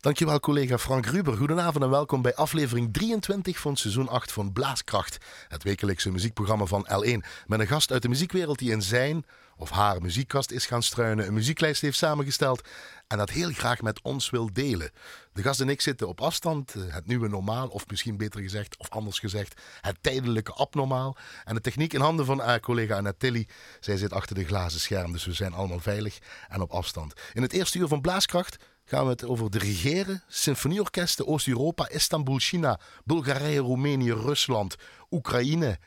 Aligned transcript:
Dankjewel 0.00 0.40
collega 0.40 0.78
Frank 0.78 1.06
Ruber. 1.06 1.36
Goedenavond 1.36 1.84
en 1.84 1.90
welkom 1.90 2.22
bij 2.22 2.34
aflevering 2.34 2.92
23 2.92 3.58
van 3.58 3.76
seizoen 3.76 4.08
8 4.08 4.32
van 4.32 4.52
Blaaskracht. 4.52 5.18
Het 5.48 5.62
wekelijkse 5.62 6.10
muziekprogramma 6.10 6.64
van 6.64 6.86
L1. 6.88 7.26
Met 7.46 7.60
een 7.60 7.66
gast 7.66 7.92
uit 7.92 8.02
de 8.02 8.08
muziekwereld 8.08 8.58
die 8.58 8.70
in 8.70 8.82
zijn 8.82 9.24
of 9.56 9.70
haar 9.70 10.02
muziekkast 10.02 10.50
is 10.50 10.66
gaan 10.66 10.82
struinen, 10.82 11.26
een 11.26 11.34
muzieklijst 11.34 11.80
heeft 11.80 11.96
samengesteld 11.98 12.68
en 13.06 13.18
dat 13.18 13.30
heel 13.30 13.50
graag 13.52 13.82
met 13.82 14.02
ons 14.02 14.30
wil 14.30 14.52
delen. 14.52 14.90
De 15.32 15.42
gast 15.42 15.60
en 15.60 15.68
ik 15.68 15.80
zitten 15.80 16.08
op 16.08 16.20
afstand, 16.20 16.74
eh, 16.74 16.82
het 16.94 17.06
nieuwe 17.06 17.28
normaal, 17.28 17.68
of 17.68 17.86
misschien 17.86 18.16
beter 18.16 18.40
gezegd, 18.40 18.76
of 18.76 18.88
anders 18.88 19.18
gezegd, 19.18 19.60
het 19.80 19.96
tijdelijke 20.00 20.52
abnormaal. 20.52 21.16
En 21.44 21.54
de 21.54 21.60
techniek 21.60 21.92
in 21.92 22.00
handen 22.00 22.26
van 22.26 22.40
haar 22.40 22.60
collega 22.60 22.96
Annette 22.96 23.18
Tilly. 23.18 23.48
Zij 23.80 23.96
zit 23.96 24.12
achter 24.12 24.34
de 24.34 24.44
glazen 24.44 24.80
scherm, 24.80 25.12
dus 25.12 25.24
we 25.24 25.32
zijn 25.32 25.52
allemaal 25.52 25.80
veilig 25.80 26.18
en 26.48 26.60
op 26.60 26.70
afstand. 26.70 27.14
In 27.32 27.42
het 27.42 27.52
eerste 27.52 27.78
uur 27.78 27.88
van 27.88 28.00
Blaaskracht 28.00 28.56
gaan 28.90 29.04
we 29.04 29.10
het 29.10 29.24
over 29.24 29.50
de 29.50 29.58
regeren, 29.58 30.22
symfonieorkesten 30.28 31.26
Oost-Europa, 31.26 31.88
Istanbul, 31.88 32.38
China, 32.38 32.80
Bulgarije, 33.04 33.58
Roemenië, 33.58 34.12
Rusland, 34.12 34.76
Oekraïne, 35.10 35.78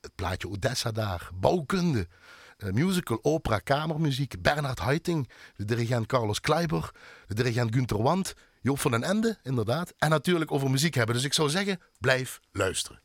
het 0.00 0.14
plaatje 0.14 0.48
Odessa 0.48 0.92
daar, 0.92 1.30
bouwkunde, 1.34 2.08
eh, 2.56 2.70
musical, 2.70 3.18
opera, 3.22 3.58
kamermuziek, 3.58 4.42
Bernard 4.42 4.78
Haitink, 4.78 5.30
de 5.56 5.64
dirigent 5.64 6.06
Carlos 6.06 6.40
Kleiber, 6.40 6.90
de 7.26 7.34
dirigent 7.34 7.74
Günter 7.74 8.02
Wand, 8.02 8.34
Joop 8.60 8.80
van 8.80 8.90
den 8.90 9.02
Ende, 9.02 9.38
inderdaad, 9.42 9.94
en 9.98 10.10
natuurlijk 10.10 10.52
over 10.52 10.70
muziek 10.70 10.94
hebben. 10.94 11.14
Dus 11.14 11.24
ik 11.24 11.32
zou 11.32 11.50
zeggen, 11.50 11.80
blijf 11.98 12.40
luisteren. 12.52 13.03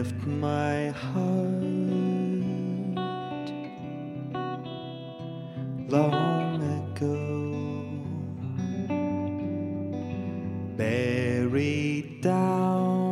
Left 0.00 0.26
my 0.26 0.88
heart. 0.88 1.60
Long 5.88 6.62
ago, 6.80 7.16
buried 10.78 12.22
down 12.22 13.10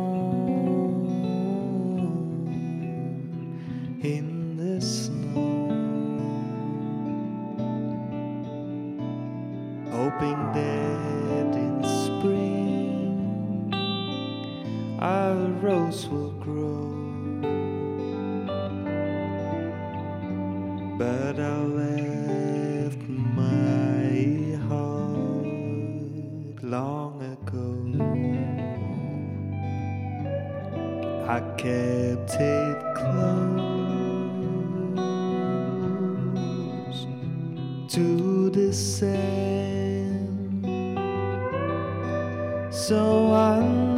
in 4.01 4.57
the 4.57 4.81
snow, 4.81 5.69
hoping 9.91 10.41
that 10.57 11.51
in 11.65 11.83
spring 11.83 12.49
our 14.99 15.35
rose 15.61 16.07
will 16.07 16.28
But 20.99 21.39
I 21.39 21.57
left 21.61 22.99
my 23.07 24.59
heart 24.67 25.47
long 26.61 27.21
ago. 27.35 27.69
I 31.25 31.39
kept 31.55 32.35
it 32.41 32.77
close 32.97 33.79
to 37.93 38.49
the 38.49 38.73
sand. 38.73 40.65
So 42.73 43.31
I 43.31 43.88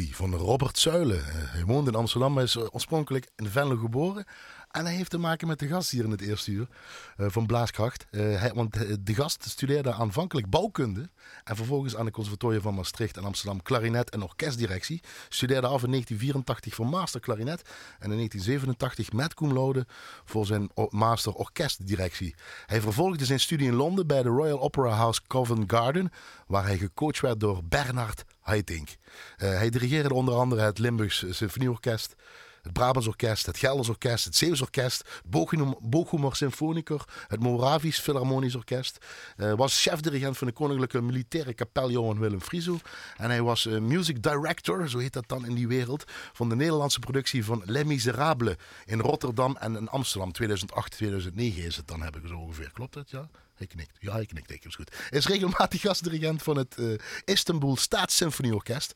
Van 0.00 0.34
Robert 0.34 0.78
Zuilen. 0.78 1.18
Eh, 1.18 1.34
hij 1.34 1.64
woont 1.64 1.88
in 1.88 1.94
Amsterdam, 1.94 2.32
maar 2.32 2.42
is 2.42 2.56
eh, 2.56 2.62
oorspronkelijk 2.70 3.30
in 3.36 3.46
Venlo 3.46 3.76
geboren. 3.76 4.24
En 4.72 4.84
hij 4.84 4.94
heeft 4.94 5.10
te 5.10 5.18
maken 5.18 5.48
met 5.48 5.58
de 5.58 5.66
gast 5.66 5.90
hier 5.90 6.04
in 6.04 6.10
het 6.10 6.20
eerste 6.20 6.50
uur 6.50 6.68
eh, 7.16 7.26
van 7.28 7.46
Blaaskracht. 7.46 8.06
Eh, 8.10 8.52
want 8.52 8.76
eh, 8.76 8.94
de 9.00 9.14
gast 9.14 9.44
studeerde 9.48 9.92
aanvankelijk 9.92 10.50
bouwkunde. 10.50 11.10
En 11.44 11.56
vervolgens 11.56 11.96
aan 11.96 12.04
de 12.04 12.10
conservatorium 12.10 12.62
van 12.62 12.74
Maastricht 12.74 13.16
en 13.16 13.24
Amsterdam 13.24 13.62
klarinet 13.62 14.10
en 14.10 14.22
orkestdirectie. 14.22 15.02
Studeerde 15.28 15.66
af 15.66 15.82
in 15.82 15.90
1984 15.90 16.74
voor 16.74 16.86
master 16.86 17.20
klarinet. 17.20 17.62
En 17.98 18.10
in 18.10 18.16
1987 18.16 19.12
met 19.12 19.34
cum 19.34 19.52
laude 19.52 19.86
voor 20.24 20.46
zijn 20.46 20.70
master 20.88 21.32
orkestdirectie. 21.32 22.34
Hij 22.66 22.80
vervolgde 22.80 23.24
zijn 23.24 23.40
studie 23.40 23.66
in 23.66 23.74
Londen 23.74 24.06
bij 24.06 24.22
de 24.22 24.28
Royal 24.28 24.60
Opera 24.60 24.90
House 24.90 25.20
Covent 25.26 25.72
Garden. 25.72 26.10
Waar 26.46 26.64
hij 26.64 26.78
gecoacht 26.78 27.20
werd 27.20 27.40
door 27.40 27.64
Bernard 27.64 28.24
Haitink. 28.40 28.88
Hij 29.36 29.70
dirigeerde 29.70 30.14
onder 30.14 30.34
andere 30.34 30.62
het 30.62 30.78
Limburgs 30.78 31.24
Symfonieorkest 31.30 32.14
het 32.62 32.72
Brabants 32.72 33.08
Orkest, 33.08 33.46
het 33.46 33.58
Gelders 33.58 33.88
Orkest, 33.88 34.24
het 34.24 34.36
Zeeuws 34.36 34.60
Orkest, 34.60 35.20
Bochum, 35.24 35.74
Bochumer 35.80 36.36
Symfoniker, 36.36 37.04
het 37.28 37.40
Moravisch 37.40 38.00
Philharmonisch 38.00 38.54
Orkest. 38.54 38.98
Eh, 39.36 39.52
was 39.52 39.82
chefdirigent 39.82 40.38
van 40.38 40.46
de 40.46 40.52
Koninklijke 40.52 41.00
Militaire 41.00 41.54
Kapel 41.54 41.90
Johan 41.90 42.18
Willem 42.18 42.40
Frieso. 42.40 42.78
En 43.16 43.30
hij 43.30 43.42
was 43.42 43.66
eh, 43.66 43.78
music 43.78 44.22
director, 44.22 44.88
zo 44.88 44.98
heet 44.98 45.12
dat 45.12 45.28
dan 45.28 45.46
in 45.46 45.54
die 45.54 45.68
wereld, 45.68 46.04
van 46.32 46.48
de 46.48 46.56
Nederlandse 46.56 46.98
productie 46.98 47.44
van 47.44 47.62
Les 47.64 47.84
Miserables 47.84 48.54
in 48.84 49.00
Rotterdam 49.00 49.56
en 49.56 49.76
in 49.76 49.88
Amsterdam. 49.88 50.32
2008, 50.32 50.92
2009 50.92 51.62
is 51.64 51.76
het 51.76 51.88
dan, 51.88 52.02
heb 52.02 52.16
ik 52.16 52.26
zo 52.26 52.36
ongeveer. 52.36 52.70
Klopt 52.72 52.94
dat, 52.94 53.10
ja? 53.10 53.28
Hij 53.62 53.70
knikt. 53.70 53.96
Ja, 53.98 54.12
hij 54.12 54.26
knikt. 54.26 54.50
Ik 54.50 54.64
is 54.64 54.74
goed. 54.74 54.90
Hij 55.08 55.18
is 55.18 55.26
regelmatig 55.26 55.80
gastdirigent 55.80 56.42
van 56.42 56.56
het 56.56 56.78
eh, 56.78 56.94
Istanbul 57.24 57.76
Staatssymfonieorkest. 57.76 58.92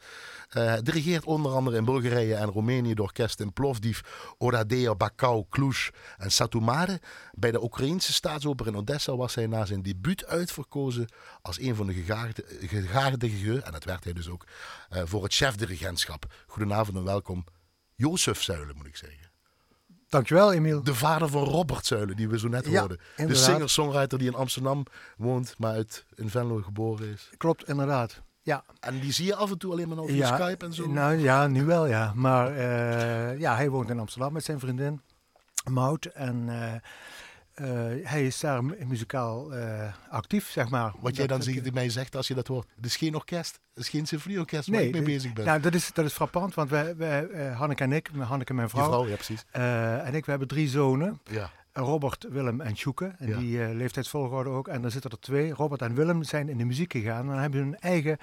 Eh 0.49 0.75
dirigeert 0.83 1.25
onder 1.25 1.53
andere 1.53 1.77
in 1.77 1.85
Bulgarije 1.85 2.35
en 2.35 2.49
Roemenië 2.49 2.95
de 2.95 3.03
orkesten 3.03 3.47
in 3.47 3.53
Plovdiv, 3.53 4.01
Oradea, 4.39 4.95
Bakou, 4.95 5.45
Cluj 5.51 5.91
en 6.17 6.33
Satu 6.33 6.61
Bij 7.33 7.51
de 7.51 7.63
Oekraïnse 7.63 8.13
staatsoper 8.13 8.67
in 8.67 8.77
Odessa 8.77 9.17
was 9.17 9.35
hij 9.35 9.47
na 9.47 9.65
zijn 9.65 9.83
debuut 9.83 10.27
uitverkozen 10.27 11.09
als 11.43 11.61
een 11.61 11.75
van 11.75 11.87
de 11.87 11.93
gegaarde- 11.93 12.45
gegaardigen, 12.61 13.65
en 13.65 13.73
dat 13.73 13.85
werd 13.85 14.05
hij 14.05 14.13
dus 14.13 14.29
ook, 14.29 14.47
eh, 14.89 15.03
voor 15.05 15.23
het 15.23 15.35
chefdirigentschap. 15.35 16.35
Goedenavond 16.47 16.97
en 16.97 17.05
welkom. 17.05 17.45
Jozef 17.95 18.43
Zuilen, 18.43 18.77
moet 18.77 18.87
ik 18.87 18.97
zeggen. 18.97 19.26
Dankjewel, 20.09 20.53
Emiel. 20.53 20.83
De 20.83 20.95
vader 20.95 21.29
van 21.29 21.45
Robert 21.45 21.87
Zuilen, 21.87 22.17
die 22.17 22.29
we 22.29 22.39
zo 22.39 22.49
net 22.49 22.67
Ja, 22.67 22.79
hoorden. 22.79 22.99
De 23.17 23.35
singer-songwriter 23.35 24.19
die 24.19 24.29
in 24.29 24.35
Amsterdam 24.35 24.85
woont, 25.17 25.55
maar 25.59 25.73
uit 25.73 26.05
in 26.15 26.31
Venlo 26.31 26.61
geboren 26.63 27.09
is. 27.13 27.31
Klopt, 27.37 27.69
inderdaad. 27.69 28.23
Ja, 28.43 28.65
En 28.81 29.01
die 29.01 29.13
zie 29.13 29.27
je 29.27 29.35
af 29.35 29.51
en 29.51 29.59
toe 29.59 29.73
alleen 29.73 29.89
maar 29.89 29.99
over 29.99 30.15
ja, 30.15 30.37
Skype 30.37 30.65
en 30.65 30.73
zo. 30.73 30.87
Nou 30.87 31.17
ja, 31.17 31.47
nu 31.47 31.65
wel 31.65 31.87
ja. 31.87 32.13
Maar 32.15 32.57
eh, 32.57 33.39
ja, 33.39 33.55
hij 33.55 33.71
woont 33.71 33.91
in 33.91 33.99
Amsterdam 33.99 34.33
met 34.33 34.45
zijn 34.45 34.61
vriendin 34.61 35.01
Maud. 35.71 36.05
En 36.05 36.49
eh, 36.49 36.73
eh, 37.57 37.67
hij 38.03 38.27
is 38.27 38.41
daar 38.41 38.65
mu- 38.65 38.77
muzikaal 38.87 39.55
eh, 39.55 39.93
actief, 40.11 40.51
zeg 40.51 40.69
maar. 40.69 40.93
Wat 41.01 41.17
jij 41.17 41.27
dan 41.27 41.41
tegen 41.41 41.75
mij 41.75 41.89
zegt 41.91 42.17
als 42.17 42.29
je 42.29 42.35
dat 42.35 42.47
hoort. 42.47 42.69
Het 42.77 42.85
is 42.87 42.97
geen 42.97 43.15
orkest. 43.15 43.61
Het 43.75 43.85
is 43.85 43.89
geen 43.91 44.07
symfonieorkest 44.07 44.67
waar 44.69 44.77
Nee, 44.79 44.87
ik 44.89 44.93
mee 44.93 45.03
bezig 45.03 45.33
ben. 45.33 45.45
Nou, 45.45 45.61
dat 45.61 45.75
is, 45.75 45.91
dat 45.93 46.05
is 46.05 46.13
frappant, 46.13 46.55
want 46.55 46.71
wij, 46.71 46.97
wij, 46.97 47.27
eh, 47.29 47.59
Hanneke 47.59 47.83
en 47.83 47.93
ik, 47.93 48.11
Hanneke 48.19 48.55
mijn 48.55 48.69
vrouw, 48.69 48.85
vrouw, 48.87 49.07
ja 49.09 49.15
precies. 49.15 49.45
en 49.51 50.15
ik, 50.15 50.25
we 50.25 50.31
hebben 50.31 50.49
drie 50.49 50.69
zonen. 50.69 51.21
Ja. 51.25 51.51
Robert, 51.77 52.27
Willem 52.31 52.61
en 52.61 52.77
Sjoeke. 52.77 53.15
En 53.19 53.29
Ja. 53.29 53.39
die 53.39 53.63
eh, 53.65 53.75
leeftijdsvolgorde 53.75 54.51
ook. 54.51 54.69
En 54.69 54.83
dan 54.83 54.91
zitten 54.91 55.11
er 55.11 55.19
twee. 55.21 55.53
Robert 55.53 55.83
en 55.83 55.95
Willem 55.95 56.23
zijn 56.25 56.49
in 56.49 56.59
de 56.59 56.65
muziek 56.65 56.93
gegaan. 56.93 57.21
En 57.21 57.27
dan 57.27 57.39
hebben 57.39 57.61
hun 57.61 57.79
eigen 57.79 58.17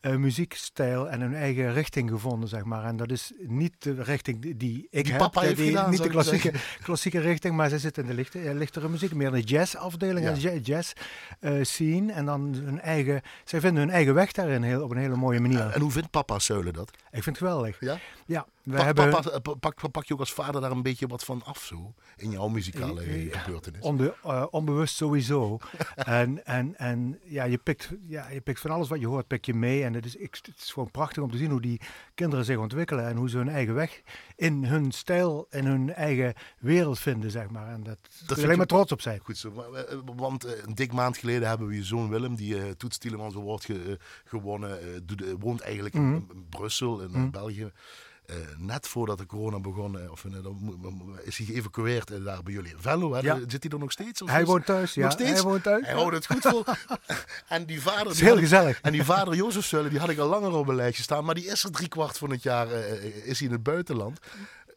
eh, 0.00 0.16
muziekstijl 0.16 1.08
en 1.08 1.20
hun 1.20 1.34
eigen 1.34 1.72
richting 1.72 2.10
gevonden, 2.10 2.48
zeg 2.48 2.64
maar. 2.64 2.84
En 2.84 2.96
dat 2.96 3.10
is 3.10 3.32
niet 3.46 3.72
de 3.78 4.02
richting 4.02 4.42
die, 4.42 4.56
die 4.56 4.86
ik 4.90 5.02
Die 5.04 5.12
heb. 5.12 5.20
papa 5.20 5.40
heeft 5.40 5.56
die, 5.56 5.66
gedaan, 5.66 5.90
Niet 5.90 6.02
de 6.02 6.08
klassieke, 6.08 6.52
klassieke 6.82 7.20
richting, 7.20 7.54
maar 7.56 7.68
zij 7.68 7.78
zitten 7.78 8.02
in 8.02 8.08
de 8.08 8.14
lichte, 8.14 8.38
eh, 8.40 8.54
lichtere 8.54 8.88
muziek. 8.88 9.14
Meer 9.14 9.26
in 9.26 9.32
de 9.32 9.40
jazzafdeling, 9.40 10.26
Ja. 10.26 10.32
en 10.32 10.40
ja- 10.40 10.56
jazz 10.62 10.92
scene. 11.62 12.12
En 12.12 12.24
dan 12.24 12.54
hun 12.64 12.80
eigen... 12.80 13.20
Zij 13.44 13.60
vinden 13.60 13.82
hun 13.82 13.92
eigen 13.92 14.14
weg 14.14 14.32
daarin 14.32 14.62
heel, 14.62 14.82
op 14.82 14.90
een 14.90 14.96
hele 14.96 15.16
mooie 15.16 15.40
manier. 15.40 15.70
En 15.70 15.80
hoe 15.80 15.90
vindt 15.90 16.10
papa 16.10 16.38
Zuilen 16.38 16.72
dat? 16.72 16.90
ik 16.90 17.22
vind 17.22 17.24
het 17.24 17.36
geweldig. 17.48 17.76
Ja? 17.80 17.98
Ja, 18.26 18.46
we 18.70 18.76
Pak, 18.76 18.84
hebben... 18.84 19.10
papa, 19.10 19.30
eh, 19.30 19.40
pak, 19.60 19.90
pak 19.90 20.04
je 20.04 20.14
ook 20.14 20.20
als 20.20 20.32
vader 20.32 20.60
daar 20.60 20.70
een 20.70 20.82
beetje 20.82 21.06
wat 21.06 21.24
van 21.24 21.42
af 21.44 21.58
zo? 21.64 21.94
In 22.16 22.30
jouw 22.30 22.48
muzikale 22.48 23.00
Eh, 23.02 23.26
eh, 23.34 23.40
gebeurtenis? 23.40 23.80
Onbe- 23.82 24.14
eh, 24.24 24.46
onbewust 24.50 24.96
sowieso. 24.96 25.58
en 25.94 26.46
en, 26.46 26.76
en 26.78 27.18
ja, 27.24 27.44
je 27.44 27.58
pikt, 27.58 27.90
ja, 28.06 28.28
je 28.28 28.40
pikt 28.40 28.60
van 28.60 28.70
alles 28.70 28.88
wat 28.88 29.00
je 29.00 29.06
hoort, 29.06 29.26
pik 29.26 29.44
je 29.44 29.54
mee. 29.54 29.84
En 29.84 29.94
het 29.94 30.04
is, 30.04 30.16
ik, 30.16 30.34
het 30.42 30.54
is 30.58 30.72
gewoon 30.72 30.90
prachtig 30.90 31.22
om 31.22 31.30
te 31.30 31.36
zien 31.36 31.50
hoe 31.50 31.60
die 31.60 31.80
kinderen 32.14 32.44
zich 32.44 32.56
ontwikkelen. 32.56 33.06
En 33.08 33.16
hoe 33.16 33.28
ze 33.30 33.36
hun 33.36 33.48
eigen 33.48 33.74
weg 33.74 34.02
in 34.36 34.64
hun 34.64 34.92
stijl, 34.92 35.46
in 35.50 35.64
hun 35.66 35.92
eigen 35.94 36.34
wereld 36.58 36.98
vinden, 36.98 37.30
zeg 37.30 37.50
maar. 37.50 37.68
En 37.68 37.82
dat, 37.82 37.98
alleen 38.44 38.56
maar 38.56 38.66
trots 38.66 38.92
op 38.92 39.00
zijn. 39.00 39.20
Goed 39.22 39.36
zo. 39.38 39.50
Maar, 39.50 39.72
eh, 39.72 39.98
Want 40.16 40.44
eh, 40.44 40.52
een 40.66 40.74
dik 40.74 40.92
maand 40.92 41.16
geleden 41.18 41.48
hebben 41.48 41.66
we 41.66 41.74
je 41.74 41.84
zoon 41.84 42.08
Willem, 42.08 42.34
die 42.34 42.58
eh 42.62 42.70
Toets 42.70 42.98
Tielemans 42.98 43.34
Award 43.36 43.64
ge- 43.64 43.82
eh, 43.88 43.94
gewonnen, 44.24 44.80
eh, 44.80 44.94
eh, 44.96 45.34
woont 45.38 45.60
eigenlijk 45.60 45.94
in- 45.94 46.06
Mhm. 46.08 46.14
in, 46.32 46.46
Brussel, 46.48 47.00
in 47.00 47.08
eh, 47.08 47.14
Mhm. 47.20 47.30
België. 47.30 47.72
Eh, 48.30 48.36
net 48.58 48.88
voordat 48.88 49.18
de 49.18 49.26
corona 49.26 49.60
begon, 49.60 49.98
eh, 49.98 50.10
of, 50.10 50.24
eh, 50.24 50.30
is 51.24 51.36
hij 51.36 51.46
geëvacueerd 51.46 52.10
eh, 52.10 52.24
daar 52.24 52.42
bij 52.42 52.52
jullie 52.52 52.70
in 52.70 52.76
Venlo. 52.80 53.12
Hè? 53.12 53.20
Ja. 53.20 53.38
Zit 53.46 53.62
hij 53.62 53.72
er 53.72 53.78
nog 53.78 53.92
steeds? 53.92 54.22
Of 54.22 54.30
Hij 54.30 54.44
woont 54.44 54.66
thuis, 54.66 54.94
ja. 54.94 55.02
nog 55.02 55.12
steeds? 55.12 55.30
Hij 55.30 55.42
woont 55.42 55.62
thuis. 55.62 55.86
Hij 55.86 55.94
houdt 55.94 56.14
het 56.14 56.26
goed 56.26 56.42
vol. 56.42 56.64
en 57.48 57.64
die 57.64 57.80
vader... 57.80 57.98
Het 57.98 58.10
is 58.10 58.16
die 58.16 58.24
heel 58.24 58.34
had 58.34 58.42
gezellig. 58.42 58.80
en 58.80 58.92
die 58.92 59.04
vader 59.04 59.34
Jozef 59.34 59.64
Zuilen, 59.64 59.90
die 59.90 60.00
had 60.00 60.08
ik 60.08 60.18
al 60.18 60.28
langer 60.28 60.52
op 60.52 60.68
een 60.68 60.74
lijstje 60.74 61.02
staan. 61.02 61.24
Maar 61.24 61.34
die 61.34 61.46
is 61.46 61.64
er 61.64 61.70
driekwart 61.70 62.18
van 62.18 62.30
het 62.30 62.42
jaar 62.42 62.68
is 63.24 63.38
hij 63.38 63.48
in 63.48 63.54
het 63.54 63.62
buitenland. 63.62 64.18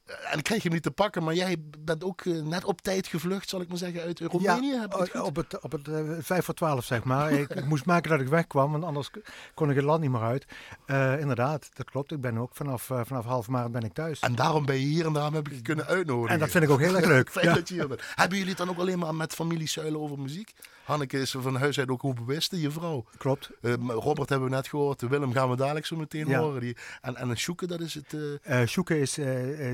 Eh, 0.05 0.31
En 0.31 0.37
ik 0.37 0.43
kreeg 0.43 0.63
hem 0.63 0.71
niet 0.71 0.83
te 0.83 0.91
pakken. 0.91 1.23
Maar 1.23 1.33
jij 1.33 1.55
bent 1.79 2.03
ook 2.03 2.21
eh, 2.21 2.33
net 2.41 2.63
op 2.65 2.81
tijd 2.81 3.07
gevlucht, 3.07 3.49
zal 3.49 3.61
ik 3.61 3.67
maar 3.67 3.77
zeggen, 3.77 4.01
uit 4.01 4.19
Roemenië. 4.19 4.71
Ja, 4.71 4.81
het 4.81 5.21
op 5.21 5.35
het, 5.35 5.59
op 5.61 5.71
het 5.71 5.87
eh, 5.87 5.99
vijf 6.19 6.45
voor 6.45 6.53
twaalf, 6.53 6.85
zeg 6.85 7.03
maar. 7.03 7.31
ik, 7.31 7.65
moest 7.65 7.85
maken 7.85 8.09
dat 8.09 8.19
ik 8.19 8.27
wegkwam, 8.27 8.71
want 8.71 8.83
anders 8.83 9.09
kon 9.53 9.69
ik 9.69 9.75
het 9.75 9.85
land 9.85 10.01
niet 10.01 10.11
meer 10.11 10.21
uit. 10.21 10.45
Eh, 10.85 11.19
inderdaad, 11.19 11.69
dat 11.73 11.89
klopt. 11.89 12.11
Ik 12.11 12.21
ben 12.21 12.37
ook 12.37 12.55
vanaf, 12.55 12.89
eh, 12.89 13.01
vanaf 13.05 13.25
half 13.25 13.47
maart 13.47 13.71
ben 13.71 13.81
ik 13.83 13.93
thuis. 13.93 14.19
En 14.19 14.35
daarom 14.35 14.65
ben 14.65 14.75
je 14.79 14.85
hier 14.85 15.05
en 15.05 15.13
daarom 15.13 15.33
heb 15.33 15.47
ik 15.47 15.53
je 15.53 15.61
kunnen 15.61 15.85
uitnodigen. 15.85 16.33
En 16.33 16.39
dat 16.39 16.49
vind 16.49 16.63
ik 16.63 16.69
ook 16.69 16.79
heel 16.79 16.95
erg 16.95 17.05
leuk. 17.15 17.29
Fijn 17.31 17.45
Ja. 17.47 17.53
dat 17.53 17.67
je 17.67 17.73
hier 17.73 17.87
bent. 17.87 18.01
Hebben 18.15 18.37
jullie 18.37 18.53
het 18.53 18.59
dan 18.65 18.69
ook 18.69 18.79
alleen 18.79 18.99
maar 18.99 19.15
met 19.15 19.33
familie 19.33 19.67
Zuilen 19.67 19.99
over 20.01 20.19
muziek? 20.19 20.53
Hanneke 20.83 21.19
is 21.19 21.35
van 21.39 21.55
huis 21.55 21.79
uit 21.79 21.89
ook 21.89 22.01
hoe 22.01 22.13
bewust, 22.13 22.51
je 22.55 22.71
vrouw. 22.71 23.05
Klopt. 23.17 23.49
Eh, 23.61 23.73
Robert 23.87 24.29
hebben 24.29 24.49
we 24.49 24.55
net 24.55 24.67
gehoord. 24.67 25.01
Willem 25.01 25.33
gaan 25.33 25.49
we 25.49 25.55
dadelijk 25.55 25.85
zo 25.85 25.95
meteen 25.95 26.27
Ja. 26.27 26.39
horen. 26.39 26.61
Die, 26.61 26.77
en, 27.01 27.15
en 27.15 27.37
Sjoeke, 27.37 27.67
dat 27.67 27.79
is 27.79 27.93
het... 27.93 28.15
Eh 28.43 28.65
Sjoeke 28.67 28.99
is, 28.99 29.13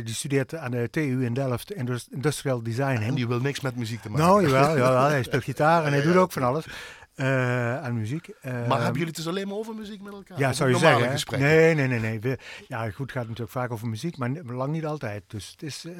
die 0.03 0.13
studeert 0.13 0.55
aan 0.55 0.71
de 0.71 0.87
TU 0.91 1.25
in 1.25 1.33
Delft 1.33 1.71
Indus- 1.71 2.07
Industrial 2.11 2.63
Design. 2.63 3.01
en 3.01 3.13
die 3.13 3.27
wil 3.27 3.39
niks 3.39 3.59
met 3.61 3.75
muziek 3.75 4.01
te 4.01 4.09
maken. 4.09 4.25
Nou, 4.25 4.41
jawel, 4.41 4.77
jawel, 4.77 5.03
hij 5.09 5.23
speelt 5.23 5.43
gitaar 5.43 5.85
en 5.85 5.91
hij 5.91 6.01
doet 6.01 6.15
ook 6.15 6.31
van 6.31 6.43
alles 6.43 6.65
eh, 7.19 7.83
aan 7.83 7.97
muziek. 7.97 8.29
Maar 8.41 8.53
hebben 8.53 8.91
jullie 8.91 9.05
het 9.05 9.15
dus 9.15 9.27
alleen 9.27 9.47
maar 9.47 9.57
over 9.57 9.75
muziek 9.75 10.01
met 10.01 10.13
elkaar? 10.13 10.39
Ja, 10.39 10.53
zou 10.53 10.69
je 10.69 10.77
zeggen. 10.77 11.09
gesprekken? 11.09 11.49
Nee, 11.49 11.75
nee, 11.75 11.87
nee. 11.87 11.99
nee. 11.99 12.19
We, 12.19 12.37
ja, 12.67 12.89
goed, 12.89 12.97
het 12.97 13.11
gaat 13.11 13.23
natuurlijk 13.23 13.51
vaak 13.51 13.71
over 13.71 13.87
muziek, 13.87 14.17
maar 14.17 14.29
lang 14.45 14.71
niet 14.71 14.85
altijd. 14.85 15.23
Dus 15.27 15.51
het 15.51 15.63
is. 15.63 15.85
eh, 15.85 15.93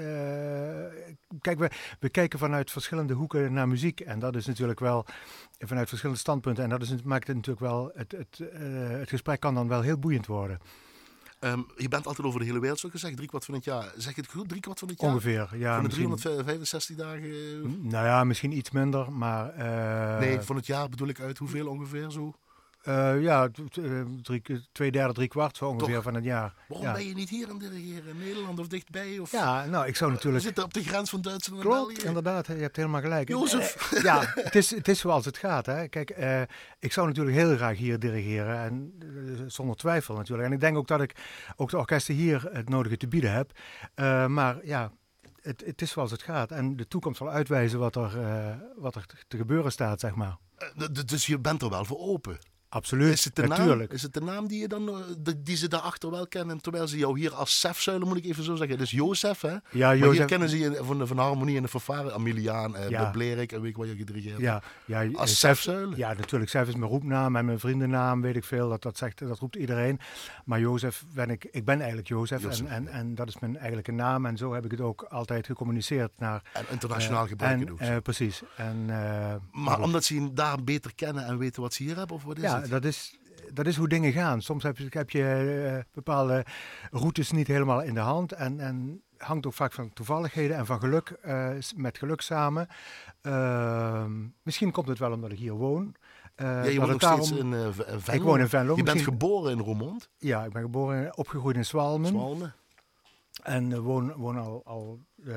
kijk, 1.42 1.60
we, 1.60 1.70
we 2.00 2.10
kijken 2.10 2.40
vanuit 2.40 2.72
verschillende 2.72 3.14
hoeken 3.14 3.54
naar 3.54 3.68
muziek. 3.68 4.00
En 4.00 4.20
dat 4.20 4.36
is 4.36 4.46
natuurlijk 4.46 4.80
wel 4.80 5.06
vanuit 5.60 5.88
verschillende 5.88 6.22
standpunten. 6.22 6.64
En 6.64 6.70
dat 6.70 6.82
is, 6.82 7.02
maakt 7.04 7.28
het 7.28 7.36
natuurlijk 7.36 7.66
wel. 7.66 7.92
Het, 7.96 8.12
het, 8.12 8.40
eh, 8.40 8.60
het 8.90 9.10
gesprek 9.10 9.40
kan 9.40 9.54
dan 9.54 9.68
wel 9.68 9.82
heel 9.82 9.98
boeiend 10.00 10.26
worden. 10.26 10.60
Ehm, 11.40 11.62
je 11.78 11.88
bent 11.88 12.08
altijd 12.08 12.28
over 12.28 12.40
de 12.40 12.46
hele 12.46 12.60
wereld, 12.60 12.80
zo 12.80 12.90
gezegd. 12.90 13.16
Drie 13.16 13.28
kwart 13.28 13.46
van 13.46 13.54
het 13.54 13.64
jaar. 13.64 13.92
Zeg 13.98 14.16
je 14.16 14.22
het 14.22 14.32
goed? 14.32 14.50
Drie 14.50 14.62
kwart 14.62 14.80
van 14.80 14.88
het 14.88 15.02
jaar? 15.02 15.10
Ongeveer. 15.12 15.50
Ja, 15.58 15.74
van 15.74 15.84
de 15.84 15.88
misschien- 15.88 16.16
365 16.16 16.96
dagen? 16.96 17.24
eh, 17.24 17.92
Nou 17.92 18.06
ja, 18.06 18.24
misschien 18.24 18.52
iets 18.58 18.72
minder, 18.72 19.12
maar. 19.12 19.50
eh, 19.50 20.20
nee, 20.20 20.40
van 20.42 20.56
het 20.56 20.66
jaar 20.66 20.90
bedoel 20.90 21.08
ik 21.08 21.20
uit. 21.20 21.38
Hoeveel 21.38 21.68
ongeveer 21.68 22.10
zo? 22.12 22.34
Eh, 22.84 23.22
ja, 23.22 23.50
eh, 23.82 24.02
drie, 24.22 24.42
twee 24.72 24.92
derde, 24.92 25.14
drie 25.14 25.28
kwart 25.28 25.58
zo 25.58 25.66
ongeveer 25.66 25.94
Toch? 25.96 26.04
van 26.04 26.14
het 26.14 26.24
jaar. 26.24 26.54
Waarom 26.68 26.88
ja. 26.88 26.94
ben 26.94 27.06
je 27.08 27.14
niet 27.14 27.30
hier 27.30 27.50
aan 27.50 27.62
het 27.62 27.72
dirigeren? 27.72 28.10
In 28.10 28.18
Nederland 28.18 28.60
of 28.60 28.68
dichtbij? 28.68 29.20
Of 29.20 29.32
ja, 29.32 29.66
nou, 29.66 29.88
ik 29.88 29.96
zou 29.96 30.10
We 30.10 30.16
natuurlijk. 30.16 30.44
zitten 30.44 30.64
op 30.64 30.74
de 30.74 30.84
grens 30.84 31.10
van 31.10 31.22
Duitsland 31.22 31.64
en 31.64 31.70
Klopt, 31.70 31.88
België. 31.88 32.08
inderdaad, 32.08 32.48
je 32.48 32.54
hebt 32.54 32.76
helemaal 32.76 33.02
gelijk. 33.02 33.28
Jozef. 33.28 33.92
Eh, 33.94 34.04
ja, 34.04 34.32
het 34.36 34.56
is, 34.56 34.70
het 34.76 34.88
is 34.88 35.00
zoals 35.00 35.26
het 35.26 35.38
gaat. 35.38 35.66
Hè. 35.66 35.88
Kijk, 35.88 36.10
eh, 36.10 36.42
ik 36.80 36.92
zou 36.94 37.08
natuurlijk 37.08 37.36
heel 37.38 37.56
graag 37.56 37.78
hier 37.78 38.00
dirigeren, 38.00 38.60
en, 38.60 38.94
eh, 39.00 39.44
zonder 39.48 39.76
twijfel 39.76 40.16
natuurlijk. 40.16 40.48
En 40.48 40.54
ik 40.54 40.60
denk 40.60 40.78
ook 40.78 40.88
dat 40.88 41.02
ik 41.02 41.16
ook 41.56 41.70
de 41.70 41.78
orkesten 41.78 42.14
hier 42.16 42.50
het 42.52 42.70
nodige 42.70 42.98
te 42.98 43.08
bieden 43.08 43.32
heb. 43.32 43.52
Eh, 43.96 44.26
maar 44.26 44.66
ja, 44.66 44.92
het, 45.42 45.64
het 45.66 45.82
is 45.82 45.92
zoals 45.92 46.12
het 46.12 46.22
gaat. 46.22 46.52
En 46.52 46.76
de 46.76 46.88
toekomst 46.88 47.18
zal 47.18 47.30
uitwijzen 47.30 47.80
wat 47.80 47.96
er, 47.96 48.20
eh, 48.22 48.56
wat 48.76 48.96
er 48.96 49.06
te 49.28 49.38
gebeuren 49.38 49.72
staat, 49.72 50.00
zeg 50.00 50.16
maar. 50.16 50.38
Eh, 50.58 50.88
Dus 51.06 51.26
je 51.26 51.40
bent 51.40 51.62
er 51.62 51.70
wel 51.70 51.86
voor 51.86 52.00
open. 52.00 52.38
Absoluut, 52.70 53.14
Is 53.14 53.26
het, 53.26 53.36
de 53.36 53.42
naam, 53.48 53.58
natuurlijk. 53.58 53.94
is 53.94 54.02
het 54.02 54.14
de 54.14 54.22
naam 54.22 54.48
die, 54.48 54.60
je 54.62 54.68
dan, 54.68 54.90
eh, 54.90 55.34
die 55.38 55.56
ze 55.58 55.68
daarachter 55.68 56.12
wel 56.12 56.28
kennen, 56.28 56.62
terwijl 56.62 56.88
ze 56.88 56.98
jou 56.98 57.20
hier 57.20 57.34
als 57.34 57.60
Sef 57.60 57.82
Zuilen, 57.82 58.08
moet 58.08 58.18
ik 58.18 58.26
even 58.26 58.44
zo 58.44 58.56
zeggen. 58.56 58.78
Dus 58.78 58.92
Jozef, 58.92 59.42
hè? 59.42 59.50
Ja, 59.50 59.60
Maar 59.72 59.96
hier 59.96 60.06
Jozef. 60.06 60.26
kennen 60.26 60.50
ze 60.50 60.58
je 60.60 60.80
van 60.84 60.98
de, 60.98 61.08
van 61.08 61.18
Harmonie 61.18 61.56
en 61.56 61.62
de 61.62 61.68
Fanfare, 61.68 62.12
Amiliaan, 62.14 62.76
eh 62.76 62.90
Ja. 62.90 63.10
Blerik, 63.10 63.52
en 63.52 63.62
weet 63.62 63.70
ik 63.70 63.78
wat 63.78 63.88
je 63.88 63.96
gedirigeerd 63.96 64.32
hebt. 64.32 64.44
Ja, 64.46 64.62
ja, 64.86 65.04
eh, 65.04 65.16
Als 65.18 65.30
Sef- 65.40 65.40
Sef 65.40 65.62
Zuilen. 65.62 65.98
Ja, 65.98 66.14
natuurlijk. 66.14 66.52
Sef 66.52 66.68
is 66.68 66.76
mijn 66.76 66.92
roepnaam 66.92 67.36
en 67.36 67.46
mijn 67.46 67.60
vriendennaam, 67.60 68.22
weet 68.22 68.36
ik 68.36 68.44
veel. 68.44 68.70
Dat, 68.70 68.82
dat, 68.82 68.98
zegt, 68.98 69.20
dat 69.20 69.40
roept 69.40 69.56
iedereen. 69.56 70.00
Maar 70.46 70.60
Jozef 70.60 71.04
ben 71.14 71.30
ik. 71.30 71.48
Ik 71.52 71.66
ben 71.66 71.78
eigenlijk 71.78 72.08
Jozef. 72.08 72.42
Jozef, 72.42 72.68
En, 72.68 72.72
en, 72.72 72.88
en 72.88 73.16
dat 73.16 73.28
is 73.28 73.40
mijn 73.40 73.58
eigenlijke 73.58 73.92
naam. 73.92 74.26
En 74.26 74.38
zo 74.38 74.54
heb 74.54 74.66
ik 74.66 74.72
het 74.72 74.82
ook 74.82 75.04
altijd 75.10 75.46
gecommuniceerd 75.46 76.12
naar... 76.18 76.42
En 76.54 76.66
internationaal 76.70 77.24
eh, 77.24 77.30
gebruiken 77.30 77.78
en, 77.78 77.96
eh, 77.96 78.02
precies. 78.02 78.42
En, 78.58 78.84
eh, 78.88 79.36
maar 79.52 79.82
omdat 79.82 80.04
ze 80.04 80.22
je 80.22 80.34
daar 80.34 80.64
beter 80.64 80.96
kennen 80.96 81.26
en 81.26 81.38
weten 81.38 81.62
wat 81.62 81.74
ze 81.74 81.84
hier 81.84 81.96
hebben, 81.98 82.16
of 82.16 82.24
wat 82.24 82.38
is 82.38 82.44
ja, 82.44 82.59
dat 82.68 82.86
is, 82.86 83.20
dat 83.54 83.66
is 83.66 83.76
hoe 83.76 83.88
dingen 83.88 84.12
gaan. 84.12 84.42
Soms 84.42 84.64
heb 84.64 84.78
je, 84.78 84.88
heb 84.90 85.10
je 85.10 85.24
eh, 85.68 85.94
bepaalde 85.94 86.46
routes 86.92 87.32
niet 87.32 87.48
helemaal 87.48 87.82
in 87.82 87.94
de 87.94 88.00
hand. 88.00 88.32
En, 88.32 88.60
en 88.60 89.02
hangt 89.18 89.46
ook 89.46 89.54
vaak 89.54 89.72
van 89.74 89.94
toevalligheden 89.94 90.58
en 90.58 90.66
van 90.66 90.80
geluk, 90.80 91.10
eh, 91.10 91.50
met 91.76 91.98
geluk 91.98 92.22
samen. 92.22 92.68
Ehm, 93.22 94.12
misschien 94.44 94.72
komt 94.72 94.88
het 94.88 95.00
wel 95.00 95.12
omdat 95.12 95.32
ik 95.32 95.38
hier 95.38 95.54
woon. 95.54 95.96
Ja, 96.36 96.62
dat 96.62 96.72
je 96.72 96.80
woont 96.80 97.02
nog 97.02 97.02
steeds 97.02 97.32
in 97.32 97.54
Venlo. 97.74 98.14
Ik 98.14 98.22
woon 98.22 98.40
in 98.40 98.48
Venlo. 98.50 98.76
Je 98.76 98.84
bent 98.84 99.02
geboren 99.02 99.52
in 99.52 99.60
Roermond, 99.60 100.10
Ja, 100.18 100.44
ik 100.44 100.52
ben 100.52 100.62
geboren 100.62 101.06
en 101.06 101.18
opgegroeid 101.18 101.56
in 101.56 101.66
Zwalmen. 101.66 102.08
Zwalmen. 102.08 102.54
En 103.44 103.72
eh, 103.74 103.80
woon, 103.80 104.14
woon 104.14 104.38
al, 104.38 104.62
al 104.66 105.00
eh, 105.26 105.34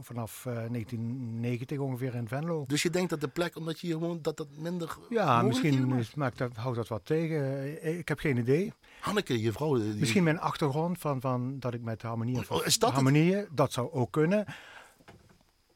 vanaf 0.00 0.46
eh, 0.46 0.52
1990 0.54 1.78
ongeveer 1.78 2.14
in 2.14 2.28
Venlo. 2.28 2.64
Dus 2.66 2.82
je 2.82 2.90
denkt 2.90 3.10
dat 3.10 3.20
de 3.20 3.28
plek, 3.28 3.56
omdat 3.56 3.80
je 3.80 3.86
hier 3.86 3.98
woont, 3.98 4.24
dat 4.24 4.36
dat 4.36 4.48
minder 4.58 4.96
Ja, 5.08 5.42
misschien 5.42 6.02
maakt? 6.14 6.38
dat, 6.38 6.56
houdt 6.56 6.76
dat 6.76 6.88
wat 6.88 7.04
tegen. 7.06 7.40
Eh, 7.80 7.98
Ik 7.98 8.08
heb 8.08 8.18
geen 8.18 8.36
idee. 8.36 8.72
Hanneke, 9.00 9.40
je 9.40 9.52
vrouw... 9.52 9.76
eh, 9.76 9.82
die- 9.82 9.94
Misschien 9.94 10.22
mijn 10.22 10.40
achtergrond 10.40 10.98
van, 10.98 11.20
van 11.20 11.58
dat 11.58 11.74
ik 11.74 11.82
met 11.82 12.02
harmonieën... 12.02 12.44
Oh, 12.48 12.66
is 12.66 12.78
dat 12.78 12.88
het? 12.88 12.94
harmonieën, 12.98 13.46
dat 13.50 13.72
zou 13.72 13.92
ook 13.92 14.10
kunnen. 14.12 14.44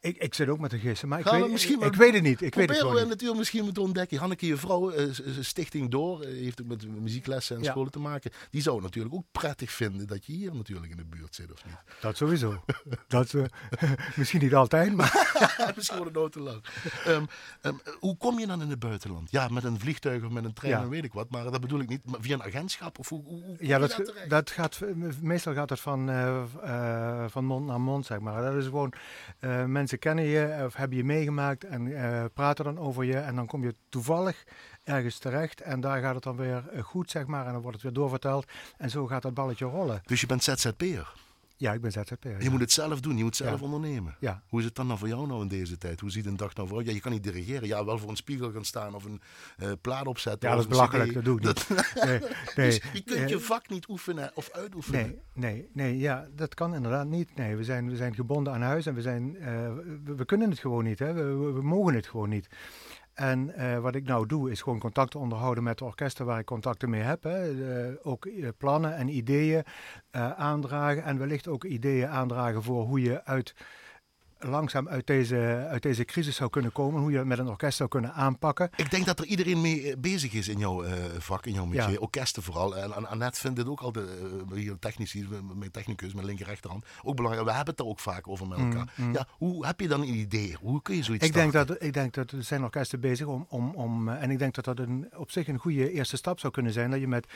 Ik, 0.00 0.16
ik 0.16 0.34
zit 0.34 0.48
ook 0.48 0.58
met 0.58 0.70
de 0.70 0.78
gissen, 0.78 1.08
maar 1.08 1.18
ik, 1.18 1.26
Gaan 1.26 1.40
weet, 1.40 1.50
misschien 1.50 1.80
ik, 1.80 1.86
ik 1.86 1.94
weet 1.94 2.14
het 2.14 2.22
niet. 2.22 2.40
Ik 2.42 2.54
weet 2.54 2.68
het 2.68 2.78
gewoon 2.78 2.94
niet. 2.94 3.08
natuurlijk 3.08 3.38
misschien 3.38 3.64
moeten 3.64 3.82
ontdekken. 3.82 4.18
Hanneke, 4.18 4.46
je 4.46 4.56
vrouw, 4.56 4.90
s- 5.12 5.22
Stichting 5.40 5.90
Door, 5.90 6.20
eh, 6.22 6.28
heeft 6.28 6.60
ook 6.62 6.66
met 6.66 6.88
muzieklessen 7.00 7.56
en 7.56 7.62
Ja. 7.62 7.70
scholen 7.70 7.90
te 7.92 7.98
maken. 7.98 8.30
Die 8.50 8.62
zou 8.62 8.74
het 8.76 8.84
natuurlijk 8.84 9.14
ook 9.14 9.24
prettig 9.32 9.70
vinden 9.70 10.06
dat 10.06 10.26
je 10.26 10.32
hier 10.32 10.54
natuurlijk 10.54 10.90
in 10.90 10.96
de 10.96 11.04
buurt 11.04 11.34
zit, 11.34 11.52
of 11.52 11.64
niet? 11.64 11.74
Dat 12.00 12.16
sowieso. 12.16 12.64
dat, 13.08 13.34
eh, 13.34 13.44
misschien 14.16 14.40
niet 14.40 14.54
altijd, 14.54 14.94
maar... 14.96 15.26
Misschien 15.76 15.96
wordt 15.98 16.12
het 16.14 16.20
nooit 16.20 16.32
te 16.32 16.40
lang. 16.40 16.64
Ehm, 17.04 17.24
ehm, 17.60 17.74
hoe 17.98 18.16
kom 18.16 18.38
je 18.38 18.46
dan 18.46 18.62
in 18.62 18.70
het 18.70 18.78
buitenland? 18.78 19.30
Ja, 19.30 19.48
met 19.48 19.64
een 19.64 19.80
vliegtuig 19.80 20.24
of 20.24 20.30
met 20.30 20.44
een 20.44 20.52
trein 20.52 20.72
Ja. 20.72 20.82
en 20.82 20.88
weet 20.88 21.04
ik 21.04 21.12
wat. 21.12 21.30
Maar 21.30 21.44
dat 21.50 21.60
bedoel 21.60 21.80
ik 21.80 21.88
niet. 21.88 22.04
Maar 22.04 22.20
via 22.20 22.34
een 22.34 22.42
agentschap? 22.42 22.98
Of 22.98 23.08
hoe, 23.08 23.22
hoe, 23.24 23.42
hoe 23.44 23.56
kom 23.56 23.66
Ja, 23.66 23.78
dat, 23.78 24.12
dat 24.28 24.50
gaat, 24.50 24.80
meestal 25.20 25.54
gaat 25.54 25.70
het 25.70 25.80
van, 25.80 26.10
van 27.30 27.44
mond 27.44 27.66
naar 27.66 27.80
mond, 27.80 28.06
zeg 28.06 28.18
maar. 28.20 28.42
Dat 28.42 28.54
is 28.54 28.64
gewoon, 28.64 28.92
eh, 29.38 29.64
mensen 29.90 30.12
kennen 30.12 30.24
je 30.24 30.64
of 30.64 30.74
hebben 30.74 30.96
je 30.96 31.04
meegemaakt 31.04 31.64
en 31.64 31.96
eh, 31.96 32.24
praten 32.34 32.64
dan 32.64 32.78
over 32.78 33.04
je. 33.04 33.16
En 33.16 33.34
dan 33.34 33.46
kom 33.46 33.62
je 33.62 33.74
toevallig 33.88 34.44
ergens 34.84 35.18
terecht 35.18 35.60
en 35.60 35.80
daar 35.80 36.00
gaat 36.00 36.14
het 36.14 36.22
dan 36.22 36.36
weer 36.36 36.68
eh, 36.68 36.82
goed, 36.82 37.10
zeg 37.10 37.26
maar. 37.26 37.46
En 37.46 37.52
dan 37.52 37.60
wordt 37.60 37.76
het 37.76 37.82
weer 37.84 37.94
doorverteld 37.94 38.46
en 38.76 38.90
zo 38.90 39.06
gaat 39.06 39.22
dat 39.22 39.34
balletje 39.34 39.64
rollen. 39.64 40.00
Dus 40.04 40.20
je 40.20 40.26
bent 40.26 40.42
ZZP'er. 40.42 41.27
Ja, 41.58 41.72
ik 41.72 41.80
ben 41.80 41.92
ZZP'er. 41.92 42.36
Je 42.38 42.44
ja. 42.44 42.50
moet 42.50 42.60
het 42.60 42.72
zelf 42.72 43.00
doen. 43.00 43.16
Je 43.16 43.22
moet 43.24 43.36
zelf 43.36 43.58
Ja. 43.58 43.64
ondernemen. 43.64 44.16
Ja. 44.20 44.42
Hoe 44.48 44.58
is 44.58 44.64
het 44.64 44.74
dan 44.74 44.86
nou 44.86 44.98
voor 44.98 45.08
jou 45.08 45.26
nou 45.26 45.42
in 45.42 45.48
deze 45.48 45.78
tijd? 45.78 46.00
Hoe 46.00 46.10
ziet 46.10 46.26
een 46.26 46.36
dag 46.36 46.54
nou 46.54 46.68
voor 46.68 46.76
jou? 46.76 46.88
Ja, 46.88 46.94
je 46.94 47.00
kan 47.00 47.12
niet 47.12 47.22
dirigeren. 47.22 47.68
Ja, 47.68 47.84
wel 47.84 47.98
voor 47.98 48.10
een 48.10 48.16
spiegel 48.16 48.52
gaan 48.52 48.64
staan 48.64 48.94
of 48.94 49.04
een 49.04 49.20
eh, 49.56 49.70
plaat 49.80 50.06
opzetten. 50.06 50.48
Ja, 50.48 50.54
dat 50.54 50.64
is 50.64 50.70
belachelijk, 50.70 51.14
dat 51.14 51.24
doe 51.24 51.38
ik 51.38 51.44
niet. 51.44 51.68
Nee, 52.04 52.18
nee, 52.56 52.68
Dus 52.68 52.80
je 52.92 53.02
kunt 53.02 53.18
eh, 53.18 53.28
je 53.28 53.40
vak 53.40 53.68
niet 53.68 53.88
oefenen 53.88 54.30
of 54.34 54.50
uitoefenen. 54.52 55.00
Nee, 55.00 55.20
nee, 55.32 55.68
nee, 55.72 55.98
ja, 55.98 56.28
dat 56.34 56.54
kan 56.54 56.74
inderdaad 56.74 57.06
niet. 57.06 57.36
Nee, 57.36 57.56
we 57.56 57.64
zijn, 57.64 57.90
we 57.90 57.96
zijn 57.96 58.14
gebonden 58.14 58.52
aan 58.52 58.62
huis 58.62 58.86
en 58.86 58.94
we, 58.94 59.02
zijn, 59.02 59.36
eh, 59.36 59.46
we, 60.04 60.14
we 60.16 60.24
kunnen 60.24 60.50
het 60.50 60.58
gewoon 60.58 60.84
niet. 60.84 60.98
Hè. 60.98 61.12
We, 61.12 61.22
we, 61.22 61.52
we 61.52 61.62
mogen 61.62 61.94
het 61.94 62.06
gewoon 62.06 62.28
niet. 62.28 62.48
En 63.18 63.54
eh, 63.54 63.78
wat 63.78 63.94
ik 63.94 64.04
nou 64.04 64.26
doe, 64.26 64.50
is 64.50 64.62
gewoon 64.62 64.78
contacten 64.78 65.20
onderhouden 65.20 65.64
met 65.64 65.78
de 65.78 65.84
orkesten 65.84 66.26
waar 66.26 66.38
ik 66.38 66.44
contacten 66.44 66.90
mee 66.90 67.00
heb. 67.00 67.22
Hè. 67.22 67.50
Eh, 67.88 67.94
ook 68.02 68.26
eh, 68.26 68.48
plannen 68.58 68.96
en 68.96 69.08
ideeën 69.08 69.64
aandragen. 70.36 71.02
En 71.04 71.18
wellicht 71.18 71.48
ook 71.48 71.64
ideeën 71.64 72.08
aandragen 72.08 72.62
voor 72.62 72.84
hoe 72.84 73.02
je 73.02 73.24
uit, 73.24 73.54
langzaam 74.38 74.88
uit 74.88 75.06
deze, 75.06 75.66
uit 75.70 75.82
deze 75.82 76.04
crisis 76.04 76.36
zou 76.36 76.50
kunnen 76.50 76.72
komen. 76.72 77.00
Hoe 77.00 77.10
je 77.10 77.18
het 77.18 77.26
met 77.26 77.38
een 77.38 77.48
orkest 77.48 77.76
zou 77.76 77.88
kunnen 77.88 78.12
aanpakken. 78.12 78.70
Ik 78.76 78.90
denk 78.90 79.06
dat 79.06 79.18
er 79.18 79.24
iedereen 79.24 79.60
mee 79.60 79.90
eh, 79.90 79.96
bezig 79.98 80.32
is 80.32 80.48
in 80.48 80.58
jouw 80.58 80.82
eh, 80.82 80.92
vak, 81.18 81.46
in 81.46 81.52
jouw 81.52 81.64
métier. 81.66 81.90
Ja. 81.90 81.98
Orkesten 81.98 82.42
vooral. 82.42 82.76
En 82.76 82.94
An- 82.94 83.08
Annette 83.08 83.40
vindt 83.40 83.56
dit 83.56 83.68
ook 83.68 83.80
altijd, 83.80 84.06
eh, 84.08 84.56
hier 84.56 84.78
technici, 84.78 85.28
mijn 85.58 85.70
technicus, 85.70 86.14
mijn 86.14 86.26
linker 86.26 86.46
rechterhand, 86.46 86.84
ook 87.02 87.16
belangrijk. 87.16 87.46
We 87.46 87.52
hebben 87.54 87.74
het 87.74 87.82
er 87.82 87.90
ook 87.90 88.00
vaak 88.00 88.28
over 88.28 88.48
met 88.48 88.58
elkaar. 88.58 88.92
Ja, 89.12 89.26
hoe 89.30 89.66
heb 89.66 89.80
je 89.80 89.88
dan 89.88 90.00
een 90.00 90.14
idee? 90.14 90.56
Hoe 90.60 90.82
kun 90.82 90.96
je 90.96 91.02
zoiets 91.02 91.22
Mm, 91.22 91.28
Ik 91.28 91.34
denk, 91.34 91.52
dat, 91.52 91.82
ik 91.82 91.92
denk 91.92 92.14
dat 92.14 92.30
er 92.30 92.42
zijn 92.42 92.62
orkesten 92.62 93.00
bezig 93.00 93.26
om, 93.26 93.46
om, 93.48 93.74
om 93.74 94.08
en 94.08 94.30
ik 94.30 94.38
denk 94.38 94.54
dat 94.54 94.64
dat 94.64 94.78
een, 94.78 95.08
op 95.16 95.30
zich 95.30 95.48
een 95.48 95.58
goede 95.58 95.92
eerste 95.92 96.16
stap 96.16 96.38
zou 96.40 96.52
kunnen 96.52 96.72
zijn. 96.72 96.90
Dat 96.90 97.00
je 97.00 97.08
met, 97.08 97.26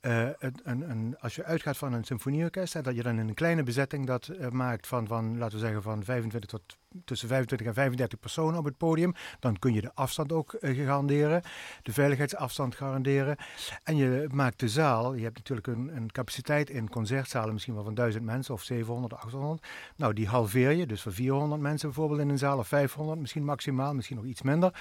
een, 0.00 0.34
een, 0.62 0.90
een, 0.90 1.16
als 1.20 1.34
je 1.34 1.44
uitgaat 1.44 1.76
van 1.76 1.92
een 1.92 2.04
symfonieorkest, 2.04 2.84
dat 2.84 2.94
je 2.96 3.02
dan 3.02 3.18
in 3.18 3.28
een 3.28 3.34
kleine 3.34 3.62
bezetting 3.62 4.06
dat 4.06 4.30
maakt 4.50 4.86
van, 4.86 5.06
van, 5.06 5.38
laten 5.38 5.58
we 5.58 5.64
zeggen, 5.64 5.82
van 5.82 6.04
25 6.04 6.49
tot 6.50 6.78
tussen 7.04 7.28
25 7.28 7.66
en 7.66 7.74
35 7.74 8.18
personen 8.18 8.58
op 8.58 8.64
het 8.64 8.76
podium. 8.76 9.14
Dan 9.40 9.58
kun 9.58 9.74
je 9.74 9.80
de 9.80 9.94
afstand 9.94 10.32
ook 10.32 10.52
eh, 10.52 10.76
garanderen, 10.76 11.42
de 11.82 11.92
veiligheidsafstand 11.92 12.74
garanderen. 12.74 13.36
En 13.82 13.96
je 13.96 14.26
maakt 14.30 14.60
de 14.60 14.68
zaal, 14.68 15.14
je 15.14 15.22
hebt 15.22 15.36
natuurlijk 15.36 15.66
een, 15.66 15.96
een 15.96 16.12
capaciteit 16.12 16.70
in 16.70 16.90
concertzalen 16.90 17.52
misschien 17.52 17.74
wel 17.74 17.84
van 17.84 17.94
1000 17.94 18.24
mensen 18.24 18.54
of 18.54 18.62
700, 18.62 19.14
800. 19.14 19.66
Nou, 19.96 20.12
die 20.12 20.28
halveer 20.28 20.70
je, 20.70 20.86
dus 20.86 21.02
voor 21.02 21.12
400 21.12 21.60
mensen 21.60 21.88
bijvoorbeeld 21.88 22.20
in 22.20 22.28
een 22.28 22.38
zaal 22.38 22.58
of 22.58 22.68
500, 22.68 23.20
misschien 23.20 23.44
maximaal, 23.44 23.94
misschien 23.94 24.16
nog 24.16 24.26
iets 24.26 24.42
minder. 24.42 24.80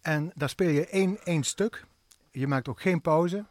En 0.00 0.32
daar 0.34 0.48
speel 0.48 0.70
je 0.70 0.86
één, 0.86 1.18
één 1.24 1.42
stuk. 1.42 1.84
Je 2.30 2.46
maakt 2.46 2.68
ook 2.68 2.80
geen 2.80 3.00
pauze. 3.00 3.46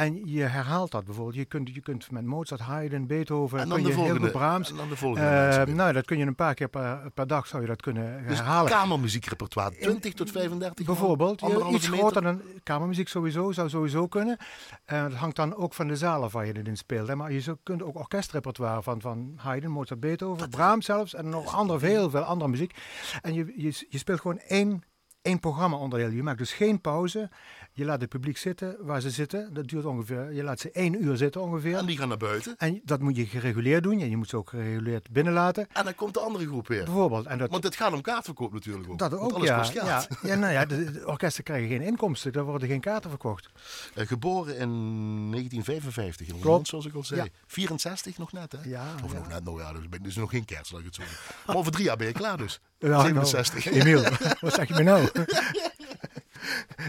En 0.00 0.20
je 0.24 0.42
herhaalt 0.42 0.90
dat 0.90 1.04
bijvoorbeeld. 1.04 1.36
Je 1.36 1.44
kunt, 1.44 1.74
je 1.74 1.80
kunt 1.80 2.10
met 2.10 2.24
Mozart, 2.24 2.60
Haydn, 2.60 3.06
Beethoven, 3.06 3.58
En 3.58 3.68
dan 3.68 3.76
kun 3.76 3.86
de 3.86 3.92
je 3.92 3.94
heel 3.94 4.04
volgende. 4.04 4.30
Brahms. 4.30 4.70
En 4.70 4.76
dan 4.76 4.88
de 4.88 4.96
volgende. 4.96 5.26
Eh, 5.26 5.32
mensen. 5.32 5.76
nou, 5.76 5.92
dat 5.92 6.04
kun 6.04 6.18
je 6.18 6.26
een 6.26 6.34
paar 6.34 6.54
keer 6.54 6.68
per, 6.68 7.10
per 7.14 7.26
dag 7.26 7.46
zou 7.46 7.62
je 7.62 7.68
dat 7.68 7.82
kunnen 7.82 8.26
dus 8.26 8.38
herhalen. 8.38 8.70
kamermuziekrepertoire, 8.70 9.76
20 9.76 10.14
tot 10.14 10.30
35 10.30 10.86
man, 10.86 10.96
Bijvoorbeeld, 10.96 11.40
ja, 11.40 11.46
anderhalve 11.46 11.76
iets 11.76 11.88
groter 11.88 12.22
dan 12.22 12.42
kamermuziek 12.62 13.08
sowieso, 13.08 13.52
zou 13.52 13.68
sowieso 13.68 14.06
kunnen. 14.06 14.36
Eh 14.84 15.02
dat 15.02 15.12
hangt 15.12 15.36
dan 15.36 15.56
ook 15.56 15.74
van 15.74 15.88
de 15.88 15.96
zalen 15.96 16.30
waar 16.30 16.46
je 16.46 16.52
dit 16.52 16.68
in 16.68 16.76
speelt. 16.76 17.08
Hè. 17.08 17.16
Maar 17.16 17.32
je 17.32 17.58
kunt 17.62 17.82
ook 17.82 17.98
orkestrepertoire 17.98 18.82
van, 18.82 19.00
van 19.00 19.32
Haydn, 19.36 19.68
Mozart, 19.68 20.00
Beethoven, 20.00 20.48
Brahms 20.48 20.86
zelfs 20.86 21.14
en 21.14 21.28
nog 21.28 21.54
andere, 21.54 21.86
heel 21.86 22.10
veel 22.10 22.22
andere 22.22 22.50
muziek. 22.50 22.74
En 23.22 23.34
je, 23.34 23.52
je, 23.56 23.86
je 23.88 23.98
speelt 23.98 24.20
gewoon 24.20 24.38
één, 24.38 24.82
één 25.22 25.38
programma 25.40 25.76
onderdeel. 25.76 26.10
Je 26.10 26.22
maakt 26.22 26.38
dus 26.38 26.52
geen 26.52 26.80
pauze. 26.80 27.30
Je 27.72 27.84
laat 27.84 28.00
het 28.00 28.08
publiek 28.10 28.36
zitten 28.36 28.76
waar 28.80 29.00
ze 29.00 29.10
zitten. 29.10 29.54
Dat 29.54 29.68
duurt 29.68 29.84
ongeveer, 29.84 30.32
je 30.32 30.42
laat 30.42 30.60
ze 30.60 30.70
één 30.70 31.04
uur 31.04 31.16
zitten 31.16 31.40
ongeveer. 31.40 31.76
En 31.76 31.86
die 31.86 31.96
gaan 31.98 32.08
naar 32.08 32.16
buiten. 32.16 32.54
En 32.56 32.80
dat 32.84 33.00
moet 33.00 33.16
je 33.16 33.26
gereguleerd 33.26 33.82
doen. 33.82 33.98
Ja, 33.98 34.04
je 34.04 34.16
moet 34.16 34.28
ze 34.28 34.36
ook 34.36 34.48
gereguleerd 34.48 35.10
binnenlaten. 35.10 35.66
En 35.72 35.84
dan 35.84 35.94
komt 35.94 36.14
de 36.14 36.20
andere 36.20 36.46
groep 36.46 36.68
weer. 36.68 36.84
Bijvoorbeeld. 36.84 37.26
En 37.26 37.38
dat, 37.38 37.50
Want 37.50 37.64
het 37.64 37.76
gaat 37.76 37.92
om 37.92 38.00
kaartverkoop 38.00 38.52
natuurlijk 38.52 38.88
ook. 38.90 38.98
dat 38.98 39.14
ook, 39.14 39.32
alles 39.32 39.48
ja. 39.72 39.84
Ja, 39.84 40.04
ja, 40.22 40.34
nou 40.34 40.52
ja, 40.52 40.64
de, 40.64 40.90
de 40.92 41.06
orkesten 41.06 41.44
krijgen 41.44 41.68
geen 41.68 41.82
inkomsten. 41.82 42.32
Er 42.32 42.44
worden 42.44 42.68
geen 42.68 42.80
kaarten 42.80 43.10
verkocht. 43.10 43.48
Eh, 43.94 44.06
geboren 44.06 44.56
in 44.56 44.68
1955 45.30 46.26
in 46.28 46.40
Klopt. 46.40 46.68
Zoals 46.68 46.86
ik 46.86 46.94
al 46.94 47.04
zei. 47.04 47.22
Ja. 47.22 47.28
64 47.46 48.18
nog 48.18 48.32
net, 48.32 48.52
hè? 48.52 48.58
Ja, 48.64 48.84
Of 49.04 49.12
ja. 49.12 49.18
nog 49.18 49.28
net, 49.28 49.44
nou 49.44 49.60
ja, 49.60 49.72
dus, 49.72 49.88
ben- 49.88 50.02
dus 50.02 50.16
nog 50.16 50.30
geen 50.30 50.44
kerst, 50.44 50.70
laat 50.72 50.80
ik 50.80 50.86
het 50.86 50.94
zo 50.94 51.02
zeggen. 51.02 51.34
Maar 51.46 51.56
over 51.56 51.72
drie 51.72 51.84
jaar 51.84 51.96
ben 51.96 52.06
je 52.06 52.12
klaar 52.12 52.36
dus. 52.36 52.60
Ja, 52.80 53.00
67. 53.00 53.64
nou, 53.64 53.76
Emiel, 53.80 54.02
wat 54.40 54.54
zeg 54.54 54.68
je 54.68 54.74
me 54.74 54.82
nou? 54.82 55.08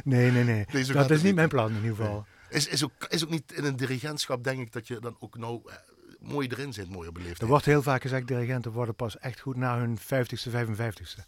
nee, 0.04 0.32
nee, 0.32 0.44
nee. 0.44 0.66
Dat 0.94 1.10
is 1.10 1.16
niet 1.18 1.24
niet. 1.24 1.36
mijn 1.36 1.50
plan 1.50 1.70
in 1.70 1.76
ieder 1.76 1.96
geval. 1.96 2.26
Is, 2.50 2.68
is, 2.68 2.84
ook, 2.84 2.92
is 3.10 3.24
ook 3.24 3.30
niet 3.30 3.52
in 3.52 3.64
een 3.64 3.76
dirigentschap, 3.76 4.44
denk 4.44 4.60
ik, 4.60 4.74
dat 4.74 4.88
je 4.88 5.00
dan 5.00 5.16
ook 5.20 5.38
nou 5.38 5.62
eh, 5.66 5.76
mooi 6.20 6.48
erin 6.48 6.74
zit, 6.74 6.90
mooier 6.90 7.12
beleefd. 7.12 7.42
Er 7.42 7.48
wordt 7.48 7.66
heel 7.66 7.82
vaak 7.82 8.02
gezegd, 8.02 8.28
dirigenten 8.28 8.72
worden 8.72 8.96
pas 8.96 9.20
echt 9.20 9.40
goed 9.40 9.56
na 9.56 9.78
hun 9.78 10.00
50ste, 10.00 10.52
55ste. 10.52 11.24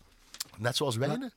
Net 0.57 0.75
zoals 0.75 0.95
wijnen. 0.95 1.33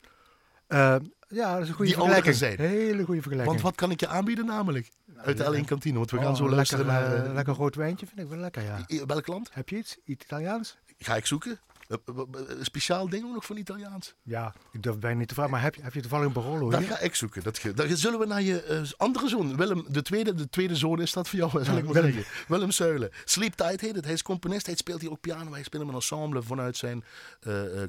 Eh, 0.67 0.95
ja, 1.27 1.53
dat 1.53 1.61
is 1.61 1.67
een 1.67 1.73
goede 1.75 1.91
Die 1.91 2.01
vergelijking. 2.01 2.57
Hele 2.59 3.03
goede 3.03 3.21
vergelijking. 3.21 3.45
Want 3.45 3.61
wat 3.61 3.75
kan 3.75 3.91
ik 3.91 3.99
je 3.99 4.07
aanbieden 4.07 4.45
namelijk? 4.45 4.89
Uit 5.17 5.37
de 5.37 5.57
L1 5.61 5.65
kantine, 5.65 5.97
want 5.97 6.11
we 6.11 6.17
gaan 6.17 6.27
Oh, 6.27 6.35
zo 6.35 6.49
luisteren 6.49 6.85
lekker, 6.85 7.09
naar... 7.09 7.17
eh, 7.19 7.25
eh, 7.25 7.33
lekker 7.33 7.53
rood 7.53 7.75
wijntje 7.75 8.05
vind 8.05 8.19
ik 8.19 8.27
wel 8.27 8.37
lekker, 8.39 8.63
ja. 8.63 8.79
i- 8.87 9.03
welk 9.05 9.27
land? 9.27 9.49
Heb 9.53 9.69
je 9.69 9.77
iets? 9.77 9.97
Iets 10.05 10.23
Italiaans? 10.23 10.77
Ga 10.99 11.15
ik 11.15 11.25
zoeken. 11.25 11.59
Eh, 11.87 11.97
eh, 12.05 12.15
eh, 12.49 12.57
Een 12.59 12.65
speciaal 12.65 13.09
ding 13.09 13.25
ook 13.25 13.33
nog 13.33 13.45
van 13.45 13.57
Italiaans? 13.57 14.13
Ja, 14.23 14.53
ik 14.71 14.83
durf 14.83 14.97
bijna 14.99 15.17
niet 15.19 15.27
te 15.27 15.33
vragen, 15.33 15.51
maar 15.51 15.61
heb 15.61 15.75
je, 15.75 15.81
heb 15.81 15.93
je 15.93 16.01
toevallig 16.01 16.25
een 16.25 16.33
Barolo 16.33 16.69
Dat 16.69 16.83
ga 16.83 16.99
ik 16.99 17.15
zoeken. 17.15 17.43
Dat, 17.43 17.57
ge- 17.57 17.73
dan 17.73 17.97
zullen 17.97 18.19
we 18.19 18.25
naar 18.25 18.41
je 18.41 18.93
andere 18.97 19.29
zoon, 19.29 19.55
Willem, 19.57 19.85
de 19.89 20.01
tweede, 20.01 20.33
de 20.33 20.49
tweede 20.49 20.75
zoon 20.75 21.01
is 21.01 21.13
dat 21.13 21.29
voor 21.29 21.39
jou, 21.39 21.51
zal 21.65 21.77
ik 21.77 21.83
maar 21.83 21.93
Willem. 21.93 22.11
zeggen. 22.11 22.45
Willem 22.47 22.71
Zuilen. 22.71 23.09
Sleep 23.25 23.53
Tight 23.53 23.81
heet 23.81 23.95
het. 23.95 24.03
Hij 24.05 24.13
is 24.13 24.21
componist, 24.21 24.65
hij 24.65 24.75
speelt 24.75 25.01
hier 25.01 25.11
ook 25.11 25.19
piano. 25.21 25.51
Hij 25.51 25.63
speelt 25.63 25.81
met 25.85 25.91
een 25.93 25.99
ensemble 25.99 26.41
vanuit 26.43 26.77
zijn 26.77 27.03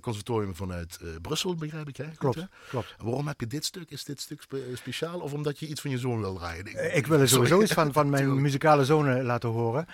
conservatorium 0.00 0.57
vanuit 0.57 0.99
Brussel, 1.23 1.55
begrijp 1.55 1.88
ik. 1.88 1.97
Hè? 1.97 2.05
Goed, 2.07 2.17
Klopt, 2.19 2.37
hè? 2.37 2.43
klopt. 2.69 2.95
Waarom 2.99 3.26
heb 3.26 3.40
je 3.40 3.47
dit 3.47 3.64
stuk? 3.64 3.90
Is 3.90 4.05
dit 4.05 4.21
stuk 4.21 4.43
spe- 4.43 4.62
speciaal 4.75 5.21
of 5.21 5.33
omdat 5.33 5.59
je 5.59 5.67
iets 5.67 5.81
van 5.81 5.90
je 5.90 5.99
zoon 5.99 6.21
wil 6.21 6.35
draaien? 6.35 6.95
Ik 6.97 7.07
wil 7.07 7.21
er 7.21 7.28
sowieso 7.38 7.62
iets 7.62 7.73
van, 7.73 7.93
van 7.93 8.11
mijn 8.11 8.40
muzikale 8.43 8.85
zonen 8.85 9.25
laten 9.25 9.49
horen. 9.49 9.87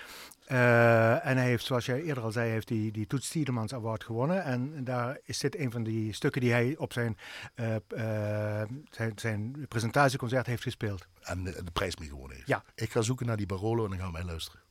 Eh, 0.45 1.27
en 1.27 1.37
hij 1.37 1.47
heeft, 1.47 1.65
zoals 1.65 1.87
jij 1.87 2.03
eerder 2.03 2.23
al 2.23 2.33
zei, 2.33 2.51
heeft 2.51 2.69
die, 2.69 2.93
die 2.93 3.07
Toets 3.07 3.29
Tiedemans 3.29 3.75
Award 3.75 4.05
gewonnen. 4.05 4.45
En 4.45 4.85
daar 4.85 5.19
is 5.25 5.39
dit 5.39 5.59
een 5.59 5.71
van 5.71 5.83
die 5.83 6.13
stukken 6.13 6.41
die 6.41 6.53
hij 6.53 6.75
op 6.79 6.93
zijn, 6.93 7.19
eh, 7.55 7.75
eh, 7.75 8.69
zijn, 8.91 9.13
zijn 9.17 9.67
presentatieconcert 9.69 10.47
heeft 10.47 10.63
gespeeld. 10.63 11.07
En 11.21 11.45
de, 11.45 11.65
de 11.65 11.71
prijs 11.71 11.97
mee 11.97 12.09
gewonnen 12.09 12.37
heeft. 12.37 12.49
Ja. 12.49 12.65
Ik 12.75 12.91
ga 12.91 13.03
zoeken 13.03 13.27
naar 13.27 13.37
die 13.37 13.47
Barolo 13.47 13.85
en 13.85 13.91
dan 13.91 13.99
gaan 13.99 14.13
wij 14.13 14.25
luisteren. 14.25 14.63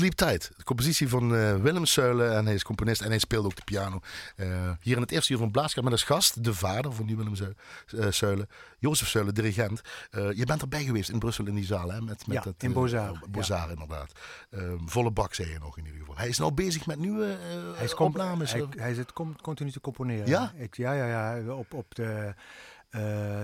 Sleep 0.00 0.14
Tight, 0.14 0.50
de 0.56 0.64
compositie 0.64 1.08
van 1.08 1.34
eh, 1.36 1.56
Willem 1.56 1.84
Suilen. 1.84 2.36
En 2.36 2.44
hij 2.44 2.54
is 2.54 2.62
componist 2.62 3.00
en 3.00 3.08
hij 3.08 3.18
speelt 3.18 3.44
ook 3.44 3.56
de 3.56 3.62
piano. 3.64 4.00
Eh, 4.36 4.70
hier 4.80 4.94
in 4.96 5.02
het 5.02 5.10
eerste 5.10 5.32
uur 5.32 5.38
van 5.38 5.50
Blaaskap 5.50 5.82
met 5.84 5.92
als 5.92 6.02
gast 6.02 6.44
de 6.44 6.54
vader 6.54 6.92
van 6.92 7.06
die 7.06 7.16
Willem 7.16 7.34
Zu- 7.36 7.52
eh, 7.98 8.06
Suilen. 8.10 8.48
Jozef 8.78 9.08
Suilen, 9.08 9.34
dirigent. 9.34 9.80
Je 10.10 10.44
bent 10.46 10.60
erbij 10.62 10.84
geweest 10.84 11.10
in 11.10 11.18
Brussel 11.18 11.46
in 11.46 11.54
die 11.54 11.64
zaal. 11.64 11.90
Hè, 11.90 12.00
met, 12.00 12.26
met 12.26 12.36
Ja, 12.44 12.50
het, 12.50 12.62
in 12.62 12.72
Bozar, 12.72 13.20
Bozar, 13.30 13.70
inderdaad. 13.70 14.12
Eh, 14.50 14.62
volle 14.86 15.10
bak, 15.10 15.34
zei 15.34 15.50
je 15.50 15.58
nog 15.58 15.78
in 15.78 15.84
ieder 15.84 16.00
geval. 16.00 16.16
Hij 16.16 16.28
is 16.28 16.38
nou 16.38 16.52
bezig 16.52 16.86
met 16.86 16.98
nieuwe 16.98 17.36
Hij, 17.74 17.84
is 17.84 17.94
opnames. 17.94 18.52
hij, 18.52 18.66
hij 18.76 18.94
zit 18.94 19.12
continu 19.42 19.70
te 19.70 19.80
componeren. 19.80 20.26
Ja? 20.26 20.52
Ik, 20.56 20.76
ja, 20.76 20.92
ja, 20.92 21.06
ja. 21.36 21.52
Op, 21.52 21.74
op 21.74 21.94
de 21.94 22.34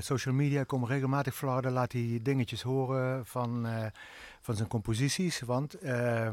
social 0.00 0.34
media 0.34 0.64
komen 0.64 0.88
regelmatig 0.88 1.34
flarden. 1.34 1.72
Laat 1.72 1.92
hij 1.92 2.18
dingetjes 2.22 2.62
horen 2.62 3.26
van, 3.26 3.66
van 4.46 4.56
zijn 4.56 4.68
composities. 4.68 5.40
Want 5.40 5.74
eh, 5.74 6.28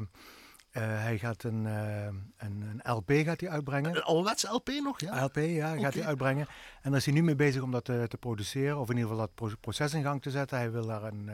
Eh, 0.74 0.82
hij 0.82 1.18
gaat 1.18 1.44
een, 1.44 1.66
eh, 1.66 2.06
een, 2.38 2.82
een 2.84 2.92
LP 2.94 3.12
gaat 3.12 3.40
hij 3.42 3.50
uitbrengen. 3.50 3.96
Een 3.96 4.04
ouderwetse 4.04 4.48
LP 4.52 4.68
nog, 4.84 5.00
ja? 5.00 5.24
LP, 5.24 5.36
ja, 5.36 5.76
gaat 5.78 5.94
hij 5.94 6.06
uitbrengen. 6.06 6.48
En 6.82 6.90
daar 6.90 7.00
is 7.00 7.06
hij 7.06 7.14
nu 7.14 7.24
mee 7.24 7.36
bezig 7.36 7.62
om 7.62 7.72
dat 7.72 7.86
te, 7.86 8.06
te 8.10 8.18
produceren, 8.18 8.78
of 8.78 8.90
in 8.90 8.96
ieder 8.96 9.10
geval 9.10 9.26
dat 9.26 9.36
pro- 9.36 9.58
proces 9.60 9.94
in 9.94 10.04
gang 10.04 10.22
te 10.22 10.32
zetten. 10.32 10.58
Hij 10.58 10.72
wil 10.72 10.86
daar 10.86 11.04
een, 11.04 11.30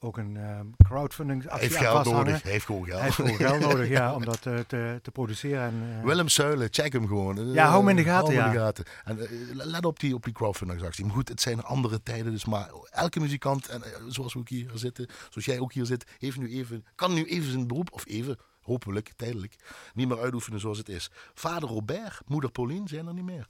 ook 0.00 0.16
een 0.16 0.36
eh, 0.36 0.60
crowdfunding 0.76 1.48
actie 1.48 1.68
heeft 1.68 1.80
geld 1.80 2.04
nodig. 2.04 2.42
Heeft 2.42 2.64
gewoon 2.64 2.84
geld. 2.84 3.00
Heeft 3.00 3.14
gewoon 3.14 3.36
geld 3.36 3.60
nodig, 3.70 3.88
ja, 3.88 4.14
om 4.14 4.24
dat 4.24 4.46
eh, 4.46 4.58
te, 4.58 4.98
te 5.02 5.10
produceren. 5.10 5.62
En, 5.62 5.98
eh, 5.98 6.04
Willem 6.04 6.28
Zuilen, 6.28 6.68
check 6.70 6.92
hem 6.92 7.06
gewoon. 7.06 7.52
Ja, 7.52 7.66
hou 7.66 7.78
hem 7.78 7.88
in 7.88 7.96
de 7.96 8.02
gaten, 8.02 8.34
hem 8.34 8.44
in 8.44 8.46
ja. 8.46 8.52
de 8.52 8.58
gaten. 8.58 8.84
En 9.04 9.20
eh, 9.20 9.28
let 9.52 9.84
op 9.84 10.00
die, 10.00 10.14
op 10.14 10.24
die 10.24 10.32
crowdfundingsactie. 10.32 11.04
Maar 11.04 11.14
goed, 11.14 11.28
het 11.28 11.40
zijn 11.40 11.62
andere 11.62 12.02
tijden. 12.02 12.32
Dus 12.32 12.44
maar 12.44 12.70
elke 12.90 13.20
muzikant, 13.20 13.68
en 13.68 13.82
zoals 14.08 14.32
we 14.32 14.38
ook 14.38 14.48
hier 14.48 14.70
zitten, 14.74 15.06
zoals 15.28 15.46
jij 15.46 15.58
ook 15.58 15.72
hier 15.72 15.86
zit, 15.86 16.06
heeft 16.18 16.38
nu 16.38 16.48
even, 16.48 16.84
kan 16.94 17.14
nu 17.14 17.24
even 17.24 17.50
zijn 17.50 17.66
beroep, 17.66 17.92
of 17.92 18.06
even, 18.06 18.36
hopelijk, 18.62 19.12
tijdelijk, 19.16 19.56
niet 19.94 20.08
meer 20.08 20.20
uitoefenen 20.20 20.60
zoals 20.60 20.78
het 20.78 20.88
is. 20.88 21.10
Vader 21.34 21.68
Robert, 21.68 22.20
moeder 22.26 22.50
Pauline 22.50 22.88
zijn 22.88 23.06
er 23.06 23.14
niet 23.14 23.24
meer. 23.24 23.48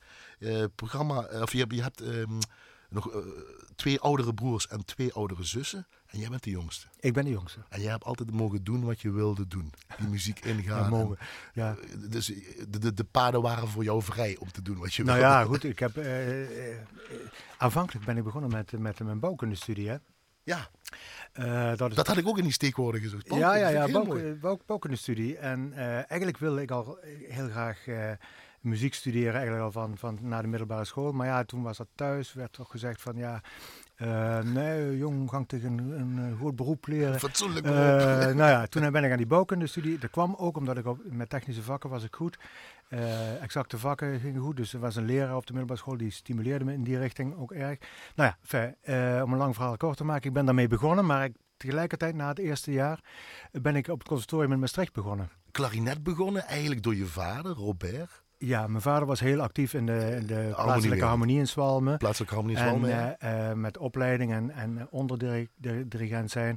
Programma, 0.74 1.28
of 1.42 1.52
je 1.52 1.58
hebt, 1.58 1.74
je 1.74 1.82
hebt 1.82 2.00
ehm, 2.00 2.38
nog 2.88 3.11
twee 3.76 4.00
oudere 4.00 4.34
broers 4.34 4.68
en 4.68 4.84
twee 4.84 5.12
oudere 5.12 5.44
zussen. 5.44 5.87
En 6.08 6.18
jij 6.18 6.28
bent 6.28 6.42
de 6.42 6.50
jongste. 6.50 6.86
ik 7.00 7.12
ben 7.12 7.24
de 7.24 7.30
jongste. 7.30 7.58
En 7.68 7.80
jij 7.80 7.90
hebt 7.90 8.04
altijd 8.04 8.30
mogen 8.30 8.64
doen 8.64 8.84
wat 8.84 9.00
je 9.00 9.10
wilde 9.10 9.46
doen. 9.48 9.72
Die 9.98 10.08
muziek 10.16 10.40
ingaan. 10.44 10.78
Ja, 10.78 10.84
en- 10.84 10.90
mogen. 10.90 11.18
Ja. 11.52 11.76
eh, 11.82 12.10
Dus 12.10 12.32
eh, 12.32 12.64
de, 12.68 12.78
de, 12.78 12.94
de 12.94 13.04
paden 13.04 13.42
waren 13.42 13.68
voor 13.68 13.84
jou 13.84 14.02
vrij 14.02 14.36
om 14.38 14.50
te 14.52 14.62
doen 14.62 14.78
wat 14.78 14.94
je 14.94 15.04
Nou 15.04 15.18
wilde. 15.18 15.34
ja, 15.34 15.44
goed. 15.44 15.64
Ik 15.74 15.78
heb, 15.78 15.96
eh, 15.96 16.76
aanvankelijk 17.58 18.06
ben 18.06 18.16
ik 18.16 18.24
begonnen 18.24 18.50
met, 18.50 18.72
met 18.78 18.98
mijn 19.00 19.18
bouwkundestudie. 19.20 19.88
Hè. 19.88 19.96
Ja, 20.42 20.68
dat 21.76 21.90
is 21.90 21.96
dat 21.96 22.06
had 22.06 22.16
ik 22.16 22.26
ook 22.28 22.36
in 22.38 22.42
die 22.44 22.52
steekwoorden 22.52 23.00
gezocht. 23.00 23.34
ja, 23.34 23.54
ja, 23.56 23.68
ja, 23.68 23.88
bouw- 24.40 24.58
bouwkundestudie. 24.66 25.36
En 25.36 25.72
eigenlijk 25.72 26.38
wilde 26.38 26.62
ik 26.62 26.70
al 26.70 26.98
heel 27.28 27.48
graag 27.48 27.84
muziek 28.60 28.94
studeren, 28.94 29.32
eigenlijk 29.34 29.62
al 29.64 29.72
van, 29.72 29.98
van 29.98 30.18
na 30.22 30.40
de 30.42 30.46
middelbare 30.48 30.84
school. 30.84 31.12
Maar 31.12 31.26
ja, 31.26 31.44
toen 31.44 31.62
was 31.62 31.76
dat 31.76 31.88
thuis, 31.94 32.32
werd 32.32 32.52
toch 32.52 32.70
gezegd 32.70 33.00
van 33.02 33.16
ja, 33.16 33.40
eh, 33.98 34.38
nee, 34.40 34.96
jong, 34.96 35.30
gang 35.30 35.48
tegen 35.48 35.78
een, 35.78 36.16
een 36.16 36.37
goed 36.37 36.56
beroep 36.56 36.87
leren. 36.87 37.18
Fatsoenlijk 37.18 37.66
beroep. 37.66 38.34
nou 38.40 38.50
ja, 38.50 38.66
toen 38.66 38.90
ben 38.90 39.04
ik 39.04 39.11
aan 39.11 39.16
die 39.16 39.26
bouwkundestudie. 39.26 39.98
Dat 39.98 40.11
kwam 40.11 40.34
ook 40.38 40.56
omdat 40.56 40.78
ik 40.78 40.87
op, 40.87 40.98
met 41.04 41.30
technische 41.30 41.62
vakken 41.62 41.90
was 41.90 42.04
ik 42.04 42.14
goed. 42.14 42.38
Eh, 42.88 43.42
exacte 43.42 43.78
vakken 43.78 44.20
gingen 44.20 44.40
goed. 44.40 44.56
Dus 44.56 44.72
er 44.72 44.80
was 44.80 44.96
een 44.96 45.04
leraar 45.04 45.37
op 45.37 45.46
de 45.46 45.52
middelbare 45.52 45.80
school 45.80 45.96
die 45.96 46.11
stimuleerde 46.11 46.64
me 46.64 46.72
in 46.72 46.84
die 46.84 46.98
richting 46.98 47.37
ook 47.37 47.52
erg. 47.52 47.78
Nou 48.14 48.30
ja, 48.30 48.37
fijn, 48.42 48.76
om 49.22 49.32
een 49.32 49.38
lang 49.38 49.54
verhaal 49.54 49.76
kort 49.76 49.96
te 49.96 50.04
maken. 50.04 50.28
Ik 50.28 50.34
ben 50.34 50.44
daarmee 50.44 50.68
begonnen, 50.68 51.06
maar 51.06 51.24
ik, 51.24 51.37
tegelijkertijd 51.56 52.14
na 52.14 52.28
het 52.28 52.38
eerste 52.38 52.72
jaar 52.72 53.00
ben 53.50 53.76
ik 53.76 53.88
op 53.88 53.98
het 53.98 54.08
conservatorium 54.08 54.52
in 54.52 54.58
Maastricht 54.58 54.92
begonnen. 54.92 55.30
Klarinet 55.50 56.02
begonnen, 56.02 56.46
eigenlijk 56.46 56.82
door 56.82 56.94
je 56.94 57.06
vader, 57.06 57.52
Robert. 57.52 58.22
Ja, 58.38 58.66
mijn 58.66 58.83
vader 58.83 59.07
was 59.07 59.20
heel 59.20 59.40
actief 59.40 59.74
in 59.74 59.87
de, 59.87 60.16
in 60.20 60.27
de 60.27 60.51
plaatselijke 60.55 61.05
harmonie 61.05 61.38
in 61.38 61.48
Zwalmen. 61.48 61.98
Plaatselijke 61.98 62.35
harmonie 62.35 62.59
is 62.61 62.66
En 62.66 62.70
wel 62.70 62.79
mee. 62.79 62.92
eh, 62.92 63.51
eh, 63.51 63.57
met 63.57 63.79
opleiding 63.79 64.33
en, 64.33 64.51
en 64.51 64.87
onderdirigent 64.90 66.31
zijn. 66.31 66.57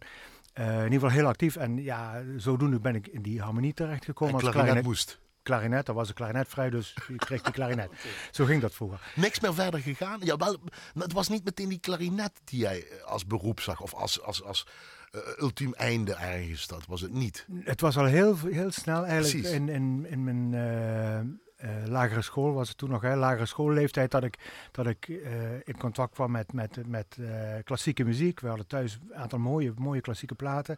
Eh, 0.53 0.65
in 0.77 0.83
ieder 0.83 0.91
geval 0.93 1.09
heel 1.09 1.27
actief. 1.27 1.55
En 1.55 1.83
ja, 1.83 2.21
zodoende 2.37 2.79
ben 2.79 2.95
ik 2.95 3.07
in 3.07 3.21
die 3.21 3.41
harmonie 3.41 3.73
terechtgekomen. 3.73 4.39
en 4.39 4.45
als 4.45 4.55
klarinet 4.55 4.83
moest. 4.83 5.19
klarinet, 5.43 5.87
er 5.87 5.93
was 5.93 6.07
een 6.07 6.13
klarinet 6.13 6.47
vrij, 6.47 6.69
dus 6.69 6.97
ik 7.07 7.17
kreeg 7.17 7.41
die 7.41 7.53
klarinet. 7.53 7.89
Zo 8.31 8.45
ging 8.45 8.61
dat 8.61 8.73
vroeger. 8.73 9.11
Niks 9.15 9.39
meer 9.39 9.53
verder 9.53 9.79
gegaan. 9.79 10.19
Ja, 10.23 10.37
wel, 10.37 10.57
het 10.93 11.13
was 11.13 11.29
niet 11.29 11.43
meteen 11.43 11.69
die 11.69 11.79
klarinet 11.79 12.31
die 12.43 12.59
jij 12.59 12.85
als 13.05 13.25
beroep 13.25 13.59
zag. 13.59 13.81
Of 13.81 13.93
als, 13.93 14.21
als, 14.21 14.43
als 14.43 14.67
eh, 15.11 15.19
ultiem 15.39 15.73
einde 15.73 16.13
ergens. 16.13 16.67
Dat 16.67 16.85
was 16.87 17.01
het 17.01 17.13
niet. 17.13 17.47
Het 17.63 17.81
was 17.81 17.97
al 17.97 18.05
heel, 18.05 18.37
heel 18.37 18.71
snel 18.71 19.05
eigenlijk 19.05 19.43
Precies. 19.43 19.51
in, 19.57 19.69
in, 19.69 20.05
in 20.09 20.23
mijn 20.23 21.39
lagere 21.85 22.21
school, 22.21 22.53
was 22.53 22.69
het 22.69 22.77
toen 22.77 22.89
nog, 22.89 23.01
hè, 23.01 23.15
lagere 23.15 23.45
schoolleeftijd, 23.45 24.11
dat 24.11 24.23
ik, 24.23 24.37
dat 24.71 24.87
ik 24.87 25.07
eh, 25.07 25.53
in 25.63 25.77
contact 25.77 26.13
kwam 26.13 26.31
met, 26.31 26.53
met, 26.53 26.87
met 26.87 27.17
eh, 27.19 27.27
klassieke 27.63 28.03
muziek. 28.03 28.39
We 28.39 28.47
hadden 28.47 28.67
thuis 28.67 28.99
een 29.09 29.15
aantal 29.15 29.39
mooie, 29.39 29.73
mooie 29.77 30.01
klassieke 30.01 30.35
platen. 30.35 30.77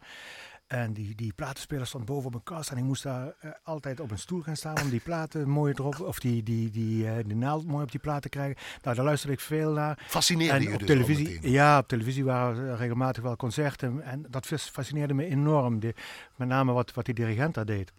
En 0.67 0.93
die, 0.93 1.15
die 1.15 1.33
platenspeler 1.33 1.87
stond 1.87 2.05
boven 2.05 2.25
op 2.25 2.31
mijn 2.31 2.43
kast 2.43 2.71
en 2.71 2.77
ik 2.77 2.83
moest 2.83 3.03
daar 3.03 3.33
eh, 3.39 3.51
altijd 3.63 3.99
op 3.99 4.11
een 4.11 4.17
stoel 4.17 4.41
gaan 4.41 4.55
staan 4.55 4.81
om 4.81 4.89
die 4.89 4.99
platen 4.99 5.49
mooi 5.49 5.73
erop, 5.77 5.99
of 5.99 6.19
die, 6.19 6.43
die, 6.43 6.69
die, 6.69 7.07
eh, 7.07 7.25
die 7.25 7.35
naald 7.35 7.65
mooi 7.65 7.83
op 7.83 7.91
die 7.91 7.99
plaat 7.99 8.21
te 8.21 8.29
krijgen. 8.29 8.55
Nou, 8.81 8.95
daar 8.95 9.05
luisterde 9.05 9.33
ik 9.33 9.39
veel 9.39 9.71
naar. 9.71 9.99
Fascineerde 10.07 10.61
je 10.61 10.67
En 10.67 10.73
op 10.73 10.79
dus 10.79 10.87
televisie, 10.87 11.51
ja, 11.51 11.77
op 11.77 11.87
televisie 11.87 12.23
waren 12.23 12.77
regelmatig 12.77 13.23
wel 13.23 13.35
concerten. 13.35 14.01
En 14.01 14.25
dat 14.29 14.45
fas- 14.45 14.69
fascineerde 14.69 15.13
me 15.13 15.25
enorm. 15.25 15.79
De, 15.79 15.93
met 16.35 16.47
name 16.47 16.71
wat, 16.71 16.93
wat 16.93 17.05
die 17.05 17.13
dirigent 17.13 17.53
daar 17.53 17.65
deed. 17.65 17.91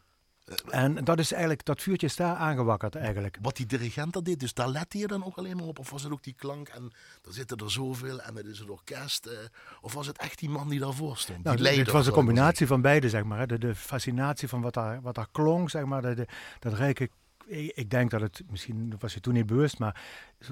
En 0.71 0.95
dat 1.05 1.19
is 1.19 1.31
eigenlijk, 1.33 1.65
dat 1.65 1.83
vuurtje 1.83 2.07
is 2.07 2.17
daar 2.17 2.37
aangewakkerd 2.37 2.95
eigenlijk. 2.95 3.39
Wat 3.43 3.57
die 3.57 3.67
dirigent 3.67 4.13
dat 4.13 4.25
deed, 4.25 4.41
dus 4.41 4.55
daar 4.55 4.69
lette 4.69 4.99
je 4.99 5.07
dan 5.07 5.25
ook 5.25 5.37
alleen 5.37 5.57
maar 5.57 5.67
op? 5.67 5.79
Of 5.79 5.91
was 5.91 6.03
het 6.03 6.13
ook 6.13 6.23
die 6.23 6.35
klank 6.37 6.69
en 6.69 6.93
er 7.27 7.33
zitten 7.33 7.57
er 7.57 7.71
zoveel 7.71 8.21
en 8.21 8.37
het 8.37 8.47
is 8.47 8.59
het 8.59 8.71
orkest? 8.71 9.27
eh, 9.27 9.39
of 9.81 9.93
was 9.95 10.07
het 10.07 10.19
echt 10.19 10.39
die 10.39 10.49
man 10.51 10.69
die 10.69 10.81
daarvoor 10.81 11.17
stond? 11.17 11.45
Nou, 11.45 11.57
die 11.57 11.67
het 11.67 11.75
leider, 11.75 11.93
was 11.95 12.07
een 12.07 12.13
combinatie 12.13 12.67
van 12.67 12.81
beide, 12.81 13.09
zeg 13.09 13.25
maar. 13.25 13.39
hè. 13.39 13.47
De, 13.47 13.59
de 13.59 13.75
fascinatie 13.75 14.49
van 14.49 14.61
wat 14.61 14.75
daar, 14.75 15.01
wat 15.01 15.15
daar 15.15 15.29
klonk, 15.33 15.71
zeg 15.71 15.85
maar. 15.85 16.03
De, 16.03 16.15
de- 16.15 16.27
dat 16.59 16.73
rijke, 16.73 17.09
ik, 17.47 17.73
ik 17.75 17.91
denk 17.91 18.11
dat 18.11 18.21
het, 18.21 18.43
misschien 18.51 18.95
was 18.99 19.15
je 19.15 19.21
toen 19.21 19.35
niet 19.35 19.47
bewust, 19.47 19.79
maar 19.79 20.03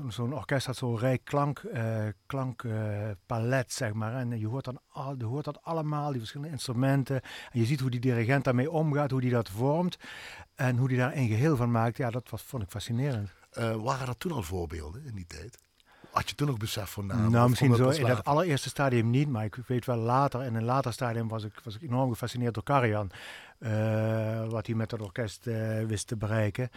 zo'n 0.08 0.34
orkest 0.34 0.66
had 0.66 0.76
zo'n 0.76 0.98
rijk 0.98 1.24
klank, 1.24 1.58
eh, 1.58 2.04
klankpalet, 2.26 3.72
zeg 3.72 3.92
maar. 3.92 4.14
En 4.14 4.38
je 4.38 4.46
hoort, 4.46 4.64
dan 4.64 4.80
al, 4.88 5.14
je 5.18 5.24
hoort 5.24 5.44
dat 5.44 5.62
allemaal, 5.62 6.10
die 6.10 6.18
verschillende 6.18 6.52
instrumenten. 6.52 7.20
En 7.50 7.60
je 7.60 7.64
ziet 7.64 7.80
hoe 7.80 7.90
die 7.90 8.00
dirigent 8.00 8.44
daarmee 8.44 8.70
omgaat, 8.70 9.10
hoe 9.10 9.20
die 9.20 9.30
dat 9.30 9.48
vormt. 9.48 9.96
En 10.54 10.76
hoe 10.76 10.88
die 10.88 10.96
daar 10.96 11.16
een 11.16 11.28
geheel 11.28 11.56
van 11.56 11.70
maakt. 11.70 11.96
Ja, 11.96 12.10
dat 12.10 12.30
was, 12.30 12.42
vond 12.42 12.62
ik 12.62 12.70
fascinerend. 12.70 13.30
Eh, 13.50 13.74
waren 13.74 14.08
er 14.08 14.16
toen 14.16 14.32
al 14.32 14.42
voorbeelden 14.42 15.04
in 15.04 15.14
die 15.14 15.26
tijd? 15.26 15.58
Had 16.10 16.28
je 16.28 16.34
toen 16.34 16.46
nog 16.46 16.56
besef 16.56 16.90
van 16.90 17.06
naam? 17.06 17.30
nou, 17.30 17.44
Of 17.44 17.48
misschien 17.48 17.74
zo 17.74 17.88
in 17.88 18.06
dat 18.06 18.24
allereerste 18.24 18.68
stadium 18.68 19.10
niet, 19.10 19.28
maar 19.28 19.44
ik 19.44 19.56
weet 19.66 19.84
wel 19.84 19.96
later, 19.96 20.42
in 20.42 20.54
een 20.54 20.64
later 20.64 20.92
stadium 20.92 21.28
was 21.28 21.44
ik, 21.44 21.60
was 21.64 21.74
ik 21.74 21.82
enorm 21.82 22.10
gefascineerd 22.10 22.54
door 22.54 22.62
Karajan. 22.62 23.10
Eh, 23.62 24.48
wat 24.48 24.66
hij 24.66 24.74
met 24.74 24.90
het 24.90 25.00
orkest 25.00 25.46
eh, 25.46 25.84
wist 25.84 26.06
te 26.06 26.16
bereiken. 26.16 26.70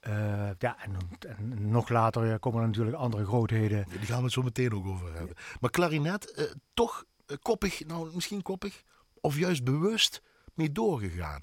Eh, 0.00 0.50
ja, 0.58 0.76
en, 0.84 0.96
en 1.18 1.70
nog 1.70 1.88
later 1.88 2.38
komen 2.38 2.60
er 2.60 2.66
natuurlijk 2.66 2.96
andere 2.96 3.24
grootheden. 3.24 3.78
Ja, 3.78 3.98
Die 3.98 4.06
gaan 4.06 4.18
we 4.18 4.24
het 4.24 4.32
zo 4.32 4.42
meteen 4.42 4.74
ook 4.74 4.86
over 4.86 5.14
hebben. 5.14 5.36
Maar 5.60 5.70
klarinet, 5.70 6.54
toch 6.74 7.04
koppig, 7.42 7.86
nou 7.86 8.14
misschien 8.14 8.42
koppig, 8.42 8.82
of 9.20 9.36
juist 9.36 9.64
bewust 9.64 10.22
mee 10.54 10.72
doorgegaan. 10.72 11.42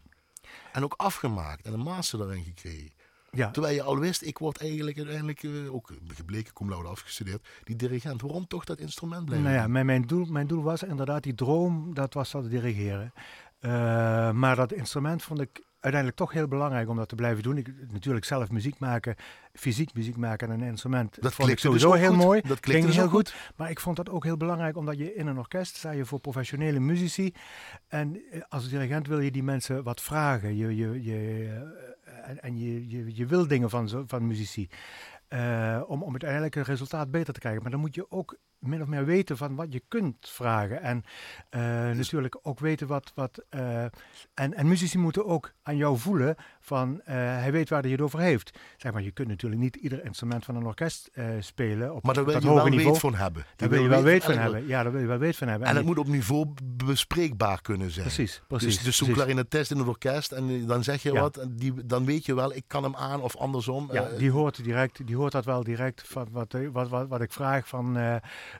En 0.71 0.83
ook 0.83 0.93
afgemaakt 0.97 1.65
en 1.65 1.73
een 1.73 1.79
master 1.79 2.19
daarin 2.19 2.43
gekregen. 2.43 2.91
Ja, 3.31 3.51
Terwijl 3.51 3.75
je 3.75 3.83
al 3.83 3.99
wist, 3.99 4.21
ik 4.21 4.37
word 4.37 4.57
eigenlijk 4.57 4.97
uiteindelijk, 4.97 5.45
ook 5.71 5.91
gebleken, 6.07 6.53
cum 6.53 6.69
laude 6.69 6.89
afgestudeerd, 6.89 7.47
die 7.63 7.75
dirigent. 7.75 8.21
Waarom 8.21 8.47
toch 8.47 8.63
dat 8.63 8.79
instrument 8.79 9.25
blijven 9.25 9.47
nou 9.47 9.61
ja, 9.61 9.67
mijn, 9.67 9.85
mijn, 9.85 10.01
doel, 10.01 10.25
mijn 10.25 10.47
doel 10.47 10.63
was 10.63 10.83
inderdaad 10.83 11.23
die 11.23 11.35
droom, 11.35 11.93
dat 11.93 12.13
was 12.13 12.31
dat 12.31 12.49
dirigeren. 12.49 13.13
Eh, 13.63 14.31
maar 14.31 14.55
dat 14.55 14.71
instrument 14.71 15.23
vond 15.23 15.41
ik 15.41 15.63
uiteindelijk 15.79 16.21
toch 16.21 16.31
heel 16.33 16.47
belangrijk 16.47 16.89
om 16.89 16.95
dat 16.97 17.09
te 17.09 17.15
blijven 17.15 17.43
doen. 17.43 17.57
Ik, 17.57 17.73
natuurlijk 17.91 18.25
zelf 18.25 18.51
muziek 18.51 18.79
maken, 18.79 19.15
fysiek 19.53 19.93
muziek 19.93 20.17
maken 20.17 20.51
en 20.51 20.61
een 20.61 20.67
instrument. 20.67 21.21
Dat 21.21 21.33
vond 21.33 21.47
ik 21.49 21.53
dus 21.53 21.63
sowieso 21.63 21.91
heel 21.93 22.09
goed. 22.09 22.17
mooi. 22.23 22.41
Dat 22.41 22.65
ging 22.65 22.85
dus 22.85 22.95
heel 22.95 23.07
goed. 23.07 23.35
Maar 23.55 23.69
ik 23.69 23.79
vond 23.79 23.95
dat 23.95 24.09
ook 24.09 24.23
heel 24.23 24.37
belangrijk, 24.37 24.77
omdat 24.77 24.97
je 24.97 25.15
in 25.15 25.27
een 25.27 25.37
orkest 25.37 25.75
sta 25.75 25.91
je 25.91 26.05
voor 26.05 26.19
professionele 26.19 26.79
muzici. 26.79 27.33
En 27.87 28.21
eh, 28.31 28.41
als 28.49 28.69
dirigent 28.69 29.07
wil 29.07 29.19
je 29.19 29.31
die 29.31 29.43
mensen 29.43 29.83
wat 29.83 30.01
vragen. 30.01 30.55
Je, 30.55 30.75
je, 30.75 31.03
je, 31.03 31.47
eh, 32.03 32.29
en 32.29 32.41
en 32.41 32.57
je, 32.59 32.89
je, 32.89 33.15
je 33.15 33.25
wil 33.25 33.47
dingen 33.47 33.69
van, 33.69 33.89
zo- 33.89 34.03
van 34.07 34.27
muzici. 34.27 34.69
Om, 35.87 36.03
om 36.03 36.09
uiteindelijk 36.11 36.55
een 36.55 36.63
resultaat 36.63 37.11
beter 37.11 37.33
te 37.33 37.39
krijgen. 37.39 37.61
Maar 37.61 37.71
dan 37.71 37.79
moet 37.79 37.95
je 37.95 38.11
ook 38.11 38.37
min 38.67 38.81
of 38.81 38.87
meer 38.87 39.05
weten 39.05 39.37
van 39.37 39.55
wat 39.55 39.73
je 39.73 39.81
kunt 39.87 40.15
vragen. 40.29 40.81
En 40.81 41.03
eh, 41.49 41.61
natuurlijk 41.95 42.37
ook 42.41 42.59
weten 42.59 42.87
wat. 42.87 43.11
wat 43.15 43.43
eh, 43.49 43.83
en, 44.33 44.53
en 44.53 44.67
muzici 44.67 44.97
moeten 44.97 45.25
ook 45.25 45.51
aan 45.63 45.77
jou 45.77 45.97
voelen 45.97 46.35
van 46.59 47.01
eh, 47.01 47.15
hij 47.15 47.51
weet 47.51 47.69
waar 47.69 47.81
hij 47.81 47.91
het 47.91 48.01
over 48.01 48.19
heeft. 48.19 48.59
Zeg 48.77 48.91
maar, 48.93 49.01
je 49.01 49.11
kunt 49.11 49.27
natuurlijk 49.27 49.61
niet 49.61 49.75
ieder 49.75 50.05
instrument 50.05 50.45
van 50.45 50.55
een 50.55 50.65
orkest 50.65 51.09
spelen. 51.39 51.95
Op 51.95 52.03
Maar 52.03 52.13
daar 52.13 52.23
wil 52.25 52.33
dat 52.33 52.43
je 52.43 52.53
wel 52.53 52.65
niveau. 52.65 52.91
weet 52.91 52.99
van 52.99 53.15
hebben. 53.15 53.45
Daar 53.55 53.69
wil 53.69 53.81
je 53.81 53.87
wel 53.89 54.03
weet 54.03 54.23
van 54.23 54.33
en- 54.33 54.41
hebben. 54.41 54.67
Ja, 54.67 54.83
daar 54.83 54.91
wil 54.91 55.01
je 55.01 55.07
wel 55.07 55.17
weet 55.17 55.35
van 55.35 55.47
hebben. 55.47 55.67
En 55.67 55.75
het 55.75 55.85
moet 55.85 55.97
op 55.97 56.07
niveau 56.07 56.47
bespreekbaar 56.63 57.61
kunnen 57.61 57.91
zijn. 57.91 58.05
Precies, 58.05 58.41
precies. 58.47 58.75
dus 58.75 58.83
dus 58.83 58.97
zo'n 58.97 59.11
klarinetist 59.11 59.71
in 59.71 59.77
het 59.77 59.87
orkest 59.87 60.31
en 60.31 60.65
dan 60.65 60.83
zeg 60.83 61.03
je 61.03 61.13
Ja. 61.13 61.21
wat, 61.21 61.37
en 61.37 61.55
die, 61.55 61.85
dan 61.85 62.05
weet 62.05 62.25
je 62.25 62.35
wel, 62.35 62.53
ik 62.53 62.63
kan 62.67 62.83
hem 62.83 62.95
aan 62.95 63.21
of 63.21 63.35
andersom. 63.37 63.89
Ja, 63.91 64.09
die 64.17 64.31
hoort, 64.31 64.63
direct, 64.63 65.07
die 65.07 65.15
hoort 65.15 65.31
dat 65.31 65.45
wel 65.45 65.63
direct 65.63 66.03
van 66.07 66.27
wat, 66.31 66.55
wat, 66.71 66.89
wat, 66.89 67.07
wat 67.07 67.21
ik 67.21 67.31
vraag 67.31 67.67
van 67.67 67.97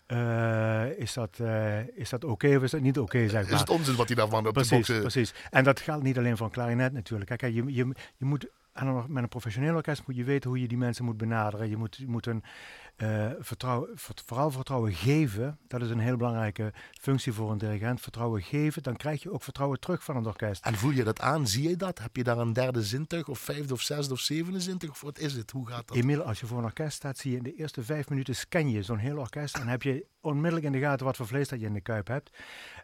eh, 0.05 0.99
is 0.99 1.13
dat, 1.13 1.39
eh, 1.39 1.87
is 1.97 2.09
dat 2.09 2.23
oké 2.23 2.55
of 2.55 2.63
is 2.63 2.71
dat 2.71 2.81
niet 2.81 2.99
oké, 2.99 3.27
zeg 3.29 3.43
is 3.43 3.49
maar. 3.49 3.59
het 3.59 3.69
onzin 3.69 3.95
wat 3.95 4.07
hij 4.07 4.15
daarvan 4.15 4.39
op 4.39 4.45
de 4.45 4.51
Precies, 4.51 4.71
box... 4.77 4.89
eh, 4.89 4.99
precies. 4.99 5.33
En 5.49 5.63
dat 5.63 5.79
geldt 5.79 6.03
niet 6.03 6.17
alleen 6.17 6.37
voor 6.37 6.45
een 6.45 6.51
klarinet 6.51 6.93
natuurlijk. 6.93 7.37
Kijk, 7.37 7.53
je, 7.53 7.63
je, 7.73 7.91
je 8.17 8.25
moet 8.25 8.47
een, 8.73 9.03
met 9.07 9.23
een 9.23 9.29
professioneel 9.29 9.75
orkest 9.75 10.07
moet 10.07 10.15
je 10.15 10.23
weten 10.23 10.49
hoe 10.49 10.61
je 10.61 10.67
die 10.67 10.77
mensen 10.77 11.05
moet 11.05 11.17
benaderen. 11.17 11.69
Je 11.69 11.77
moet, 11.77 11.95
je 11.95 12.07
moet 12.07 12.25
een 12.25 12.43
eh, 13.03 13.31
vertrouwen, 13.39 13.89
vert- 13.95 14.23
vooral 14.25 14.51
vertrouwen 14.51 14.93
geven. 14.93 15.57
Dat 15.67 15.81
is 15.81 15.89
een 15.89 15.99
heel 15.99 16.17
belangrijke 16.17 16.73
functie 17.01 17.33
voor 17.33 17.51
een 17.51 17.57
dirigent. 17.57 18.01
Vertrouwen 18.01 18.41
geven, 18.41 18.83
dan 18.83 18.95
krijg 18.95 19.23
je 19.23 19.31
ook 19.31 19.43
vertrouwen 19.43 19.79
terug 19.79 20.03
van 20.03 20.15
een 20.15 20.25
orkest. 20.25 20.65
En 20.65 20.75
voel 20.75 20.91
je 20.91 21.03
dat 21.03 21.19
aan? 21.19 21.47
Zie 21.47 21.69
je 21.69 21.75
dat? 21.75 21.99
Heb 21.99 22.15
je 22.15 22.23
daar 22.23 22.37
een 22.37 22.53
derde 22.53 22.83
zintuig 22.83 23.27
of 23.27 23.39
vijfde 23.39 23.73
of 23.73 23.81
zesde 23.81 24.13
of 24.13 24.19
zevende 24.19 24.59
zintuig? 24.59 24.91
Of 24.91 25.01
wat 25.01 25.19
is 25.19 25.33
het? 25.33 25.51
Hoe 25.51 25.67
gaat 25.67 25.87
dat? 25.87 25.97
Emiel, 25.97 26.21
als 26.21 26.39
je 26.39 26.45
voor 26.45 26.57
een 26.57 26.63
orkest 26.63 26.95
staat, 26.95 27.17
zie 27.17 27.31
je 27.31 27.37
in 27.37 27.43
de 27.43 27.55
eerste 27.55 27.83
vijf 27.83 28.09
minuten 28.09 28.35
scan 28.35 28.69
je 28.69 28.83
zo'n 28.83 28.97
heel 28.97 29.17
orkest. 29.17 29.57
En 29.57 29.67
heb 29.67 29.81
je 29.81 30.05
onmiddellijk 30.21 30.65
in 30.65 30.71
de 30.71 30.79
gaten 30.79 31.05
wat 31.05 31.15
voor 31.15 31.27
vlees 31.27 31.47
dat 31.47 31.59
je 31.59 31.65
in 31.65 31.73
de 31.73 31.81
kuip 31.81 32.07
hebt. 32.07 32.29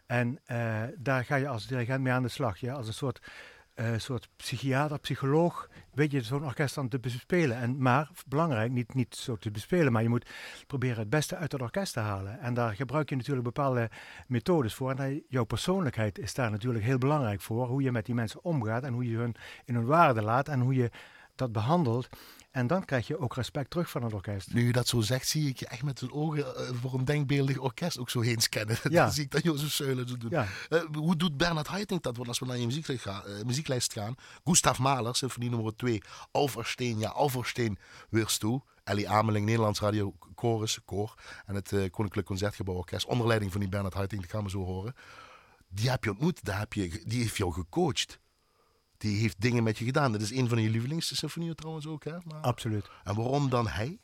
En 0.06 0.38
eh, 0.44 0.82
daar 0.96 1.24
ga 1.24 1.36
je 1.36 1.48
als 1.48 1.66
dirigent 1.66 2.02
mee 2.02 2.12
aan 2.12 2.22
de 2.22 2.28
slag. 2.28 2.58
Ja? 2.58 2.74
Als 2.74 2.86
een 2.86 2.94
soort, 2.94 3.20
eh, 3.80 3.92
soort 3.96 4.28
psychiater, 4.36 4.98
psycholoog, 4.98 5.68
weet 5.92 6.10
je 6.10 6.22
zo'n 6.22 6.44
orkest 6.44 6.74
dan 6.74 6.88
te 6.88 6.98
bespelen. 6.98 7.56
En, 7.56 7.82
maar 7.82 8.10
belangrijk, 8.26 8.70
niet, 8.70 8.94
niet 8.94 9.16
zo 9.16 9.36
te 9.36 9.50
bespelen, 9.50 9.92
maar 9.92 10.02
je 10.02 10.08
moet 10.08 10.30
proberen 10.66 10.98
het 10.98 11.10
beste 11.10 11.36
uit 11.36 11.52
het 11.52 11.62
orkest 11.62 11.92
te 11.92 12.00
halen. 12.00 12.40
En 12.40 12.54
daar 12.54 12.74
gebruik 12.74 13.08
je 13.08 13.16
natuurlijk 13.16 13.44
bepaalde 13.44 13.90
methodes 14.26 14.74
voor. 14.74 14.94
En 14.94 15.22
jouw 15.28 15.44
persoonlijkheid 15.44 16.18
is 16.18 16.34
daar 16.34 16.50
natuurlijk 16.50 16.84
heel 16.84 16.98
belangrijk 16.98 17.40
voor. 17.40 17.66
Hoe 17.66 17.82
je 17.82 17.92
met 17.92 18.06
die 18.06 18.14
mensen 18.14 18.44
omgaat 18.44 18.82
en 18.82 18.92
hoe 18.92 19.10
je 19.10 19.16
hun 19.16 19.34
in 19.64 19.74
hun 19.74 19.86
waarde 19.86 20.22
laat 20.22 20.48
en 20.48 20.60
hoe 20.60 20.74
je 20.74 20.90
dat 21.34 21.52
behandelt. 21.52 22.08
En 22.50 22.66
dan 22.66 22.84
krijg 22.84 23.06
je 23.06 23.18
ook 23.18 23.34
respect 23.34 23.70
terug 23.70 23.90
van 23.90 24.02
het 24.02 24.12
orkest. 24.12 24.52
Nu 24.52 24.66
je 24.66 24.72
dat 24.72 24.88
zo 24.88 25.00
zegt, 25.00 25.28
zie 25.28 25.48
ik 25.48 25.58
je 25.58 25.66
echt 25.66 25.82
met 25.82 25.98
zijn 25.98 26.12
ogen 26.12 26.56
eh, 26.56 26.74
voor 26.80 26.94
een 26.94 27.04
denkbeeldig 27.04 27.58
orkest 27.58 27.98
ook 27.98 28.10
zo 28.10 28.20
heen 28.20 28.40
scannen. 28.40 28.76
Ja. 28.90 29.04
Dan 29.04 29.12
zie 29.12 29.24
ik 29.24 29.30
dat 29.30 29.42
Jozef 29.42 29.72
Seulen 29.72 30.08
zo 30.08 30.16
doen. 30.16 30.30
Ja. 30.30 30.46
Eh, 30.68 30.82
hoe 30.92 31.16
doet 31.16 31.36
Bernard 31.36 31.66
Haitink 31.66 32.02
dat? 32.02 32.16
Want 32.16 32.28
als 32.28 32.38
we 32.38 32.46
naar 32.46 32.58
je 32.58 32.66
muzieklijst 32.66 33.02
gaan, 33.02 33.24
eh, 33.24 33.44
muzieklijst 33.44 33.92
gaan 33.92 34.14
Gustav 34.44 34.78
Mahler, 34.78 35.16
symfonie 35.16 35.50
nummer 35.50 35.76
2, 35.76 36.02
Alversteen, 36.30 36.98
ja, 36.98 37.08
Alversteen, 37.08 37.78
Wirst 38.08 38.40
toe. 38.40 38.62
Ellie 38.84 39.08
Ameling, 39.08 39.46
Nederlands 39.46 39.80
Radio 39.80 40.14
Chorus, 40.34 40.78
Koor 40.84 41.14
en 41.46 41.54
het 41.54 41.90
Koninklijk 41.90 42.26
Concertgebouw 42.26 42.74
Orkest, 42.74 43.06
onder 43.06 43.26
leiding 43.26 43.50
van 43.50 43.60
die 43.60 43.68
Bernard 43.68 43.94
Haitink, 43.94 44.22
dat 44.22 44.30
gaan 44.30 44.44
we 44.44 44.50
zo 44.50 44.64
horen. 44.64 44.94
Die 45.68 45.90
heb 45.90 46.04
je 46.04 46.10
ontmoet, 46.10 46.44
daar 46.44 46.58
heb 46.58 46.72
je, 46.72 47.02
die 47.04 47.20
heeft 47.20 47.36
jou 47.36 47.52
gecoacht. 47.52 48.19
Die 49.00 49.20
heeft 49.20 49.40
dingen 49.40 49.62
met 49.62 49.78
je 49.78 49.84
gedaan. 49.84 50.12
Dat 50.12 50.20
is 50.20 50.32
een 50.32 50.48
van 50.48 50.62
je 50.62 50.70
lievelingssymfonieën 50.70 51.54
trouwens 51.54 51.86
ook, 51.86 52.04
hè? 52.04 52.16
Maar, 52.24 52.40
Absoluut. 52.40 52.90
en 53.04 53.14
waarom 53.14 53.50
dan 53.50 53.68
hij? 53.68 53.98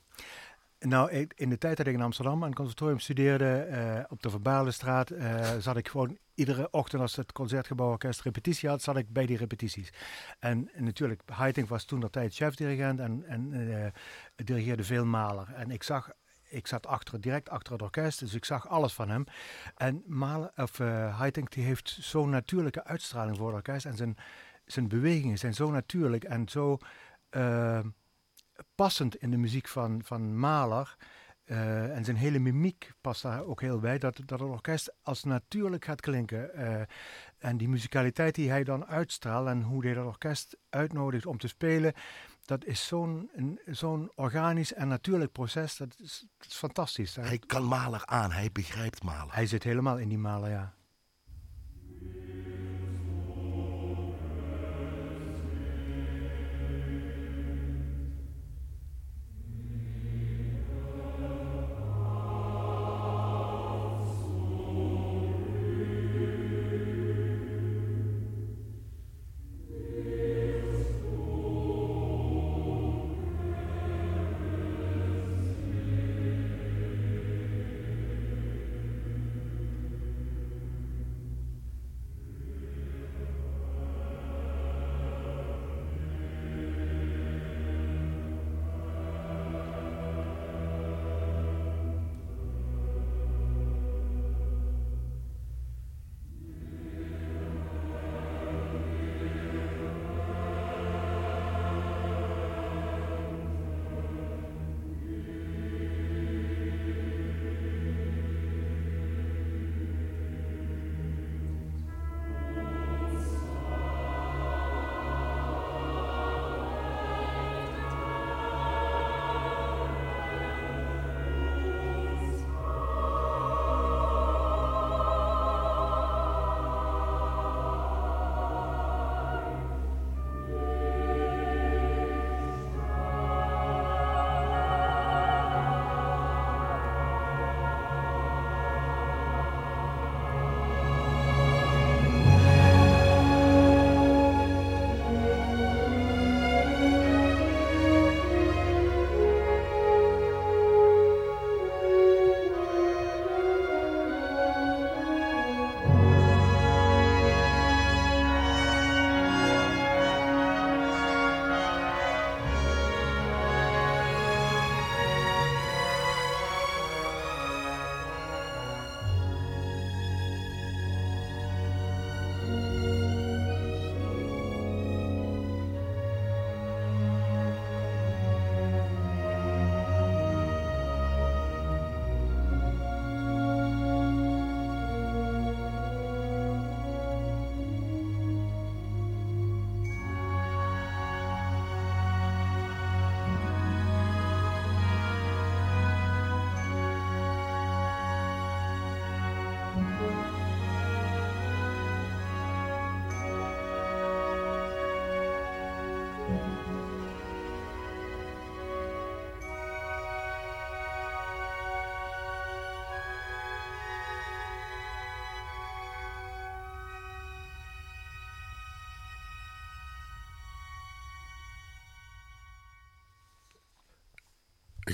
Nou, 0.79 1.27
in 1.35 1.49
de 1.49 1.59
tijd 1.59 1.77
dat 1.77 1.87
ik 1.87 1.95
in 1.95 2.03
Amsterdam 2.03 2.43
aan 2.43 2.49
het 2.49 2.55
conservatorium 2.55 2.99
studeerde, 2.99 3.55
eh, 3.55 4.05
op 4.09 4.23
de 4.23 4.31
Verbalenstraat, 4.31 5.11
eh, 5.11 5.57
zat 5.59 5.77
ik 5.77 5.89
gewoon 5.89 6.19
iedere 6.35 6.71
ochtend 6.71 7.03
als 7.03 7.17
het 7.17 7.33
Concertgebouworkest 7.33 8.23
repetitie 8.23 8.69
had, 8.69 8.83
zat 8.83 8.97
ik 8.97 9.13
bij 9.13 9.27
die 9.27 9.37
repetities. 9.37 9.93
En, 10.39 10.71
en 10.75 10.85
natuurlijk, 10.85 11.23
Haitink 11.27 11.69
was 11.69 11.85
toen 11.85 12.01
de 12.01 12.11
tijd 12.11 12.35
chefdirigent 12.35 13.01
en, 13.01 13.25
en 13.27 13.53
eh, 13.53 13.93
dirigeerde 14.45 14.85
veel 14.85 15.05
Mahler. 15.05 15.53
En 15.55 15.71
ik 15.71 15.83
zag, 15.83 16.11
ik 16.49 16.67
zat 16.67 16.87
achter, 16.87 17.21
direct 17.21 17.49
achter 17.49 17.73
het 17.73 17.83
orkest, 17.83 18.19
dus 18.19 18.35
ik 18.35 18.45
zag 18.45 18.69
alles 18.69 18.93
van 18.93 19.09
hem. 19.09 19.25
En 19.77 20.03
Mahler, 20.07 20.51
of 20.57 20.81
eh 20.81 21.19
Haitink, 21.19 21.53
die 21.53 21.65
heeft 21.65 21.99
zo'n 22.01 22.31
natuurlijke 22.31 22.85
uitstraling 22.85 23.37
voor 23.37 23.47
het 23.47 23.57
orkest 23.57 23.87
en 23.87 23.97
zijn, 23.97 24.17
zijn 24.67 24.89
bewegingen 24.89 25.39
zijn 25.39 25.55
zo 25.55 25.71
natuurlijk 25.71 26.25
en 26.25 26.49
zo... 26.49 26.79
eh, 27.31 27.81
passend 28.75 29.17
in 29.17 29.31
de 29.31 29.37
muziek 29.37 29.69
van, 29.69 30.01
van 30.05 30.39
Mahler. 30.39 30.97
eh, 31.45 31.97
en 31.97 32.05
zijn 32.05 32.17
hele 32.17 32.39
mimiek 32.39 32.93
past 33.01 33.23
daar 33.23 33.45
ook 33.45 33.61
heel 33.61 33.79
bij. 33.79 33.99
Dat, 33.99 34.21
dat 34.25 34.41
het 34.41 34.49
orkest 34.49 34.93
als 35.03 35.25
natuurlijk 35.25 35.85
gaat 35.85 36.01
klinken. 36.01 36.55
eh, 36.55 36.83
en 37.39 37.57
die 37.57 37.69
muzikaliteit 37.69 38.35
die 38.35 38.51
hij 38.51 38.65
dan 38.65 38.87
uitstraalt 38.87 39.49
en 39.49 39.63
hoe 39.63 39.85
hij 39.85 39.95
dat 39.95 40.07
orkest 40.07 40.57
uitnodigt 40.71 41.27
om 41.27 41.39
te 41.39 41.49
spelen. 41.49 41.93
Dat 42.45 42.65
is 42.65 42.87
zo'n 42.87 43.31
zo'n 43.67 44.11
organisch 44.15 44.73
en 44.73 44.89
natuurlijk 44.89 45.33
proces. 45.33 45.77
Dat 45.77 45.95
is, 45.99 46.27
dat 46.39 46.47
is 46.49 46.55
fantastisch. 46.57 47.17
Hij, 47.17 47.25
Hij 47.25 47.39
kan 47.39 47.65
Mahler 47.65 48.07
aan, 48.07 48.33
hij 48.33 48.53
begrijpt 48.53 49.03
Mahler. 49.03 49.35
hij 49.35 49.47
zit 49.47 49.63
helemaal 49.63 49.99
in 49.99 50.09
die 50.09 50.19
Mahler, 50.19 50.51
ja. 50.51 50.75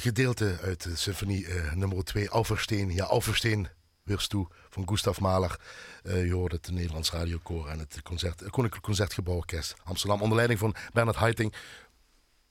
Gedeelte 0.00 0.58
uit 0.62 0.82
de 0.82 0.96
symfonie 0.96 1.46
eh, 1.46 1.72
nummer 1.72 2.04
2, 2.04 2.30
Alversteen. 2.30 2.92
Ja, 2.92 3.04
Alversteen, 3.04 3.68
weer 4.02 4.26
toe, 4.26 4.48
van 4.70 4.88
Gustav 4.88 5.18
Mahler. 5.18 5.60
Eh, 6.02 6.26
je 6.26 6.32
hoort 6.32 6.52
het 6.52 6.70
Nederlands 6.70 7.10
Radiokoor 7.10 7.68
en 7.68 7.78
het 7.78 8.02
concert, 8.02 8.50
Koninklijk 8.50 8.84
Concertgebouworkest 8.84 9.74
Amsterdam. 9.84 10.20
Onder 10.20 10.36
leiding 10.36 10.58
van 10.60 10.74
Bernard 10.92 11.18
Heiting. 11.18 11.54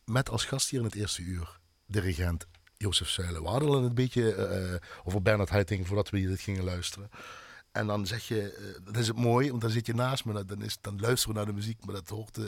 Met 0.05 0.29
als 0.29 0.45
gast 0.45 0.69
hier 0.69 0.79
in 0.79 0.85
het 0.85 0.95
eerste 0.95 1.21
uur, 1.21 1.59
dirigent 1.85 2.47
Jozef 2.77 3.09
Zuilen. 3.09 3.41
We 3.41 3.47
hadden 3.47 3.83
een 3.83 3.93
beetje 3.93 4.35
eh, 4.35 4.75
over 5.03 5.21
Bernard 5.21 5.49
Heiting 5.49 5.87
voordat 5.87 6.09
we 6.09 6.27
dit 6.27 6.41
gingen 6.41 6.63
luisteren. 6.63 7.09
En 7.71 7.87
dan 7.87 8.07
zeg 8.07 8.27
je, 8.27 8.75
dat 8.83 8.97
is 8.97 9.07
het 9.07 9.17
mooi, 9.17 9.49
want 9.49 9.61
dan 9.61 9.71
zit 9.71 9.85
je 9.85 9.93
naast 9.93 10.25
me, 10.25 10.45
dan, 10.45 10.61
is, 10.61 10.77
dan 10.81 10.99
luisteren 10.99 11.33
we 11.33 11.41
naar 11.41 11.49
de 11.49 11.59
muziek, 11.59 11.85
maar 11.85 11.95
dat 11.95 12.09
hoort 12.09 12.39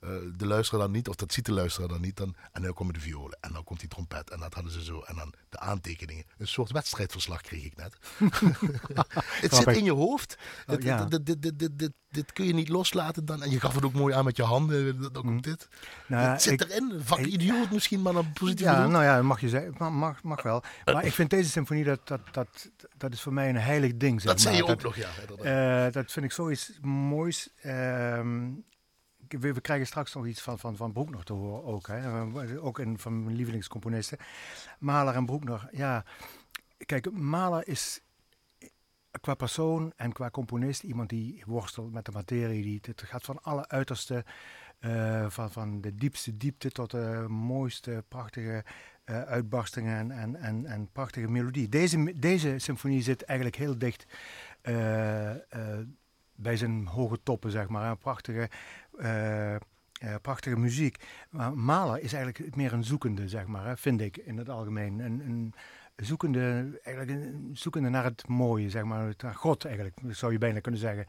de, 0.00 0.06
eh, 0.06 0.38
de 0.38 0.46
luisteraar 0.46 0.82
dan 0.84 0.90
niet, 0.92 1.08
of 1.08 1.14
dat 1.14 1.32
ziet 1.32 1.46
de 1.46 1.52
luisteraar 1.52 1.88
dan 1.88 2.00
niet. 2.00 2.16
Dan, 2.16 2.34
en 2.52 2.62
dan 2.62 2.72
komen 2.74 2.94
de 2.94 3.00
violen, 3.00 3.38
en 3.40 3.52
dan 3.52 3.64
komt 3.64 3.80
die 3.80 3.88
trompet, 3.88 4.30
en 4.30 4.40
dat 4.40 4.54
hadden 4.54 4.72
ze 4.72 4.84
zo. 4.84 5.00
En 5.00 5.16
dan 5.16 5.32
de 5.48 5.58
aantekeningen. 5.58 6.24
Een 6.38 6.48
soort 6.48 6.70
wedstrijdverslag 6.70 7.40
kreeg 7.40 7.64
ik 7.64 7.76
net. 7.76 7.96
het 9.40 9.54
zit 9.54 9.66
in 9.76 9.84
je 9.84 9.92
hoofd. 9.92 10.38
Oh, 10.66 10.80
ja. 10.80 11.04
dit, 11.04 11.26
dit, 11.26 11.42
dit, 11.42 11.58
dit, 11.58 11.78
dit, 11.78 11.92
dit 12.10 12.32
kun 12.32 12.46
je 12.46 12.54
niet 12.54 12.68
loslaten 12.68 13.24
dan. 13.24 13.42
En 13.42 13.50
je 13.50 13.60
gaf 13.60 13.74
het 13.74 13.84
ook 13.84 13.92
mooi 13.92 14.14
aan 14.14 14.24
met 14.24 14.36
je 14.36 14.42
handen, 14.42 15.00
dan 15.12 15.22
komt 15.22 15.44
dit. 15.44 15.68
Nou, 16.06 16.28
het 16.30 16.42
zit 16.42 16.60
ik- 16.60 16.68
erin, 16.70 17.00
vak 17.04 17.18
ik- 17.18 17.26
idioot 17.26 17.70
misschien, 17.70 18.02
maar 18.02 18.12
dan 18.12 18.32
positief 18.32 18.66
Ja, 18.66 18.74
bedoeld. 18.74 18.92
nou 18.92 19.04
ja, 19.04 19.22
mag 19.22 19.40
je 19.40 19.48
zeggen. 19.48 19.74
Mag, 19.78 19.90
mag, 19.90 20.22
mag 20.22 20.42
wel. 20.42 20.62
Maar 20.84 21.04
ik 21.04 21.12
vind 21.12 21.30
deze 21.30 21.50
symfonie, 21.50 21.84
dat, 21.84 22.08
dat, 22.08 22.20
dat, 22.32 22.70
dat 22.96 23.12
is 23.12 23.20
voor 23.20 23.32
mij 23.32 23.48
een 23.48 23.56
heilig 23.56 23.96
ding. 23.96 24.20
Zeg 24.20 24.30
dat 24.30 24.40
zei 24.40 24.56
je 24.56 24.62
ook 24.62 24.68
Dat- 24.68 24.82
nog, 24.82 24.96
ja. 24.96 25.08
Eh, 25.86 25.92
dat 25.92 26.12
vind 26.12 26.24
ik 26.24 26.32
zoiets 26.32 26.78
moois. 26.82 27.48
Ehm, 27.62 28.48
we, 29.32 29.52
we 29.52 29.60
krijgen 29.60 29.86
straks 29.86 30.14
nog 30.14 30.26
iets 30.26 30.40
van, 30.40 30.58
van, 30.58 30.76
van 30.76 30.92
Broekner 30.92 31.24
te 31.24 31.32
horen 31.32 31.64
ook. 31.64 31.86
Hè? 31.86 32.60
Ook 32.60 32.78
een 32.78 32.98
van 32.98 33.24
mijn 33.24 33.36
lievelingscomponisten. 33.36 34.18
Mahler 34.78 35.14
en 35.14 35.26
Broekner. 35.26 35.68
Ja, 35.72 36.04
kijk, 36.86 37.12
Mahler 37.12 37.68
is 37.68 38.00
qua 39.20 39.34
persoon 39.34 39.92
en 39.96 40.12
qua 40.12 40.30
componist 40.30 40.82
iemand 40.82 41.08
die 41.08 41.42
worstelt 41.46 41.92
met 41.92 42.04
de 42.04 42.12
materie. 42.12 42.62
Die, 42.62 42.80
het 42.82 43.02
gaat 43.02 43.24
van 43.24 43.42
alle 43.42 43.68
uiterste, 43.68 44.24
eh, 44.78 45.30
van, 45.30 45.50
van 45.50 45.80
de 45.80 45.94
diepste 45.94 46.36
diepte 46.36 46.70
tot 46.70 46.90
de 46.90 47.26
mooiste, 47.28 48.04
prachtige 48.08 48.64
eh, 49.04 49.22
uitbarstingen 49.22 49.98
en, 49.98 50.10
en, 50.10 50.36
en, 50.36 50.66
en 50.66 50.88
prachtige 50.92 51.28
melodie. 51.28 51.68
Deze, 51.68 52.12
deze 52.18 52.58
symfonie 52.58 53.02
zit 53.02 53.22
eigenlijk 53.22 53.58
heel 53.58 53.78
dicht 53.78 54.06
eh, 54.60 55.30
bij 56.34 56.56
zijn 56.56 56.86
hoge 56.86 57.22
toppen, 57.22 57.50
zeg 57.50 57.68
maar. 57.68 57.90
Een 57.90 57.98
prachtige, 57.98 58.48
eh, 58.98 59.54
eh, 59.54 59.60
prachtige 60.22 60.56
muziek. 60.56 61.04
Maar 61.30 61.56
Mahler 61.56 62.02
is 62.02 62.12
eigenlijk 62.12 62.56
meer 62.56 62.72
een 62.72 62.84
zoekende, 62.84 63.28
zeg 63.28 63.46
maar, 63.46 63.66
hè, 63.66 63.76
vind 63.76 64.00
ik 64.00 64.16
in 64.16 64.38
het 64.38 64.48
algemeen. 64.48 64.98
Een, 64.98 65.20
een 65.20 65.54
zoekende, 65.96 66.80
eigenlijk 66.82 67.24
een 67.24 67.50
zoekende 67.52 67.88
naar 67.88 68.04
het 68.04 68.28
mooie, 68.28 68.70
zeg 68.70 68.84
maar, 68.84 69.14
naar 69.18 69.34
God 69.34 69.64
eigenlijk, 69.64 69.96
zou 70.08 70.32
je 70.32 70.38
bijna 70.38 70.60
kunnen 70.60 70.80
zeggen. 70.80 71.06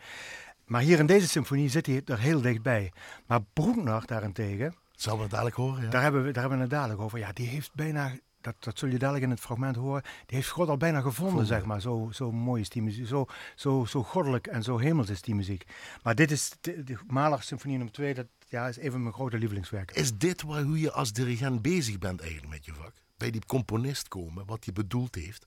Maar 0.65 0.82
hier 0.82 1.00
in 1.00 1.06
deze 1.06 1.28
symfonie 1.28 1.70
zit 1.70 1.86
hij 1.86 2.02
er 2.06 2.20
heel 2.20 2.41
dichtbij. 2.41 2.91
Maar 3.28 3.39
Broekner 3.54 4.06
daarentegen, 4.06 4.76
Zal 4.91 5.15
we 5.15 5.22
het 5.22 5.32
dadelijk 5.32 5.56
horen, 5.56 5.84
ja. 5.84 5.89
daar 5.89 6.02
hebben, 6.02 6.24
we, 6.24 6.32
daar 6.32 6.41
hebben 6.41 6.58
we 6.58 6.63
het 6.63 6.74
dadelijk 6.74 7.02
over. 7.02 7.20
Ja, 7.20 7.32
die 7.34 7.48
heeft 7.48 7.74
bijna, 7.74 8.12
dat, 8.41 8.56
dat 8.60 8.80
zul 8.80 8.89
je 8.89 8.97
dadelijk 8.97 9.23
in 9.23 9.30
het 9.30 9.39
fragment 9.39 9.75
horen, 9.75 10.01
die 10.01 10.36
heeft 10.38 10.49
God 10.49 10.69
al 10.69 10.77
bijna 10.77 11.01
gevonden, 11.01 11.45
zeg 11.45 11.65
maar. 11.65 11.82
Zo, 11.82 12.10
zo 12.13 12.32
mooi 12.32 12.62
is 12.62 12.69
die 12.69 12.82
muziek, 12.82 13.08
zo, 13.08 13.25
zo, 13.56 13.86
zo 13.86 14.04
goddelijk 14.04 14.47
en 14.47 14.63
zo 14.63 14.77
hemels 14.77 15.10
is 15.10 15.21
die 15.21 15.36
muziek. 15.36 15.65
Maar 16.04 16.15
dit 16.15 16.32
is, 16.32 16.51
de, 16.62 16.84
de 16.84 16.97
Mahler 17.08 17.41
symfonie 17.41 17.77
nummer 17.77 17.95
2, 17.95 18.13
dat 18.13 18.27
ja, 18.47 18.67
is 18.67 18.80
een 18.80 18.91
van 18.91 19.01
mijn 19.01 19.13
grote 19.13 19.38
lievelingswerken. 19.38 19.95
Is 19.95 20.17
dit 20.17 20.41
waar, 20.41 20.63
hoe 20.63 20.80
je 20.80 20.91
als 20.91 21.13
dirigent 21.13 21.62
bezig 21.62 21.97
bent 21.97 22.21
eigenlijk 22.21 22.54
met 22.54 22.65
je 22.65 22.73
vak? 22.73 22.93
Bij 23.17 23.32
die 23.32 23.45
componist 23.45 24.08
komen, 24.08 24.45
wat 24.45 24.63
hij 24.65 24.73
bedoeld 24.73 25.15
heeft. 25.15 25.45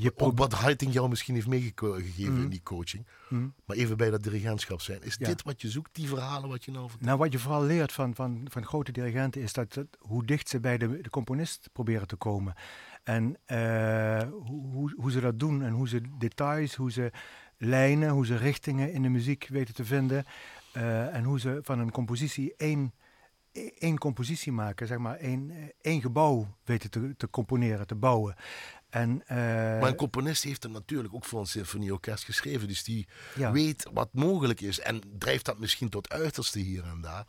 Je 0.00 0.12
Ook 0.16 0.38
wat 0.38 0.60
Heiting 0.60 0.92
jou 0.92 1.08
misschien 1.08 1.34
heeft 1.34 1.46
meegegeven 1.46 2.36
in 2.36 2.48
die 2.48 2.62
coaching. 2.62 3.06
Mhm. 3.28 3.48
Maar 3.64 3.76
even 3.76 3.96
bij 3.96 4.10
dat 4.10 4.22
dirigentschap 4.22 4.80
zijn. 4.80 5.02
Is 5.02 5.16
Ja. 5.18 5.26
dit 5.28 5.42
wat 5.42 5.60
je 5.60 5.68
zoekt, 5.70 5.94
die 5.94 6.08
verhalen 6.08 6.48
wat 6.48 6.64
je 6.64 6.70
nou 6.70 6.82
vertelt? 6.88 7.06
Nou, 7.06 7.18
wat 7.18 7.32
je 7.32 7.38
vooral 7.38 7.62
leert 7.64 7.92
van, 7.92 8.14
van, 8.14 8.46
van 8.50 8.64
grote 8.66 8.92
dirigenten 8.92 9.42
is 9.42 9.52
dat, 9.52 9.72
dat 9.74 9.86
hoe 9.98 10.24
dicht 10.24 10.48
ze 10.48 10.60
bij 10.60 10.78
de, 10.78 11.00
de 11.00 11.10
componist 11.10 11.68
proberen 11.72 12.06
te 12.06 12.16
komen. 12.16 12.54
En 13.04 13.36
eh, 13.44 14.22
hoe, 14.30 14.92
hoe, 14.96 15.10
ze 15.10 15.20
dat 15.20 15.38
doen 15.38 15.62
en 15.62 15.72
hoe 15.72 15.88
ze 15.88 16.00
details, 16.18 16.74
hoe 16.74 16.92
ze 16.92 17.10
lijnen, 17.56 18.10
hoe 18.10 18.26
ze 18.26 18.36
richtingen 18.36 18.92
in 18.92 19.02
de 19.02 19.08
muziek 19.08 19.46
weten 19.48 19.74
te 19.74 19.84
vinden. 19.84 20.24
eh, 20.72 21.14
en 21.14 21.24
hoe 21.24 21.40
ze 21.40 21.58
van 21.62 21.78
een 21.78 21.90
compositie 21.90 22.54
één, 22.56 22.92
één 23.78 23.98
compositie 23.98 24.52
maken, 24.52 24.86
zeg 24.86 24.98
maar, 24.98 25.16
één, 25.16 25.52
één 25.80 26.00
gebouw 26.00 26.56
weten 26.64 26.90
te, 26.90 27.14
te 27.16 27.30
componeren, 27.30 27.86
te 27.86 27.94
bouwen. 27.94 28.34
En, 28.90 29.22
eh, 29.26 29.36
maar 29.36 29.88
een 29.88 29.94
componist 29.94 30.42
heeft 30.44 30.62
hem 30.62 30.72
natuurlijk 30.72 31.14
ook 31.14 31.24
voor 31.24 31.40
een 31.40 31.46
symfonieorkest 31.46 32.24
geschreven. 32.24 32.68
Dus 32.68 32.84
die 32.84 33.06
ja. 33.34 33.52
weet 33.52 33.86
wat 33.92 34.08
mogelijk 34.12 34.60
is. 34.60 34.80
En 34.80 35.00
drijft 35.18 35.44
dat 35.44 35.58
misschien 35.58 35.88
tot 35.88 36.08
uiterste 36.10 36.58
hier 36.58 36.84
en 36.84 37.00
daar. 37.00 37.24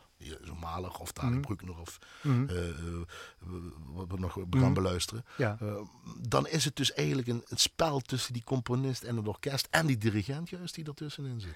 Mahler 0.60 0.91
of 1.00 1.12
Dali 1.12 1.30
Mhm. 1.32 1.41
Bruckner 1.41 1.80
of 1.80 1.98
Mhm. 2.22 2.50
eh, 2.50 2.69
eh, 2.69 2.76
wat 3.86 4.08
we 4.08 4.17
nog 4.19 4.34
gaan 4.34 4.48
Mhm. 4.50 4.74
beluisteren. 4.74 5.26
ja. 5.38 5.58
Dan 6.22 6.48
is 6.48 6.65
het 6.65 6.76
dus 6.76 6.93
eigenlijk 6.93 7.28
een, 7.28 7.43
een 7.48 7.58
spel 7.58 8.00
tussen 8.00 8.34
die 8.34 8.43
componist 8.43 9.04
en 9.04 9.15
het 9.17 9.28
orkest. 9.28 9.67
En 9.72 9.86
die 9.86 9.98
dirigent 9.98 10.50
juist 10.50 10.76
die 10.76 10.86
ertussenin 10.86 11.41
zit. 11.41 11.54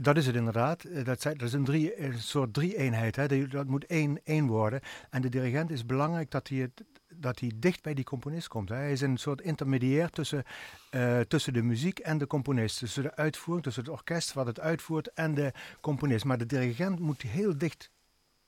Dat 0.00 0.16
is 0.16 0.26
het 0.26 0.36
inderdaad. 0.36 0.84
Eh, 0.84 1.04
Dat, 1.04 1.20
zijn, 1.20 1.36
dat 1.36 1.48
is 1.48 1.52
een, 1.54 1.64
drie, 1.64 2.04
een 2.04 2.18
soort 2.18 2.54
drie-eenheid. 2.54 3.16
Hè. 3.16 3.48
Dat 3.48 3.66
moet 3.66 3.86
één, 3.86 4.20
één 4.24 4.46
worden. 4.46 4.80
En 5.10 5.22
de 5.22 5.28
dirigent 5.28 5.70
is 5.70 5.86
belangrijk 5.86 6.30
dat 6.30 6.48
hij, 6.48 6.70
dat 7.14 7.40
hij 7.40 7.52
dicht 7.56 7.82
bij 7.82 7.94
die 7.94 8.04
componist 8.04 8.48
komt. 8.48 8.68
Hè. 8.68 8.74
Hij 8.74 8.92
is 8.92 9.00
een 9.00 9.16
soort 9.16 9.40
intermediair 9.40 10.10
tussen, 10.10 10.42
eh, 10.90 11.20
tussen 11.20 11.52
de 11.52 11.62
muziek 11.62 11.98
en 11.98 12.18
de 12.18 12.26
componist. 12.26 12.78
Tussen 12.78 13.02
de 13.02 13.16
uitvoering, 13.16 13.64
tussen 13.64 13.82
het 13.84 13.92
orkest 13.92 14.32
wat 14.32 14.46
het 14.46 14.60
uitvoert 14.60 15.12
en 15.12 15.34
de 15.34 15.52
componist. 15.80 16.24
Maar 16.24 16.38
de 16.38 16.46
dirigent 16.46 16.98
moet 16.98 17.22
heel 17.22 17.58
dicht 17.58 17.90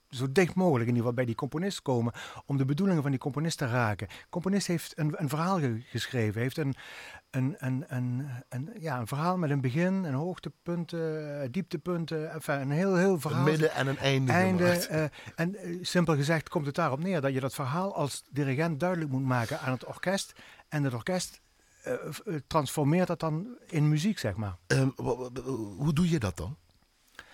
zo 0.08 0.32
dicht 0.32 0.54
mogelijk 0.54 0.80
in 0.88 0.94
ieder 0.94 0.98
geval 1.00 1.14
bij 1.14 1.24
die 1.24 1.34
componist 1.34 1.82
komen 1.82 2.12
om 2.46 2.56
de 2.56 2.64
bedoelingen 2.64 3.02
van 3.02 3.10
die 3.10 3.20
componist 3.20 3.58
te 3.58 3.66
raken. 3.66 4.08
De 4.08 4.14
componist 4.30 4.66
heeft 4.66 4.98
een, 4.98 5.14
een 5.22 5.28
verhaal 5.28 5.58
ge- 5.58 5.80
geschreven, 5.84 6.40
heeft 6.40 6.56
een, 6.58 6.74
een, 7.30 7.54
een, 7.58 7.84
een, 7.88 8.28
een, 8.48 8.70
ja, 8.78 8.98
een 8.98 9.06
verhaal 9.06 9.38
met 9.38 9.50
een 9.50 9.60
begin, 9.60 10.04
een 10.04 10.14
hoogtepunten, 10.14 11.52
dieptepunten, 11.52 12.32
enfin, 12.32 12.60
een 12.60 12.70
heel, 12.70 12.96
heel 12.96 13.20
verhaal. 13.20 13.38
Een 13.38 13.50
midden 13.50 13.72
en 13.72 13.86
een 13.86 13.98
einde. 13.98 14.32
Einde, 14.32 14.64
eh, 14.64 15.04
en 15.36 15.56
eh, 15.56 15.78
simpel 15.82 16.14
gezegd 16.14 16.48
komt 16.48 16.66
het 16.66 16.74
daarop 16.74 17.02
neer 17.02 17.20
dat 17.20 17.32
je 17.32 17.40
dat 17.40 17.54
verhaal 17.54 17.94
als 17.94 18.24
dirigent 18.30 18.80
duidelijk 18.80 19.10
moet 19.10 19.24
maken 19.24 19.60
aan 19.60 19.72
het 19.72 19.84
orkest. 19.84 20.32
En 20.68 20.84
het 20.84 20.94
orkest 20.94 21.40
eh, 21.82 21.94
transformeert 22.46 23.06
dat 23.06 23.20
dan 23.20 23.46
in 23.66 23.88
muziek, 23.88 24.18
zeg 24.18 24.36
maar. 24.36 24.56
Ehm, 24.66 24.88
hoe 25.76 25.92
doe 25.92 26.08
je 26.08 26.18
dat 26.18 26.36
dan? 26.36 26.56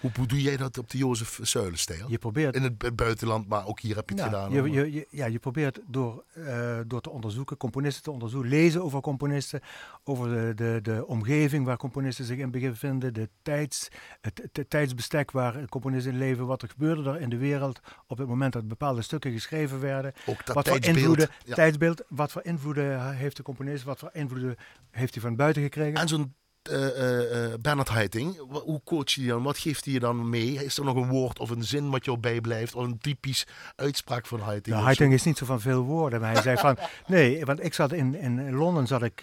Hoe, 0.04 0.12
hoe 0.16 0.26
doe 0.26 0.42
jij 0.42 0.56
dat 0.56 0.78
op 0.78 0.90
de 0.90 0.98
Jozef 0.98 1.38
Zuilenstijl? 1.42 2.10
Je 2.10 2.18
probeert 2.18 2.54
In 2.54 2.62
het 2.62 2.78
bu- 2.78 2.92
buitenland, 2.92 3.48
maar 3.48 3.66
ook 3.66 3.80
hier 3.80 3.96
heb 3.96 4.08
je 4.08 4.14
het 4.14 4.24
Ja, 4.24 4.30
gedaan. 4.30 4.50
je, 4.52 4.58
hoor. 4.58 4.68
je, 4.90 5.06
ja, 5.10 5.26
je 5.26 5.38
probeert 5.38 5.80
door, 5.86 6.24
eh, 6.34 6.78
door 6.86 7.00
te 7.00 7.10
onderzoeken, 7.10 7.56
componisten 7.56 8.02
te 8.02 8.10
onderzoeken, 8.10 8.50
lezen 8.50 8.82
over 8.82 9.00
componisten, 9.00 9.60
over 10.04 10.28
de, 10.28 10.52
de, 10.54 10.78
de 10.82 11.06
omgeving 11.06 11.64
waar 11.64 11.76
componisten 11.76 12.24
zich 12.24 12.38
in 12.38 12.50
bevinden, 12.50 13.14
de 13.14 13.28
tijds, 13.42 13.88
het, 14.20 14.48
het 14.52 14.70
tijdsbestek 14.70 15.30
waar 15.30 15.68
componisten 15.68 16.12
in 16.12 16.18
leven, 16.18 16.46
wat 16.46 16.62
er 16.62 16.68
gebeurde 16.68 17.10
er 17.10 17.20
in 17.20 17.28
de 17.30 17.36
wereld 17.38 17.80
op 18.06 18.18
het 18.18 18.28
moment 18.28 18.52
dat 18.52 18.68
bepaalde 18.68 19.02
stukken 19.02 19.32
geschreven 19.32 19.80
werden, 19.80 20.12
ook 20.26 20.46
dat 20.46 20.54
wat 20.54 20.68
voor 20.68 20.84
invloeden, 20.84 21.28
Ja. 21.44 21.54
tijdsbeeld, 21.54 22.02
wat 22.08 22.32
voor 22.32 22.44
invloeden 22.44 23.14
heeft 23.14 23.36
de 23.36 23.42
componist, 23.42 23.84
wat 23.84 23.98
voor 23.98 24.10
invloeden 24.12 24.56
heeft 24.90 25.14
hij 25.14 25.22
van 25.22 25.36
buiten 25.36 25.62
gekregen. 25.62 26.00
En 26.00 26.08
zo'n 26.08 26.34
eh, 26.68 27.54
Bernard 27.60 27.90
Heiting, 27.90 28.36
hoe 28.64 28.80
coach 28.84 29.10
je 29.10 29.20
die 29.20 29.30
dan? 29.30 29.42
Wat 29.42 29.58
geeft 29.58 29.84
hij 29.84 29.94
je 29.94 30.00
dan 30.00 30.28
mee? 30.28 30.64
Is 30.64 30.78
er 30.78 30.84
nog 30.84 30.96
een 30.96 31.08
woord 31.08 31.38
of 31.38 31.50
een 31.50 31.64
zin 31.64 31.90
wat 31.90 32.04
jou 32.04 32.18
bijblijft? 32.18 32.74
Of 32.74 32.84
een 32.84 32.98
typisch 32.98 33.46
uitspraak 33.76 34.26
van 34.26 34.42
Heiting? 34.42 34.74
Nou, 34.74 34.84
Heiting 34.84 35.12
is 35.12 35.24
niet 35.24 35.38
zo 35.38 35.46
van 35.46 35.60
veel 35.60 35.82
woorden, 35.82 36.20
maar 36.20 36.32
hij 36.32 36.42
zei 36.42 36.56
van... 36.56 36.76
Nee, 37.06 37.44
want 37.44 37.64
ik 37.64 37.74
zat 37.74 37.92
in, 37.92 38.14
in 38.14 38.54
Londen, 38.54 38.86
zat 38.86 39.02
ik, 39.02 39.22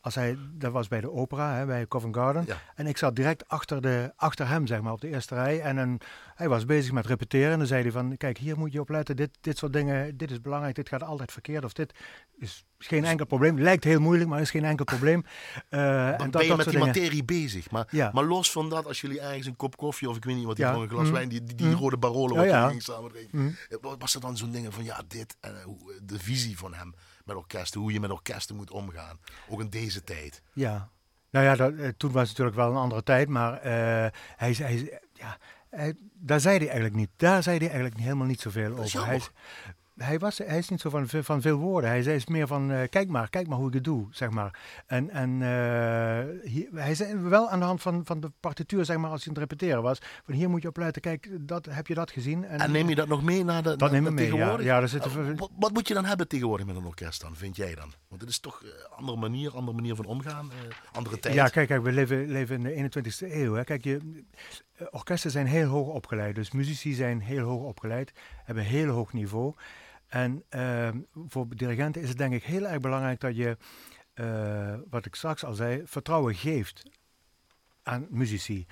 als 0.00 0.14
hij, 0.14 0.38
dat 0.52 0.72
was 0.72 0.88
bij 0.88 1.00
de 1.00 1.10
opera, 1.12 1.54
hè, 1.54 1.66
bij 1.66 1.86
Covent 1.86 2.14
Garden. 2.16 2.44
Ja. 2.46 2.56
En 2.74 2.86
ik 2.86 2.96
zat 2.96 3.16
direct 3.16 3.48
achter, 3.48 3.80
de, 3.80 4.12
achter 4.16 4.48
hem, 4.48 4.66
zeg 4.66 4.80
maar, 4.80 4.92
op 4.92 5.00
de 5.00 5.08
eerste 5.08 5.34
rij. 5.34 5.60
En 5.60 5.76
een, 5.76 6.00
hij 6.34 6.48
was 6.48 6.64
bezig 6.64 6.92
met 6.92 7.06
repeteren. 7.06 7.52
En 7.52 7.58
dan 7.58 7.66
zei 7.66 7.82
hij 7.82 7.90
van, 7.92 8.16
kijk, 8.16 8.38
hier 8.38 8.58
moet 8.58 8.72
je 8.72 8.80
op 8.80 8.88
letten. 8.88 9.16
Dit, 9.16 9.38
dit 9.40 9.58
soort 9.58 9.72
dingen, 9.72 10.16
dit 10.16 10.30
is 10.30 10.40
belangrijk. 10.40 10.74
Dit 10.74 10.88
gaat 10.88 11.02
altijd 11.02 11.32
verkeerd. 11.32 11.64
Of 11.64 11.72
dit 11.72 11.92
is 12.38 12.64
geen 12.78 13.04
enkel 13.04 13.26
probleem. 13.26 13.60
Lijkt 13.60 13.84
heel 13.84 14.00
moeilijk, 14.00 14.30
maar 14.30 14.40
is 14.40 14.50
geen 14.50 14.64
enkel 14.64 14.84
probleem. 14.84 15.22
Dan 15.68 15.80
en 15.80 16.30
ben 16.30 16.44
je 16.46 16.56
met 16.56 16.64
die 16.64 16.72
dingen. 16.74 16.86
materie 16.86 17.24
bezig. 17.24 17.70
Maar, 17.70 17.86
Ja. 17.90 18.10
maar 18.12 18.24
los 18.24 18.52
van 18.52 18.68
dat, 18.68 18.86
als 18.86 19.00
jullie 19.00 19.20
ergens 19.20 19.46
een 19.46 19.56
kop 19.56 19.76
koffie 19.76 20.08
of 20.08 20.16
ik 20.16 20.24
weet 20.24 20.36
niet 20.36 20.44
wat, 20.44 20.56
die 20.56 20.64
Ja. 20.64 20.74
een 20.74 20.88
glas 20.88 21.06
Mm. 21.06 21.12
wijn, 21.12 21.28
die, 21.28 21.44
die, 21.44 21.54
die 21.54 21.66
Mm. 21.66 21.72
rode 21.74 21.96
Barolo 21.98 22.34
Ja, 22.34 22.40
wat 22.40 22.44
ja. 22.48 22.52
jullie 22.52 22.68
gingen 22.68 22.82
samen 22.82 23.10
drinken. 23.12 23.38
Mm. 23.80 23.98
Was 23.98 24.14
er 24.14 24.20
dan 24.20 24.36
zo'n 24.36 24.50
dingen 24.50 24.72
van, 24.72 24.84
ja, 24.84 25.02
dit, 25.08 25.36
en 25.40 25.54
eh, 25.56 25.62
eh, 25.62 25.68
de 26.02 26.18
visie 26.18 26.58
van 26.58 26.74
hem 26.74 26.94
met 27.28 27.36
orkesten, 27.36 27.80
hoe 27.80 27.92
je 27.92 28.00
met 28.00 28.10
orkesten 28.10 28.56
moet 28.56 28.70
omgaan. 28.70 29.18
Ook 29.48 29.60
in 29.60 29.70
deze 29.70 30.04
tijd. 30.04 30.42
Ja, 30.52 30.88
nou 31.30 31.44
ja, 31.44 31.54
dat, 31.56 31.72
eh, 31.74 31.88
toen 31.96 32.12
was 32.12 32.28
het 32.28 32.38
natuurlijk 32.38 32.56
wel 32.56 32.70
een 32.70 32.82
andere 32.82 33.02
tijd, 33.02 33.28
maar 33.28 33.52
eh, 33.54 34.06
hij, 34.36 34.54
zei- 34.54 34.74
hij, 34.78 35.00
ja, 35.12 35.38
hij- 35.70 35.96
daar 36.14 36.40
zei 36.40 36.56
hij 36.56 36.66
eigenlijk 36.66 36.96
niet. 36.96 37.10
Daar 37.16 37.42
zei 37.42 37.56
hij 37.58 37.66
eigenlijk 37.68 38.00
helemaal 38.00 38.26
niet 38.26 38.40
zoveel 38.40 38.70
over. 38.78 39.04
Hij. 39.06 39.20
Hij, 39.98 40.18
was, 40.18 40.38
hij 40.38 40.58
is 40.58 40.68
niet 40.68 40.80
zo 40.80 40.90
van, 40.90 41.08
van 41.08 41.40
veel 41.40 41.56
woorden. 41.56 41.90
Hij 41.90 42.00
is 42.00 42.26
meer 42.26 42.46
van, 42.46 42.70
eh, 42.72 42.88
kijk 42.88 43.08
maar, 43.08 43.30
kijk 43.30 43.46
maar 43.46 43.58
hoe 43.58 43.68
ik 43.68 43.74
het 43.74 43.84
doe, 43.84 44.06
zeg 44.10 44.30
maar. 44.30 44.60
En, 44.86 45.10
en 45.10 45.42
eh, 45.42 46.50
hier, 46.50 46.68
hij 46.74 46.94
zei 46.94 47.16
wel 47.16 47.48
aan 47.48 47.58
de 47.58 47.64
hand 47.64 47.82
van, 47.82 48.00
van 48.04 48.20
de 48.20 48.32
partituur, 48.40 48.84
zeg 48.84 48.96
maar, 48.96 49.10
als 49.10 49.24
hij 49.24 49.34
aan 49.34 49.42
het 49.42 49.50
repeteren 49.50 49.82
was. 49.82 49.98
Van 50.24 50.34
hier 50.34 50.50
moet 50.50 50.62
je 50.62 50.68
op 50.68 50.76
letten, 50.76 51.02
kijk, 51.02 51.28
dat, 51.40 51.66
heb 51.66 51.86
je 51.86 51.94
dat 51.94 52.10
gezien? 52.10 52.44
En 52.44 52.70
neem 52.70 52.88
je 52.88 52.94
dat 52.94 53.08
nog 53.08 53.22
mee 53.22 53.44
naar 53.44 53.62
de 53.62 53.68
Dat 53.68 53.80
naar- 53.80 53.90
neem 53.90 54.18
ik 54.18 54.30
naar 54.30 54.38
mee, 54.38 54.64
ja. 54.64 54.80
daar 54.80 54.88
zitten 54.88 55.10
Eh, 55.10 55.36
wat, 55.36 55.50
wat 55.58 55.72
moet 55.72 55.88
je 55.88 55.94
dan 55.94 56.04
hebben 56.04 56.28
tegenwoordig 56.28 56.66
met 56.66 56.76
een 56.76 56.84
orkest 56.86 57.20
dan, 57.20 57.36
vind 57.36 57.56
jij 57.56 57.74
dan? 57.74 57.92
Want 58.08 58.20
het 58.20 58.30
is 58.30 58.38
toch 58.38 58.62
een 58.62 58.96
andere 58.96 59.18
manier, 59.18 59.54
andere 59.54 59.76
manier 59.76 59.94
van 59.94 60.04
omgaan, 60.04 60.50
andere 60.92 61.18
tijd. 61.18 61.34
Ja, 61.34 61.48
kijk, 61.48 61.68
kijk 61.68 61.82
we 61.82 61.92
leven, 61.92 62.28
leven 62.28 62.56
in 62.56 62.62
de 62.62 63.00
21ste 63.00 63.34
eeuw. 63.34 63.54
Hè. 63.54 63.64
Kijk, 63.64 63.84
je, 63.84 64.24
orkesten 64.90 65.30
zijn 65.30 65.46
heel 65.46 65.68
hoog 65.68 65.88
opgeleid. 65.88 66.34
Dus 66.34 66.50
muzici 66.50 66.92
zijn 66.92 67.20
heel 67.20 67.44
hoog 67.44 67.62
opgeleid, 67.62 68.12
hebben 68.44 68.64
een 68.64 68.70
heel 68.70 68.88
hoog 68.88 69.12
niveau. 69.12 69.54
En 70.08 70.44
ehm, 70.48 70.98
voor 71.28 71.46
dirigenten 71.48 72.02
is 72.02 72.08
het 72.08 72.18
denk 72.18 72.34
ik 72.34 72.44
heel 72.44 72.66
erg 72.66 72.80
belangrijk 72.80 73.20
dat 73.20 73.36
je, 73.36 73.56
eh, 74.14 74.74
wat 74.90 75.06
ik 75.06 75.14
straks 75.14 75.44
al 75.44 75.54
zei, 75.54 75.82
vertrouwen 75.84 76.34
geeft 76.34 76.82
aan 77.82 78.06
muzici. 78.10 78.66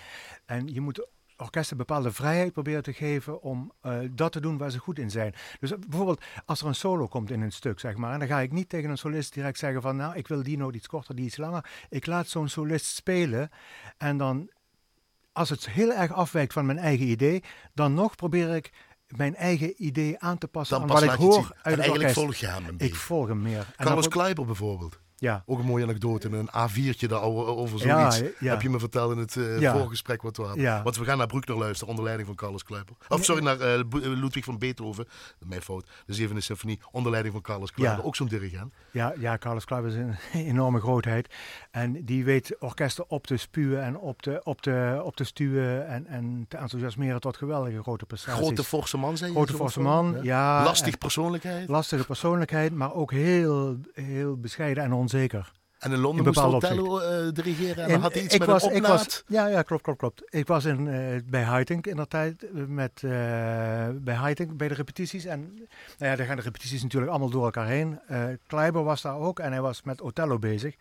En 0.44 0.68
je 0.68 0.80
moet 0.80 1.08
orkesten 1.36 1.76
bepaalde 1.76 2.12
vrijheid 2.12 2.52
proberen 2.52 2.82
te 2.82 2.92
geven 2.92 3.42
om 3.42 3.72
eh, 3.80 3.98
dat 4.10 4.32
te 4.32 4.40
doen 4.40 4.58
waar 4.58 4.70
ze 4.70 4.78
goed 4.78 4.98
in 4.98 5.10
zijn. 5.10 5.34
Dus 5.60 5.72
eh, 5.72 5.78
bijvoorbeeld 5.78 6.24
als 6.44 6.60
er 6.60 6.66
een 6.66 6.74
solo 6.74 7.06
komt 7.06 7.30
in 7.30 7.40
een 7.40 7.52
stuk, 7.52 7.80
zeg 7.80 7.96
maar, 7.96 8.12
en 8.12 8.18
dan 8.18 8.28
ga 8.28 8.40
ik 8.40 8.52
niet 8.52 8.68
tegen 8.68 8.90
een 8.90 8.98
solist 8.98 9.34
direct 9.34 9.58
zeggen 9.58 9.82
van, 9.82 9.96
nou, 9.96 10.16
ik 10.16 10.28
wil 10.28 10.42
die 10.42 10.56
noot 10.56 10.74
iets 10.74 10.86
korter, 10.86 11.14
die 11.14 11.24
iets 11.24 11.36
langer. 11.36 11.70
Ik 11.88 12.06
laat 12.06 12.28
zo'n 12.28 12.48
solist 12.48 12.86
spelen 12.86 13.50
en 13.96 14.16
dan, 14.16 14.50
als 15.32 15.50
het 15.50 15.70
heel 15.70 15.92
erg 15.92 16.12
afwijkt 16.12 16.52
van 16.52 16.66
mijn 16.66 16.78
eigen 16.78 17.06
idee, 17.06 17.42
dan 17.74 17.94
nog 17.94 18.16
probeer 18.16 18.54
ik 18.54 18.72
mijn 19.16 19.34
eigen 19.34 19.72
idee 19.76 20.18
aan 20.18 20.38
te 20.38 20.48
passen 20.48 20.78
dan 20.80 20.88
aan 20.88 20.94
pas 20.94 21.04
wat 21.04 21.14
ik 21.14 21.20
hoor 21.20 21.36
uit 21.36 21.44
En 21.44 21.50
het 21.52 21.64
eigenlijk 21.64 21.98
orkest. 21.98 22.14
volg 22.18 22.34
je 22.36 22.46
hem 22.46 22.64
een 22.64 22.70
Ik 22.72 22.78
beetje. 22.78 22.94
volg 22.94 23.28
hem 23.28 23.42
meer. 23.42 23.66
Carlos 23.76 24.08
Kleiber 24.08 24.44
bijvoorbeeld. 24.46 24.98
Ja, 25.18 25.42
Ook 25.46 25.58
een 25.58 25.64
mooie 25.64 25.82
anekdote, 25.84 26.28
een 26.28 26.48
A4'tje 26.48 27.06
daar 27.08 27.22
over, 27.22 27.86
Ja, 27.86 28.10
zoiets. 28.10 28.34
ja. 28.40 28.50
Heb 28.50 28.62
je 28.62 28.70
me 28.70 28.78
verteld 28.78 29.12
in 29.12 29.18
het 29.18 29.36
Ja. 29.58 29.72
voorgesprek 29.78 30.22
wat 30.22 30.36
we 30.36 30.42
hadden. 30.42 30.82
Want 30.82 30.96
we 30.96 31.04
gaan 31.04 31.18
naar 31.18 31.26
Bruckner 31.26 31.56
luisteren 31.58 31.88
onder 31.88 32.04
leiding 32.04 32.28
van 32.28 32.36
Carlos 32.36 32.62
Kleiber. 32.64 32.94
Of 33.08 33.24
sorry, 33.24 33.42
naar 33.42 33.60
eh, 33.60 33.74
eh, 33.74 33.84
Ludwig 33.90 34.44
van 34.44 34.58
Beethoven. 34.58 35.06
Mijn 35.46 35.62
fout. 35.62 35.86
De 36.06 36.14
zevende 36.14 36.40
symfonie 36.40 36.80
onder 36.90 37.10
leiding 37.10 37.34
van 37.34 37.42
Carlos 37.42 37.72
Kleiber. 37.72 38.04
Ook 38.04 38.16
zo'n 38.16 38.26
dirigent. 38.28 38.72
Ja, 38.90 39.14
ja, 39.18 39.38
Carlos 39.38 39.64
Kleiber 39.64 39.90
is 39.90 39.96
een 39.96 40.16
enorme 40.52 40.80
grootheid. 40.80 41.34
En 41.70 42.04
die 42.04 42.24
weet 42.24 42.56
orkesten 42.60 43.10
op 43.10 43.26
te 43.26 43.36
spuwen 43.36 43.82
en 43.82 43.98
op 43.98 44.22
te, 44.22 44.40
op 44.44 44.60
te, 44.60 45.00
op 45.04 45.16
te 45.16 45.24
stuwen 45.24 45.86
en, 45.88 46.06
en 46.06 46.44
te 46.48 46.56
enthousiasmeren 46.56 47.20
tot 47.20 47.36
geweldige 47.36 47.82
grote 47.82 48.06
prestaties. 48.06 48.42
Grote 48.46 48.64
forse 48.64 48.96
man, 48.96 49.16
zei 49.16 49.30
je? 49.30 49.36
Grote 49.36 49.52
forse 49.54 49.80
man, 49.80 50.16
ja. 50.22 50.64
Lastig 50.64 50.98
persoonlijkheid. 50.98 51.68
lastige 51.68 52.04
persoonlijkheid, 52.04 52.74
maar 52.74 52.94
ook 52.94 53.10
heel, 53.12 53.76
heel 53.92 54.36
bescheiden 54.36 54.84
en 54.84 54.92
onzeker. 55.06 55.52
En 55.78 55.92
in 55.92 55.98
Londen 55.98 56.24
in 56.24 56.50
moest 56.50 57.02
eh, 57.02 57.28
dirigeren. 57.32 57.76
En 57.76 57.82
En 57.84 57.90
dan 57.90 58.00
had 58.00 58.12
hij 58.12 58.22
iets 58.22 58.34
ik 58.34 58.40
met 58.40 58.48
was, 58.48 58.62
een 58.62 58.74
ik 58.74 58.86
was, 58.86 59.24
ja, 59.26 59.46
ja, 59.46 59.62
klopt, 59.62 59.82
klopt, 59.82 59.98
klopt. 59.98 60.22
Ik 60.28 60.46
was 60.46 60.64
in, 60.64 60.88
eh, 60.88 61.20
bij 61.24 61.42
Haitink 61.42 61.86
in 61.86 61.96
dat 61.96 62.10
tijd, 62.10 62.42
eh, 62.42 62.50
met, 62.66 63.00
bij 64.04 64.14
Haitink, 64.14 64.56
bij 64.56 64.68
de 64.68 64.74
repetities. 64.74 65.24
En 65.24 65.40
nou 65.98 66.10
ja, 66.10 66.16
daar 66.16 66.26
gaan 66.26 66.36
de 66.36 66.42
repetities 66.42 66.82
natuurlijk 66.82 67.10
allemaal 67.10 67.30
door 67.30 67.44
elkaar 67.44 67.66
heen. 67.66 68.00
Kleiber 68.46 68.84
was 68.84 69.02
daar 69.02 69.16
ook 69.16 69.38
en 69.38 69.52
hij 69.52 69.60
was 69.60 69.82
met 69.82 70.00
Othello 70.00 70.38
bezig. 70.38 70.74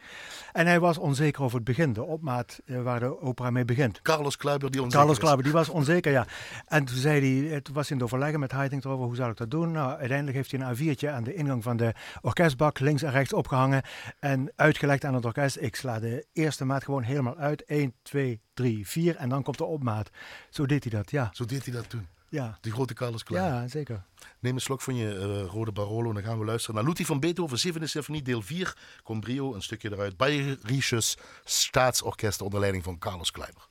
En 0.53 0.65
hij 0.65 0.79
was 0.79 0.97
onzeker 0.97 1.43
over 1.43 1.55
het 1.55 1.65
begin, 1.65 1.93
de 1.93 2.03
opmaat 2.03 2.59
waar 2.65 2.99
de 2.99 3.21
opera 3.21 3.49
mee 3.49 3.65
begint. 3.65 4.01
Carlos 4.01 4.37
Kleiber 4.37 4.71
die 4.71 4.81
onzeker 4.81 4.99
Carlos. 4.99 5.19
Kleiber, 5.19 5.43
die 5.43 5.53
was 5.53 5.69
onzeker, 5.79 6.11
ja. 6.11 6.25
En 6.67 6.85
toen 6.85 6.97
zei 6.97 7.41
hij, 7.41 7.53
het 7.53 7.69
was 7.73 7.89
in 7.89 7.95
het 7.95 8.05
overleggen 8.05 8.39
met 8.39 8.51
Haitink 8.51 8.83
erover, 8.83 9.05
hoe 9.05 9.15
zou 9.15 9.31
ik 9.31 9.37
dat 9.37 9.51
doen? 9.51 9.71
Nou, 9.71 9.89
uiteindelijk 9.89 10.37
heeft 10.37 10.51
hij 10.51 10.59
een 10.59 10.75
A4'tje 10.75 11.09
aan 11.09 11.23
de 11.23 11.33
ingang 11.33 11.63
van 11.63 11.77
de 11.77 11.93
orkestbak 12.21 12.79
links 12.79 13.01
en 13.01 13.11
rechts 13.11 13.33
opgehangen 13.33 13.81
en 14.19 14.51
uitgelegd 14.55 14.84
aan 14.89 15.13
het 15.13 15.25
orkest. 15.25 15.57
Ik 15.59 15.75
sla 15.75 15.99
de 15.99 16.25
eerste 16.33 16.65
maat 16.65 16.83
gewoon 16.83 17.03
helemaal 17.03 17.37
uit. 17.37 17.63
1, 17.65 17.93
2, 18.01 18.41
3, 18.53 18.87
4 18.87 19.15
en 19.15 19.29
dan 19.29 19.43
komt 19.43 19.57
de 19.57 19.63
opmaat. 19.65 20.09
Zo 20.49 20.65
deed 20.65 20.83
hij 20.83 20.91
dat, 20.91 21.11
ja. 21.11 21.29
Zo 21.33 21.45
deed 21.45 21.65
hij 21.65 21.73
dat 21.73 21.89
toen. 21.89 22.07
Ja, 22.29 22.57
Die 22.61 22.71
grote 22.71 22.93
Carlos 22.93 23.23
Kleiber. 23.23 23.51
ja 23.53 23.67
zeker. 23.67 24.03
Neem 24.39 24.55
een 24.55 24.61
slok 24.61 24.81
van 24.81 24.95
je 24.95 25.17
eh, 25.17 25.51
rode 25.51 25.71
Barolo 25.71 26.07
en 26.09 26.13
dan 26.15 26.23
gaan 26.23 26.39
we 26.39 26.45
luisteren 26.45 26.75
naar 26.75 26.83
Ludwig 26.83 27.07
van 27.07 27.19
Beethoven, 27.19 27.73
7e 27.73 27.83
symfonie, 27.83 28.21
deel 28.21 28.41
4, 28.41 28.77
Combrio, 29.03 29.53
een 29.53 29.61
stukje 29.61 29.91
eruit. 29.91 30.17
Bayerisches 30.17 31.17
Staatsorkest 31.43 32.41
onder 32.41 32.59
leiding 32.59 32.83
van 32.83 32.97
Carlos 32.97 33.31
Kleiber. 33.31 33.67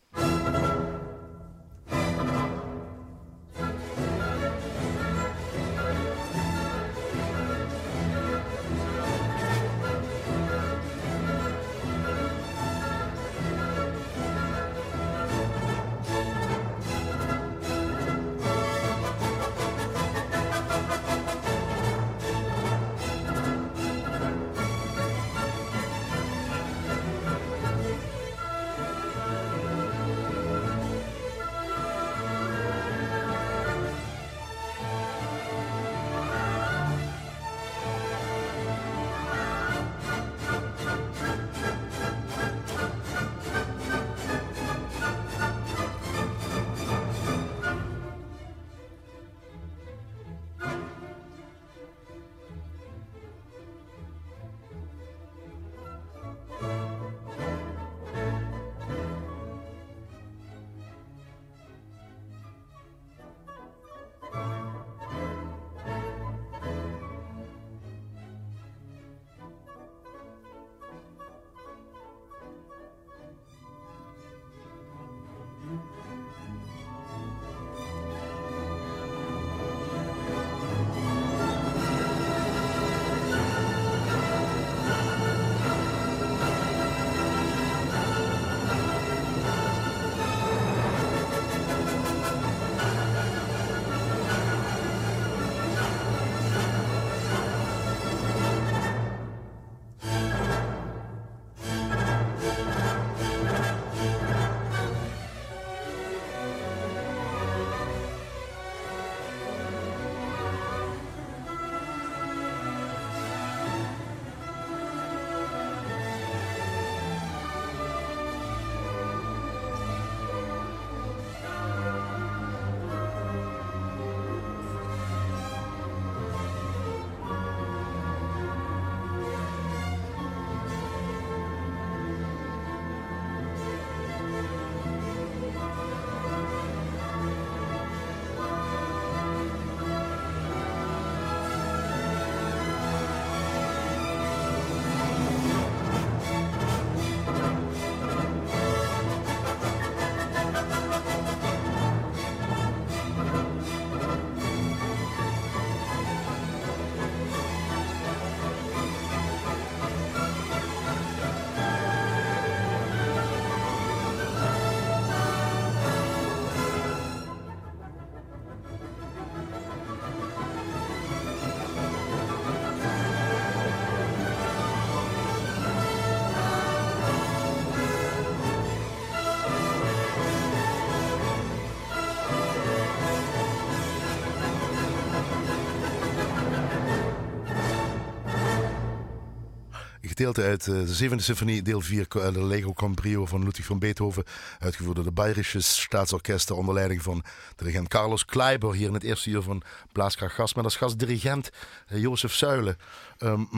Gedeelte 190.25 190.51
uit 190.51 190.67
eh, 190.67 190.87
de 190.87 190.95
zevende 190.95 191.23
symfonie, 191.23 191.63
deel 191.63 191.81
4, 191.81 192.07
eh, 192.09 192.33
de 192.33 192.45
Lego 192.45 192.73
Cambrio 192.73 193.27
van 193.27 193.45
Ludwig 193.45 193.67
van 193.67 193.79
Beethoven. 193.79 194.25
Uitgevoerd 194.59 194.97
door 194.97 195.05
de 195.05 195.13
Bayerische 195.13 195.61
Staatsorkester 195.61 196.57
onder 196.57 196.75
leiding 196.75 197.03
van 197.03 197.25
dirigent 197.57 197.89
Carlos 197.89 198.25
Kleiber. 198.25 198.75
Hier 198.75 198.87
in 198.87 198.95
het 198.95 199.03
eerste 199.03 199.31
uur 199.31 199.43
van 199.43 199.63
Blaaskracht 199.93 200.35
Gast. 200.35 200.57
Met 200.57 200.65
als 200.65 200.77
gastdirigent 200.77 201.51
uh, 201.93 202.01
Jozef 202.01 202.33
Zuilen. 202.33 202.77
Um, 203.19 203.49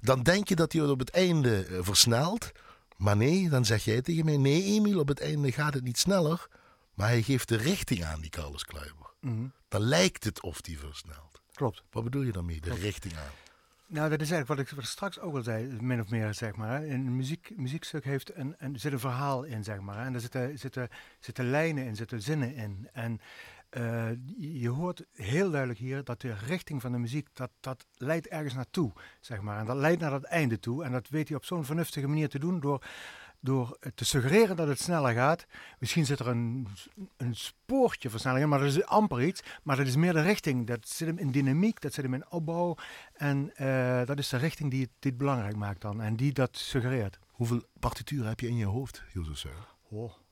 dan 0.00 0.22
denk 0.22 0.48
je 0.48 0.56
dat 0.56 0.72
hij 0.72 0.82
het 0.82 0.90
op 0.90 0.98
het 0.98 1.10
einde 1.10 1.66
versnelt. 1.80 2.52
Maar 2.96 3.16
nee, 3.16 3.48
dan 3.48 3.64
zeg 3.64 3.84
jij 3.84 4.02
tegen 4.02 4.24
mij: 4.24 4.36
nee, 4.36 4.64
Emiel, 4.64 4.98
op 4.98 5.08
het 5.08 5.20
einde 5.20 5.52
gaat 5.52 5.74
het 5.74 5.84
niet 5.84 5.98
sneller. 5.98 6.46
Maar 6.94 7.08
hij 7.08 7.22
geeft 7.22 7.48
de 7.48 7.56
richting 7.56 8.04
aan, 8.04 8.20
die 8.20 8.30
Carlos 8.30 8.64
Kleiber. 8.64 9.10
Mm 9.20 9.36
-hmm. 9.36 9.52
Dan 9.68 9.80
lijkt 9.80 10.24
het 10.24 10.42
of 10.42 10.58
hij 10.62 10.76
versnelt. 10.76 11.40
Klopt. 11.54 11.82
Wat 11.90 12.04
bedoel 12.04 12.22
je 12.22 12.32
daarmee, 12.32 12.60
de 12.60 12.68
Klopt. 12.68 12.82
richting 12.82 13.16
aan? 13.16 13.43
Nou, 13.86 14.10
dat 14.10 14.20
is 14.20 14.30
eigenlijk 14.30 14.68
wat 14.68 14.76
ik 14.78 14.84
straks 14.84 15.20
ook 15.20 15.34
al 15.34 15.42
zei, 15.42 15.76
min 15.80 16.00
of 16.00 16.10
meer, 16.10 16.34
zeg 16.34 16.56
maar. 16.56 16.82
Een 16.82 17.16
muziek, 17.16 17.52
muziekstuk 17.56 18.04
heeft 18.04 18.36
een, 18.36 18.54
een, 18.58 18.78
zit 18.78 18.92
een 18.92 18.98
verhaal 18.98 19.42
in, 19.42 19.64
zeg 19.64 19.80
maar. 19.80 20.06
En 20.06 20.14
er 20.14 20.20
zitten, 20.20 20.58
zitten, 20.58 20.88
zitten 21.18 21.50
lijnen 21.50 21.84
in, 21.84 21.96
zitten 21.96 22.22
zinnen 22.22 22.54
in. 22.54 22.88
En 22.92 23.20
uh, 23.70 24.10
je 24.38 24.68
hoort 24.68 25.04
heel 25.12 25.50
duidelijk 25.50 25.80
hier 25.80 26.04
dat 26.04 26.20
de 26.20 26.34
richting 26.46 26.80
van 26.80 26.92
de 26.92 26.98
muziek, 26.98 27.28
dat, 27.32 27.50
dat 27.60 27.86
leidt 27.96 28.26
ergens 28.26 28.54
naartoe, 28.54 28.92
zeg 29.20 29.40
maar. 29.40 29.58
En 29.58 29.66
dat 29.66 29.76
leidt 29.76 30.00
naar 30.00 30.12
het 30.12 30.24
einde 30.24 30.58
toe. 30.58 30.84
En 30.84 30.92
dat 30.92 31.08
weet 31.08 31.28
hij 31.28 31.36
op 31.36 31.44
zo'n 31.44 31.64
vernuftige 31.64 32.06
manier 32.06 32.28
te 32.28 32.38
doen 32.38 32.60
door 32.60 32.84
door 33.44 33.78
te 33.94 34.04
suggereren 34.04 34.56
dat 34.56 34.68
het 34.68 34.80
sneller 34.80 35.12
gaat. 35.12 35.46
Misschien 35.78 36.06
zit 36.06 36.18
er 36.18 36.28
een, 36.28 36.68
een 37.16 37.34
spoortje 37.34 38.10
versnelling 38.10 38.42
in, 38.42 38.48
maar 38.48 38.58
dat 38.58 38.68
is 38.68 38.84
amper 38.84 39.22
iets. 39.22 39.42
Maar 39.62 39.76
dat 39.76 39.86
is 39.86 39.96
meer 39.96 40.12
de 40.12 40.22
richting. 40.22 40.66
Dat 40.66 40.88
zit 40.88 41.08
hem 41.08 41.18
in 41.18 41.30
dynamiek, 41.30 41.80
dat 41.80 41.92
zit 41.92 42.04
hem 42.04 42.14
in 42.14 42.30
opbouw. 42.30 42.76
En 43.12 43.52
uh, 43.60 44.04
dat 44.04 44.18
is 44.18 44.28
de 44.28 44.36
richting 44.36 44.70
die 44.70 44.80
het, 44.80 44.90
die 44.98 45.10
het 45.10 45.20
belangrijk 45.20 45.56
maakt 45.56 45.80
dan. 45.80 46.00
En 46.00 46.16
die 46.16 46.32
dat 46.32 46.56
suggereert. 46.56 47.18
Hoeveel 47.30 47.62
partituren 47.78 48.28
heb 48.28 48.40
je 48.40 48.48
in 48.48 48.56
je 48.56 48.66
hoofd, 48.66 49.02
Jozef 49.12 49.38
Zuilen? 49.38 49.64
Oh. 49.88 50.23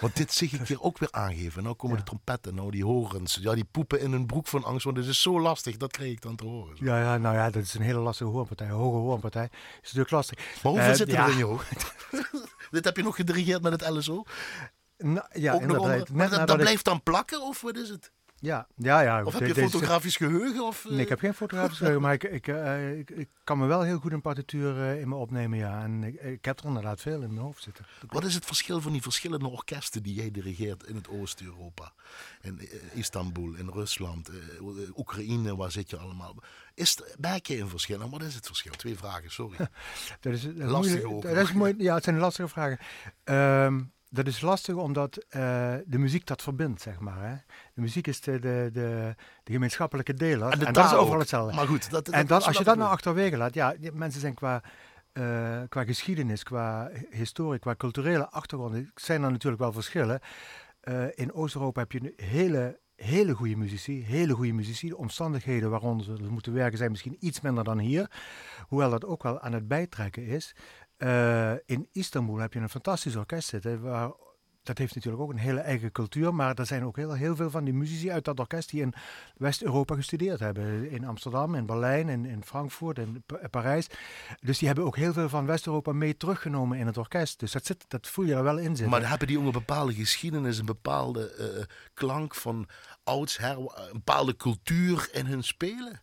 Want 0.00 0.16
dit 0.16 0.32
zie 0.32 0.50
ik 0.52 0.66
hier 0.66 0.82
ook 0.82 0.98
weer 0.98 1.12
aangeven. 1.12 1.62
Nou 1.62 1.74
komen 1.74 1.96
ja. 1.96 2.02
de 2.02 2.08
trompetten, 2.08 2.54
nou 2.54 2.70
die 2.70 2.84
horens. 2.84 3.38
Ja, 3.40 3.54
die 3.54 3.64
poepen 3.64 4.00
in 4.00 4.12
hun 4.12 4.26
broek 4.26 4.46
van 4.46 4.64
angst, 4.64 4.84
want 4.84 4.96
het 4.96 5.06
is 5.06 5.22
zo 5.22 5.40
lastig. 5.40 5.76
Dat 5.76 5.90
kreeg 5.90 6.12
ik 6.12 6.22
dan 6.22 6.36
te 6.36 6.44
horen. 6.44 6.76
Zo. 6.76 6.84
Ja, 6.84 7.00
ja, 7.00 7.16
nou 7.16 7.34
ja, 7.34 7.50
dat 7.50 7.62
is 7.62 7.74
een 7.74 7.82
hele 7.82 7.98
lastige 7.98 8.30
hoornpartij. 8.30 8.68
Hoge 8.68 8.96
hoornpartij 8.96 9.48
is 9.52 9.80
natuurlijk 9.82 10.10
lastig. 10.10 10.38
Maar 10.62 10.72
hoeveel 10.72 10.90
uh, 10.90 10.96
zit 10.96 11.08
er 11.08 11.14
ja. 11.14 11.26
in 11.26 11.36
je 11.36 11.44
hoofd? 11.44 11.68
Dit 12.70 12.84
heb 12.84 12.96
je 12.96 13.02
nog 13.02 13.16
gedirigeerd 13.16 13.62
met 13.62 13.72
het 13.72 13.90
LSO? 13.90 14.24
Nou, 14.98 15.26
ja, 15.32 15.52
ook 15.52 15.64
nog 15.64 15.78
onder, 15.78 16.08
maar 16.12 16.30
dat, 16.30 16.46
dat 16.48 16.56
blijft 16.56 16.84
dan 16.84 17.02
plakken, 17.02 17.42
of 17.42 17.60
wat 17.60 17.76
is 17.76 17.88
het? 17.88 18.10
Ja, 18.40 18.66
ja, 18.76 19.00
ja. 19.00 19.24
Of 19.24 19.38
heb 19.38 19.46
je 19.46 19.54
fotografisch 19.54 20.16
geheugen? 20.16 20.64
Of. 20.64 20.86
Nee, 20.88 21.00
ik 21.00 21.08
heb 21.08 21.18
geen 21.18 21.34
fotografisch 21.34 21.76
geheugen, 21.76 22.02
maar 22.02 22.12
ik, 22.12 22.24
ik, 22.24 22.46
uh, 22.46 22.98
ik, 22.98 23.10
ik, 23.10 23.28
kan 23.44 23.58
me 23.58 23.66
wel 23.66 23.82
heel 23.82 23.98
goed 23.98 24.12
een 24.12 24.20
partituur 24.20 24.76
uh, 24.76 25.00
in 25.00 25.08
me 25.08 25.14
opnemen, 25.14 25.58
ja. 25.58 25.82
En 25.82 26.04
ik, 26.04 26.14
ik, 26.14 26.44
heb 26.44 26.58
er 26.58 26.64
inderdaad 26.64 27.00
veel 27.00 27.22
in 27.22 27.28
mijn 27.34 27.44
hoofd 27.44 27.62
zitten. 27.62 27.86
Wat 28.06 28.24
is 28.24 28.34
het 28.34 28.44
verschil 28.44 28.80
van 28.80 28.92
die 28.92 29.02
verschillende 29.02 29.48
orkesten 29.48 30.02
die 30.02 30.14
jij 30.14 30.30
dirigeert 30.30 30.82
in 30.82 30.94
het 30.94 31.08
Oost-Europa? 31.08 31.92
In 32.40 32.68
Istanbul, 32.92 33.54
in 33.54 33.68
Rusland, 33.68 34.30
Oekraïne, 34.96 35.56
waar 35.56 35.70
zit 35.70 35.90
je 35.90 35.96
allemaal? 35.96 36.34
Is 36.74 36.96
er, 36.96 37.14
merk 37.18 37.46
je 37.46 37.58
een 37.58 37.68
verschil? 37.68 38.00
En 38.00 38.10
wat 38.10 38.22
is 38.22 38.34
het 38.34 38.46
verschil? 38.46 38.72
Twee 38.72 38.96
vragen, 38.96 39.30
sorry. 39.30 39.56
dat 40.20 40.32
is, 40.32 40.42
dat 40.42 40.54
lastige 40.54 41.06
moeilijk, 41.06 41.34
dat 41.34 41.44
is 41.44 41.52
mooi, 41.52 41.74
Ja, 41.78 41.94
het 41.94 42.04
zijn 42.04 42.18
lastige 42.18 42.48
vragen. 42.48 42.78
Um, 43.24 43.92
dat 44.10 44.26
is 44.26 44.40
lastig 44.40 44.74
omdat 44.74 45.16
uh, 45.16 45.32
de 45.86 45.98
muziek 45.98 46.26
dat 46.26 46.42
verbindt, 46.42 46.82
zeg 46.82 47.00
maar. 47.00 47.28
Hè. 47.28 47.34
De 47.74 47.80
muziek 47.80 48.06
is 48.06 48.20
de, 48.20 48.38
de, 48.38 48.70
de, 48.72 49.14
de 49.44 49.52
gemeenschappelijke 49.52 50.14
deler. 50.14 50.50
En, 50.50 50.58
de 50.58 50.64
en 50.64 50.72
dat 50.72 50.84
is 50.84 50.92
overal 50.92 51.14
ook. 51.14 51.20
hetzelfde. 51.20 51.56
Maar 51.56 51.66
goed, 51.66 51.90
dat, 51.90 52.04
dat, 52.04 52.14
en 52.14 52.28
als 52.28 52.58
je 52.58 52.64
dat 52.64 52.76
nou 52.76 52.90
achterwege 52.90 53.36
laat, 53.36 53.54
ja, 53.54 53.74
mensen 53.92 54.20
zijn 54.20 54.34
qua, 54.34 54.62
uh, 55.12 55.60
qua 55.68 55.84
geschiedenis, 55.84 56.42
qua 56.42 56.90
historie, 57.10 57.58
qua 57.58 57.74
culturele 57.74 58.28
achtergrond, 58.28 58.90
zijn 58.94 59.22
er 59.22 59.30
natuurlijk 59.30 59.62
wel 59.62 59.72
verschillen. 59.72 60.20
Uh, 60.84 61.04
in 61.14 61.32
Oost-Europa 61.32 61.80
heb 61.80 61.92
je 61.92 62.12
hele 62.16 62.78
hele 63.00 63.34
goede 63.34 63.56
muzici, 63.56 64.04
hele 64.04 64.32
goede 64.32 64.52
muzici. 64.52 64.88
De 64.88 64.96
omstandigheden 64.96 65.70
waaronder 65.70 66.06
ze 66.06 66.30
moeten 66.30 66.52
werken 66.52 66.78
zijn 66.78 66.90
misschien 66.90 67.16
iets 67.20 67.40
minder 67.40 67.64
dan 67.64 67.78
hier. 67.78 68.10
Hoewel 68.68 68.90
dat 68.90 69.04
ook 69.04 69.22
wel 69.22 69.40
aan 69.40 69.52
het 69.52 69.68
bijtrekken 69.68 70.26
is. 70.26 70.54
Uh, 71.02 71.52
in 71.66 71.88
Istanbul 71.92 72.38
heb 72.38 72.52
je 72.52 72.60
een 72.60 72.68
fantastisch 72.68 73.16
orkest 73.16 73.48
zitten. 73.48 73.80
Waar, 73.80 74.10
dat 74.62 74.78
heeft 74.78 74.94
natuurlijk 74.94 75.22
ook 75.22 75.30
een 75.30 75.38
hele 75.38 75.60
eigen 75.60 75.92
cultuur. 75.92 76.34
Maar 76.34 76.54
er 76.54 76.66
zijn 76.66 76.84
ook 76.84 76.96
heel, 76.96 77.12
heel 77.12 77.36
veel 77.36 77.50
van 77.50 77.64
die 77.64 77.74
muzici 77.74 78.10
uit 78.10 78.24
dat 78.24 78.40
orkest 78.40 78.70
die 78.70 78.80
in 78.80 78.92
West-Europa 79.36 79.94
gestudeerd 79.94 80.40
hebben. 80.40 80.90
In 80.90 81.04
Amsterdam, 81.04 81.54
in 81.54 81.66
Berlijn, 81.66 82.08
in, 82.08 82.24
in 82.24 82.44
Frankfurt, 82.44 82.98
in 82.98 83.22
pa 83.26 83.48
Parijs. 83.50 83.86
Dus 84.40 84.58
die 84.58 84.66
hebben 84.66 84.86
ook 84.86 84.96
heel 84.96 85.12
veel 85.12 85.28
van 85.28 85.46
West-Europa 85.46 85.92
mee 85.92 86.16
teruggenomen 86.16 86.78
in 86.78 86.86
het 86.86 86.98
orkest. 86.98 87.38
Dus 87.38 87.52
dat, 87.52 87.66
zit, 87.66 87.84
dat 87.88 88.06
voel 88.06 88.24
je 88.24 88.34
er 88.34 88.42
wel 88.42 88.58
in 88.58 88.76
zitten. 88.76 88.88
Maar 88.88 89.08
hebben 89.08 89.26
die 89.26 89.38
ook 89.38 89.44
een 89.44 89.52
bepaalde 89.52 89.94
geschiedenis, 89.94 90.58
een 90.58 90.66
bepaalde 90.66 91.54
uh, 91.56 91.64
klank 91.94 92.34
van 92.34 92.68
oudsher, 93.04 93.56
een 93.58 93.92
bepaalde 93.92 94.36
cultuur 94.36 95.08
in 95.12 95.26
hun 95.26 95.44
spelen? 95.44 96.00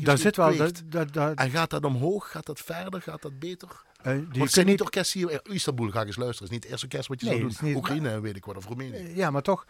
Daar 0.00 0.18
zit 0.18 0.36
wel. 0.36 0.56
Dat, 0.56 0.82
dat, 0.86 1.12
dat, 1.12 1.38
en 1.38 1.50
gaat 1.50 1.70
dat 1.70 1.84
omhoog? 1.84 2.30
Gaat 2.30 2.46
dat 2.46 2.60
verder? 2.60 3.02
Gaat 3.02 3.22
dat 3.22 3.38
beter? 3.38 3.84
Uh, 4.06 4.12
Want 4.12 4.36
het 4.36 4.52
zijn 4.52 4.66
niet 4.66 4.80
orkesten 4.80 5.20
hier. 5.20 5.40
Istanbul, 5.42 5.90
ga 5.90 6.00
ik 6.00 6.06
eens 6.06 6.16
luisteren. 6.16 6.26
Het 6.26 6.42
is 6.42 6.50
niet 6.50 6.62
het 6.62 6.70
eerste 6.70 6.86
orkest 6.86 7.08
wat 7.08 7.20
je 7.20 7.26
nee, 7.26 7.50
zou 7.50 7.64
doen. 7.64 7.76
Oekraïne, 7.76 8.10
maar, 8.10 8.22
weet 8.22 8.36
ik 8.36 8.44
wat, 8.44 8.56
of 8.56 8.66
Roemenië. 8.66 9.14
Ja, 9.14 9.30
maar 9.30 9.42
toch, 9.42 9.66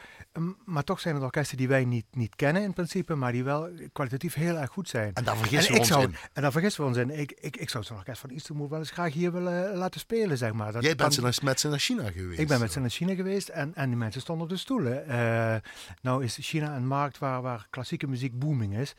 maar 0.65 0.85
toch 0.85 1.01
zijn 1.01 1.15
het 1.15 1.25
orkesten 1.25 1.57
die 1.57 1.69
wij 1.69 1.85
niet, 1.85 2.07
niet 2.11 2.37
kennen 2.37 2.63
in 2.63 2.73
principe, 2.73 3.15
maar 3.15 3.33
die 3.33 3.45
wel 3.45 3.69
kwalitatief 3.93 4.35
heel 4.35 4.57
erg 4.57 4.71
goed 4.71 4.89
zijn. 4.89 5.15
En 5.15 5.25
daar 5.25 5.37
vergissen 5.37 5.69
en 5.69 5.73
we 5.73 5.79
ons 5.79 5.89
zou, 5.89 6.03
in. 6.03 6.15
En 6.33 6.43
daar 6.43 6.53
vergissen 6.53 6.83
we 6.83 6.89
ons 6.89 6.97
in. 6.99 7.11
Ik, 7.11 7.33
ik, 7.41 7.57
ik 7.57 7.71
zou 7.71 7.85
zo'n 7.85 7.97
orkest 7.97 8.21
van 8.21 8.31
Istanbul 8.31 8.69
wel 8.69 8.79
eens 8.79 8.91
graag 8.91 9.13
hier 9.13 9.33
willen 9.33 9.77
laten 9.77 10.01
spelen, 10.01 10.39
zeg 10.39 10.53
maar. 10.53 10.73
Dat 10.73 10.83
Jij 10.83 10.95
bent 10.95 11.15
kan, 11.21 11.33
met 11.43 11.61
ze 11.61 11.69
naar 11.69 11.79
China 11.79 12.11
geweest. 12.11 12.41
Ik 12.41 12.49
ben 12.49 12.61
met 12.61 12.73
ze 12.73 12.81
naar 12.81 12.91
China 12.91 13.15
geweest 13.15 13.49
en, 13.49 13.75
en 13.75 13.89
die 13.89 13.99
mensen 13.99 14.21
stonden 14.21 14.45
op 14.45 14.51
de 14.51 14.59
stoelen. 14.59 15.05
Uh, 15.09 15.57
nou 16.03 16.25
is 16.25 16.39
China 16.41 16.77
een 16.77 16.87
markt 16.87 17.19
waar, 17.19 17.43
waar 17.43 17.67
klassieke 17.71 18.07
muziek 18.07 18.39
booming 18.39 18.77
is 18.77 18.95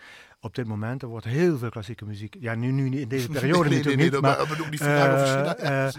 op 0.48 0.56
dit 0.56 0.68
moment. 0.68 1.02
Er 1.02 1.08
wordt 1.08 1.26
heel 1.26 1.58
veel 1.58 1.70
klassieke 1.70 2.06
muziek. 2.06 2.36
Ja, 2.40 2.56
nu, 2.56 2.72
nu 2.72 3.00
in 3.00 3.08
deze 3.08 3.30
periode 3.40 3.70
nee, 3.70 3.78
natuurlijk 3.78 3.96
nee, 3.96 4.04
niet. 4.04 4.12
Nee, 4.12 4.22
maar, 4.22 4.38
maar, 4.38 4.58
maar 4.58 4.70
die. 4.70 4.82
Uh, 4.82 5.90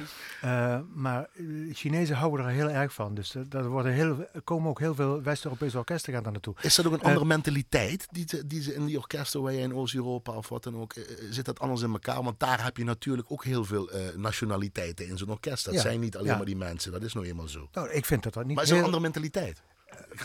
uh, 0.44 0.78
maar 0.94 1.28
Chinezen 1.72 2.16
houden 2.16 2.46
er 2.46 2.52
heel 2.52 2.70
erg 2.70 2.92
van. 2.92 3.14
Dus 3.14 3.34
er 3.50 3.68
worden 3.68 3.92
heel, 3.92 4.28
komen 4.44 4.70
ook 4.70 4.78
heel 4.78 4.94
veel 4.94 5.22
West-Europese 5.22 5.78
orkesten 5.78 6.12
gaan 6.12 6.22
daar 6.22 6.32
naartoe. 6.32 6.54
Is 6.60 6.74
dat 6.74 6.86
ook 6.86 6.92
een 6.92 7.02
andere 7.02 7.24
mentaliteit 7.24 8.06
die, 8.10 8.24
te, 8.24 8.46
die 8.46 8.62
ze 8.62 8.74
in 8.74 8.86
die 8.86 8.98
orkesten 8.98 9.42
waar 9.42 9.52
je 9.52 9.60
in 9.60 9.74
Oost-Europa 9.74 10.32
of 10.32 10.48
wat 10.48 10.62
dan 10.62 10.76
ook, 10.76 10.94
uh, 10.94 11.04
zit 11.30 11.44
dat 11.44 11.60
anders 11.60 11.82
in 11.82 11.92
elkaar? 11.92 12.22
Want 12.22 12.40
daar 12.40 12.64
heb 12.64 12.76
je 12.76 12.84
natuurlijk 12.84 13.30
ook 13.30 13.44
heel 13.44 13.64
veel 13.64 13.90
nationaliteiten 14.16 15.08
in 15.08 15.18
zo'n 15.18 15.30
orkest. 15.30 15.64
Dat 15.64 15.74
ja, 15.74 15.80
zijn 15.80 16.00
niet 16.00 16.16
alleen 16.16 16.28
ja. 16.28 16.36
maar 16.36 16.46
die 16.46 16.56
mensen. 16.56 16.92
Dat 16.92 17.02
is 17.02 17.12
nou 17.12 17.26
eenmaal 17.26 17.48
zo. 17.48 17.68
Nou, 17.72 17.90
ik 17.90 18.04
vind 18.04 18.22
dat 18.22 18.34
dat 18.34 18.46
niet 18.46 18.54
Maar 18.54 18.64
is 18.64 18.70
heel... 18.70 18.78
een 18.78 18.84
andere 18.84 19.02
mentaliteit? 19.02 19.62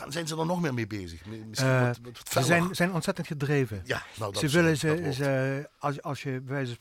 Zijn 0.08 0.28
ze 0.28 0.38
er 0.38 0.46
nog 0.46 0.62
meer 0.62 0.74
mee 0.74 0.88
bezig? 0.88 1.26
Misschien 1.26 1.70
Uh, 1.70 1.88
wat, 1.88 2.00
wat 2.04 2.30
ze 2.30 2.44
zijn, 2.44 2.76
zijn 2.76 2.94
ontzettend 2.94 3.28
gedreven. 3.28 3.82
Ja, 3.84 4.04
nou, 4.18 4.32
dat 4.32 4.42
ze 4.42 4.50
willen 4.50 4.78
ze, 4.78 5.10
ze 5.14 5.70
als, 5.80 6.02
als 6.02 6.24
je 6.24 6.42
bij 6.42 6.54
wijze 6.54 6.78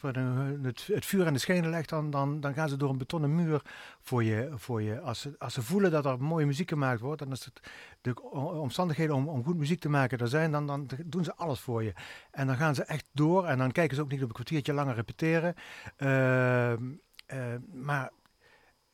het, 0.63 0.87
het 0.87 1.07
vuur 1.07 1.27
aan 1.27 1.33
de 1.33 1.39
schenen 1.39 1.71
legt, 1.71 1.89
dan, 1.89 2.11
dan, 2.11 2.41
dan 2.41 2.55
gaan 2.55 2.69
ze 2.69 2.77
door 2.77 2.91
een 2.91 2.99
betonnen 2.99 3.35
muur 3.35 3.63
voor 4.01 4.25
je. 4.25 4.51
Voor 4.55 4.83
je. 4.83 5.01
Als, 5.01 5.21
ze, 5.21 5.35
als 5.39 5.55
ze 5.55 5.63
voelen 5.63 5.91
dat 5.91 6.07
er 6.07 6.23
mooie 6.23 6.47
muziek 6.47 6.69
gemaakt 6.69 7.01
wordt, 7.01 7.23
dan 7.23 7.33
is 7.33 7.45
het 7.45 7.61
de 8.01 8.23
omstandigheden 8.61 9.15
om, 9.15 9.29
om 9.29 9.45
goed 9.45 9.57
muziek 9.57 9.81
te 9.81 9.89
maken 9.89 10.19
er 10.19 10.29
zijn, 10.29 10.51
dan, 10.51 10.67
dan 10.67 10.89
doen 11.05 11.25
ze 11.25 11.35
alles 11.35 11.61
voor 11.61 11.83
je. 11.83 11.93
En 12.31 12.47
dan 12.47 12.57
gaan 12.57 12.75
ze 12.75 12.85
echt 12.85 13.05
door 13.13 13.47
en 13.47 13.59
dan 13.59 13.73
kijken 13.73 13.97
ze 13.97 14.03
ook 14.03 14.11
niet 14.11 14.23
op 14.23 14.29
een 14.29 14.35
kwartiertje 14.35 14.73
langer 14.73 14.95
repeteren. 14.95 15.55
Ehm, 15.97 16.83
eh, 17.27 17.39
maar 17.73 18.11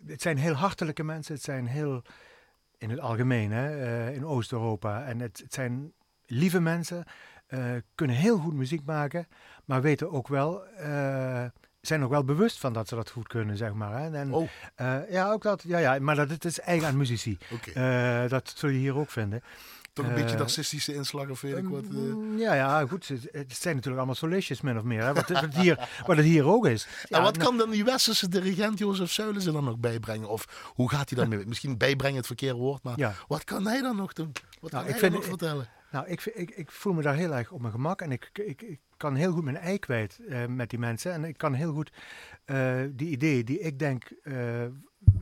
het 0.06 0.22
zijn 0.22 0.36
heel 0.36 0.54
hartelijke 0.54 1.04
mensen, 1.04 1.34
het 1.34 1.42
zijn 1.42 1.66
heel 1.66 2.02
in 2.78 2.90
het 2.90 3.00
algemeen, 3.00 3.52
hè, 3.52 3.84
eh, 3.84 4.14
in 4.14 4.26
Oost-Europa. 4.26 5.04
En 5.04 5.20
het, 5.20 5.38
het 5.38 5.54
zijn 5.54 5.92
lieve 6.26 6.60
mensen, 6.60 7.04
eh, 7.46 7.60
kunnen 7.94 8.16
heel 8.16 8.38
goed 8.38 8.54
muziek 8.54 8.84
maken, 8.84 9.28
maar 9.64 9.82
weten 9.82 10.10
ook 10.12 10.28
wel, 10.28 10.64
eh, 10.66 11.44
zijn 11.80 12.04
ook 12.04 12.10
wel 12.10 12.24
bewust 12.24 12.58
van 12.58 12.72
dat 12.72 12.88
ze 12.88 12.94
dat 12.94 13.10
goed 13.10 13.28
kunnen, 13.28 13.56
zeg 13.56 13.72
maar. 13.72 14.00
Hè. 14.00 14.16
En, 14.16 14.32
Oh, 14.32 14.48
ja, 15.10 15.30
ook 15.30 15.42
dat, 15.42 15.62
ja, 15.62 15.78
ja, 15.78 15.98
maar 15.98 16.16
dat 16.16 16.30
het 16.30 16.44
is 16.44 16.60
eigen 16.60 16.88
aan 16.88 16.96
muzici. 16.96 17.38
dat 18.28 18.52
zul 18.56 18.68
je 18.68 18.78
hier 18.78 18.96
ook 18.96 19.10
vinden. 19.10 19.42
Toch 20.02 20.06
een 20.10 20.16
eh, 20.16 20.22
beetje 20.22 20.38
narcistische 20.38 20.94
inslag 20.94 21.28
of 21.28 21.40
weet 21.40 21.56
ik 21.56 21.68
wat. 21.68 21.82
eh. 21.84 21.90
Mm, 21.90 22.38
Ja, 22.38 22.54
ja, 22.54 22.86
goed. 22.86 23.08
Het, 23.08 23.28
zijn 23.32 23.74
natuurlijk 23.74 23.96
allemaal 23.96 24.14
solistjes, 24.14 24.60
min 24.60 24.76
of 24.76 24.82
meer. 24.82 25.02
Hè, 25.04 25.12
wat, 25.14 25.28
het 25.28 25.56
hier, 25.56 25.88
wat 26.06 26.16
het 26.16 26.26
hier 26.26 26.44
ook 26.46 26.66
is. 26.66 26.86
Ja, 27.08 27.16
en 27.18 27.22
wat 27.22 27.36
nou, 27.36 27.48
kan 27.48 27.56
dan 27.58 27.70
die 27.70 27.84
westerse 27.84 28.28
dirigent 28.28 28.78
Jozef 28.78 29.12
Zuilen 29.12 29.42
ze 29.42 29.52
dan 29.52 29.64
nog 29.64 29.78
bijbrengen? 29.78 30.28
Of 30.28 30.72
hoe 30.74 30.90
gaat 30.90 31.10
hij 31.10 31.18
dan 31.18 31.28
mee? 31.28 31.46
Misschien 31.46 31.76
bijbrengen 31.76 32.16
het 32.16 32.26
verkeerde 32.26 32.58
woord, 32.58 32.82
maar 32.82 32.98
Ja. 32.98 33.14
wat 33.28 33.44
kan 33.44 33.66
hij 33.66 33.80
dan 33.80 33.96
nog 33.96 34.12
doen? 34.12 34.32
Wat 34.60 34.70
Nou, 34.70 34.84
kan 34.84 34.94
ik 34.94 35.00
hij 35.00 35.10
vind- 35.10 35.12
nog 35.12 35.24
vertellen? 35.24 35.68
Nou, 35.90 36.06
ik, 36.06 36.24
ik, 36.24 36.50
ik 36.50 36.70
voel 36.70 36.92
me 36.92 37.02
daar 37.02 37.14
heel 37.14 37.34
erg 37.34 37.50
op 37.50 37.60
mijn 37.60 37.72
gemak 37.72 38.00
en 38.02 38.12
ik, 38.12 38.30
ik, 38.32 38.78
kan 38.96 39.14
heel 39.14 39.32
goed 39.32 39.44
mijn 39.44 39.56
ei 39.56 39.78
kwijt 39.78 40.18
eh, 40.28 40.46
met 40.46 40.70
die 40.70 40.78
mensen. 40.78 41.12
En 41.12 41.24
ik 41.24 41.36
kan 41.38 41.54
heel 41.54 41.72
goed 41.72 41.90
eh, 42.44 42.76
die 42.90 43.08
ideeën 43.08 43.44
die 43.44 43.58
ik 43.60 43.78
denk, 43.78 44.04
eh, 44.22 44.34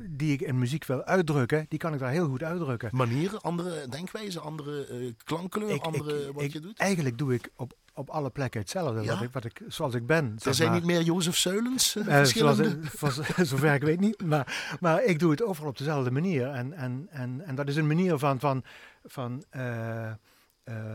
die 0.08 0.32
ik 0.32 0.40
in 0.40 0.58
muziek 0.58 0.84
wil 0.84 1.04
uitdrukken, 1.04 1.66
die 1.68 1.78
kan 1.78 1.92
ik 1.94 1.98
daar 1.98 2.10
heel 2.10 2.28
goed 2.28 2.42
uitdrukken. 2.42 2.90
Manieren, 2.92 3.40
andere 3.40 3.88
denkwijzen, 3.88 4.42
andere 4.42 4.86
eh 4.86 5.12
klankkleur, 5.24 5.70
Ik- 5.70 5.82
andere 5.82 6.26
ik- 6.26 6.34
wat 6.34 6.42
ik- 6.42 6.52
je 6.52 6.60
doet? 6.60 6.78
Eigenlijk 6.78 7.18
doe 7.18 7.34
ik 7.34 7.50
op 7.56 7.72
op 7.98 8.10
alle 8.10 8.30
plekken 8.30 8.60
hetzelfde, 8.60 9.02
Ja? 9.02 9.12
wat 9.14 9.22
ik, 9.22 9.32
wat 9.32 9.44
ik, 9.44 9.60
zoals 9.68 9.94
ik 9.94 10.06
ben. 10.06 10.36
Er 10.44 10.54
zijn 10.54 10.68
maar. 10.70 10.78
niet 10.78 10.86
meer 10.86 11.00
Jozef 11.02 11.36
Seulens? 11.36 11.96
eh, 11.96 12.02
Eh, 12.20 12.24
zoals, 12.24 12.56
verschillende? 12.56 13.44
zover 13.50 13.74
ik 13.74 13.82
weet 13.82 14.00
niet. 14.00 14.22
Maar, 14.24 14.76
maar 14.80 15.04
ik 15.04 15.18
doe 15.18 15.30
het 15.30 15.42
overal 15.42 15.68
op 15.70 15.78
dezelfde 15.78 16.10
manier. 16.10 16.46
En, 16.48 16.72
en, 16.72 17.06
en, 17.10 17.42
en 17.44 17.54
dat 17.54 17.68
is 17.68 17.76
een 17.76 17.86
manier 17.86 18.18
van, 18.18 18.40
van, 18.40 18.64
van, 19.04 19.44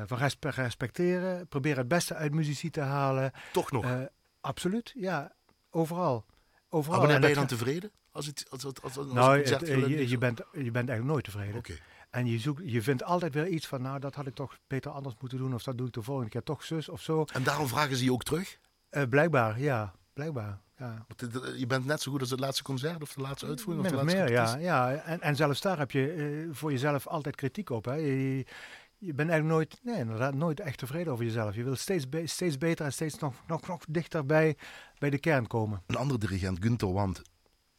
van 0.05 0.17
respe- 0.17 0.49
respecteren. 0.49 1.47
Proberen 1.47 1.77
het 1.77 1.87
beste 1.87 2.15
uit 2.15 2.33
muzici 2.33 2.69
te 2.69 2.81
halen. 2.81 3.31
Toch 3.53 3.71
nog. 3.71 3.85
Absoluut, 4.41 4.91
ja. 4.95 5.31
Overal. 5.71 6.25
Overal. 6.71 6.99
maar 6.99 7.07
wanneer 7.07 7.19
ben 7.19 7.29
je 7.29 7.35
dan 7.35 7.57
tevreden? 7.57 7.91
Als 8.11 8.25
het, 8.25 8.45
als, 8.49 8.65
als, 8.65 8.97
als, 8.97 9.07
Nou, 9.13 9.37
het, 9.37 9.63
eh, 9.63 10.09
je, 10.09 10.17
bent, 10.17 10.41
je 10.51 10.71
bent 10.71 10.89
eigenlijk 10.89 11.03
nooit 11.03 11.23
tevreden. 11.23 11.63
En 12.09 12.25
je, 12.25 12.39
zoekt, 12.39 12.61
je 12.65 12.81
vindt 12.81 13.03
altijd 13.03 13.33
weer 13.33 13.47
iets 13.47 13.67
van, 13.67 13.81
nou, 13.81 13.99
dat 13.99 14.15
had 14.15 14.27
ik 14.27 14.35
toch 14.35 14.57
beter 14.67 14.91
anders 14.91 15.15
moeten 15.19 15.37
doen. 15.37 15.53
Of 15.53 15.63
dat 15.63 15.77
doe 15.77 15.87
ik 15.87 15.93
de 15.93 16.01
volgende 16.01 16.29
keer 16.29 16.43
toch 16.43 16.63
zus 16.63 16.89
of 16.89 17.01
zo. 17.01 17.25
En 17.33 17.43
daarom 17.43 17.67
vragen 17.67 17.95
ze 17.95 18.03
je 18.03 18.11
ook 18.11 18.23
terug? 18.23 18.57
Eh, 18.89 19.03
blijkbaar, 19.09 19.59
ja. 19.59 19.93
Blijkbaar, 20.13 20.59
ja. 20.77 21.05
Je 21.55 21.67
bent 21.67 21.85
net 21.85 22.01
zo 22.01 22.11
goed 22.11 22.19
als 22.19 22.29
het 22.29 22.39
laatste 22.39 22.63
concert 22.63 23.01
of 23.01 23.13
de 23.13 23.21
laatste 23.21 23.45
uitvoering? 23.45 23.85
Of 23.85 23.91
Min 23.91 24.05
de 24.05 24.07
of 24.07 24.15
laatste 24.15 24.57
meer, 24.57 24.63
ja. 24.63 24.91
ja. 24.91 25.01
En, 25.03 25.21
en 25.21 25.35
zelfs 25.35 25.61
daar 25.61 25.77
heb 25.77 25.91
je 25.91 26.11
eh, 26.11 26.55
voor 26.55 26.71
jezelf 26.71 27.07
altijd 27.07 27.35
kritiek 27.35 27.69
op. 27.69 27.85
Hè. 27.85 27.93
Je, 27.93 28.45
je 29.03 29.13
bent 29.13 29.29
eigenlijk 29.29 29.59
nooit, 29.59 29.79
nee, 29.83 29.97
inderdaad, 29.99 30.33
nooit 30.33 30.59
echt 30.59 30.77
tevreden 30.77 31.13
over 31.13 31.25
jezelf. 31.25 31.55
Je 31.55 31.63
wil 31.63 31.75
steeds, 31.75 32.09
be- 32.09 32.27
steeds 32.27 32.57
beter 32.57 32.85
en 32.85 32.93
steeds 32.93 33.19
nog, 33.19 33.33
nog, 33.47 33.67
nog 33.67 33.81
dichter 33.89 34.25
bij, 34.25 34.57
bij 34.97 35.09
de 35.09 35.19
kern 35.19 35.47
komen. 35.47 35.81
Een 35.87 35.95
andere 35.95 36.19
dirigent, 36.19 36.57
Günther 36.61 36.91
Want, 36.93 37.21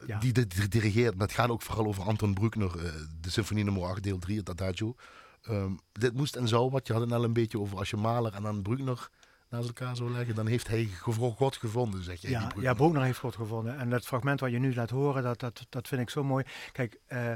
Ja. 0.07 0.19
die 0.19 0.31
dit 0.33 0.71
dirigeert. 0.71 1.19
Dat 1.19 1.31
gaat 1.31 1.49
ook 1.49 1.61
vooral 1.61 1.85
over 1.85 2.03
Anton 2.03 2.33
Bruckner, 2.33 2.85
eh, 2.85 2.91
de 3.19 3.29
symfonie 3.29 3.63
nummer 3.63 3.83
8, 3.83 4.03
deel 4.03 4.19
3, 4.19 4.37
het 4.37 4.49
Adagio. 4.49 4.95
Ehm, 5.41 5.71
dit 5.91 6.13
moest 6.13 6.35
en 6.35 6.47
zou, 6.47 6.69
wat 6.69 6.87
je 6.87 6.93
had 6.93 7.01
het 7.01 7.11
al 7.11 7.23
een 7.23 7.33
beetje 7.33 7.59
over, 7.59 7.77
als 7.77 7.89
je 7.89 7.97
Mahler 7.97 8.33
en 8.33 8.43
dan 8.43 8.61
Bruckner 8.61 9.09
naast 9.49 9.67
elkaar 9.67 9.95
zou 9.95 10.11
leggen, 10.11 10.35
dan 10.35 10.47
heeft 10.47 10.67
hij 10.67 10.89
God 11.01 11.55
gevonden, 11.57 12.03
zeg 12.03 12.19
die 12.19 12.29
Ja, 12.29 12.39
Bruckner. 12.39 12.63
ja, 12.63 12.73
Bruckner 12.73 13.03
heeft 13.03 13.19
God 13.19 13.35
gevonden. 13.35 13.77
En 13.77 13.89
dat 13.89 14.05
fragment 14.05 14.39
wat 14.39 14.51
je 14.51 14.59
nu 14.59 14.73
laat 14.75 14.89
horen, 14.89 15.23
dat, 15.23 15.39
dat, 15.39 15.65
dat 15.69 15.87
vind 15.87 16.01
ik 16.01 16.09
zo 16.09 16.23
mooi. 16.23 16.45
Kijk, 16.71 16.99
eh 17.05 17.33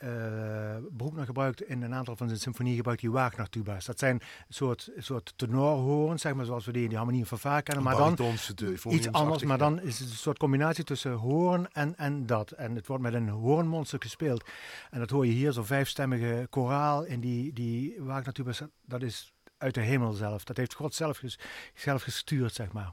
eh 0.00 0.76
Bruckner 0.96 1.24
gebruikt 1.24 1.62
in 1.62 1.82
een 1.82 1.94
aantal 1.94 2.16
van 2.16 2.28
zijn 2.28 2.40
symfonieën 2.40 2.76
gebruikt 2.76 3.00
die 3.00 3.10
Wagner-tuba's. 3.10 3.84
Dat 3.84 3.98
zijn 3.98 4.14
een 4.14 4.20
soort, 4.54 4.90
soort 4.96 5.32
tenorhoorns, 5.36 6.22
zeg 6.22 6.34
maar, 6.34 6.44
zoals 6.44 6.66
we 6.66 6.72
die 6.72 6.82
in 6.82 6.88
die 6.88 6.96
harmonie 6.96 7.24
van 7.26 7.38
vaak 7.38 7.64
kennen. 7.64 7.84
Maar 7.84 7.96
dan 8.16 8.16
iets 8.92 9.06
anders, 9.12 9.42
maar 9.48 9.58
dan 9.58 9.80
is 9.80 9.98
het 9.98 10.10
een 10.10 10.14
soort 10.16 10.38
combinatie 10.38 10.84
tussen 10.84 11.12
hoorn 11.12 11.72
en, 11.72 11.96
en 11.96 12.26
dat. 12.26 12.50
En 12.50 12.74
het 12.74 12.86
wordt 12.86 13.02
met 13.02 13.14
een 13.14 13.28
hoornmonster 13.28 14.02
gespeeld. 14.02 14.44
En 14.90 14.98
dat 14.98 15.10
hoor 15.10 15.26
je 15.26 15.32
hier, 15.32 15.52
zo'n 15.52 15.64
vijfstemmige 15.64 16.46
koraal 16.50 17.04
in 17.04 17.20
die, 17.20 17.52
die 17.52 17.96
Wagner-tuba's. 17.98 18.62
Dat 18.86 19.02
is 19.02 19.32
uit 19.58 19.74
de 19.74 19.80
hemel 19.80 20.12
zelf. 20.12 20.44
Dat 20.44 20.56
heeft 20.56 20.74
God 20.74 20.94
zelf, 20.94 21.18
ges- 21.18 21.38
zelf 21.74 22.02
gestuurd, 22.02 22.54
zeg 22.54 22.72
maar. 22.72 22.92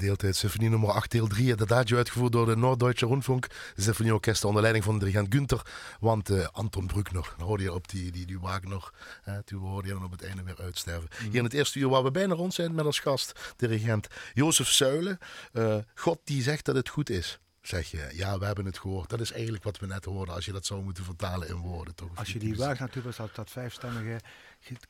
Uit 0.00 0.36
symfonie 0.36 0.68
nummer 0.68 0.90
8, 0.90 1.10
deel 1.10 1.26
3. 1.26 1.50
Het 1.50 1.62
adagio 1.62 1.96
uitgevoerd 1.96 2.32
door 2.32 2.46
de 2.46 2.56
Noorddeutsche 2.56 3.06
Rundfunk. 3.06 3.46
De 3.74 3.82
symfonieorkest 3.82 4.44
onder 4.44 4.62
leiding 4.62 4.84
van 4.84 4.98
dirigent 4.98 5.34
Günther. 5.34 5.62
Want 6.00 6.30
eh, 6.30 6.46
Anton 6.52 6.86
Bruckner, 6.86 7.34
dan 7.36 7.46
hoorde 7.46 7.62
je 7.62 7.72
op 7.72 7.88
die, 7.88 8.12
die, 8.12 8.26
die 8.26 8.40
Wagner. 8.40 8.90
Hè, 9.22 9.42
toen 9.42 9.60
hoorde 9.60 9.88
je 9.88 9.94
dan 9.94 10.04
op 10.04 10.10
het 10.10 10.24
einde 10.24 10.42
weer 10.42 10.58
uitsterven. 10.60 11.08
Hier 11.22 11.34
in 11.34 11.44
het 11.44 11.52
eerste 11.52 11.78
uur 11.78 11.88
waar 11.88 12.02
we 12.02 12.10
bijna 12.10 12.34
rond 12.34 12.54
zijn 12.54 12.74
met 12.74 12.84
als 12.84 12.98
gast, 12.98 13.54
dirigent 13.56 14.06
Jozef 14.34 14.68
Zuilen. 14.68 15.18
Eh, 15.52 15.76
God 15.94 16.20
die 16.24 16.42
zegt 16.42 16.64
dat 16.64 16.74
het 16.74 16.88
goed 16.88 17.10
is. 17.10 17.38
Zeg 17.60 17.90
je, 17.90 18.10
ja, 18.12 18.38
we 18.38 18.44
hebben 18.44 18.64
het 18.64 18.78
gehoord. 18.78 19.10
Dat 19.10 19.20
is 19.20 19.32
eigenlijk 19.32 19.64
wat 19.64 19.78
we 19.78 19.86
net 19.86 20.04
hoorden, 20.04 20.34
als 20.34 20.44
je 20.44 20.52
dat 20.52 20.66
zou 20.66 20.82
moeten 20.82 21.04
vertalen 21.04 21.48
in 21.48 21.56
woorden. 21.56 21.94
Toch? 21.94 22.10
Als 22.14 22.32
je 22.32 22.38
die 22.38 22.56
Wagner 22.56 22.80
natuurlijk 22.80 23.16
dat, 23.16 23.34
dat 23.34 23.50
vijfstemmige 23.50 24.20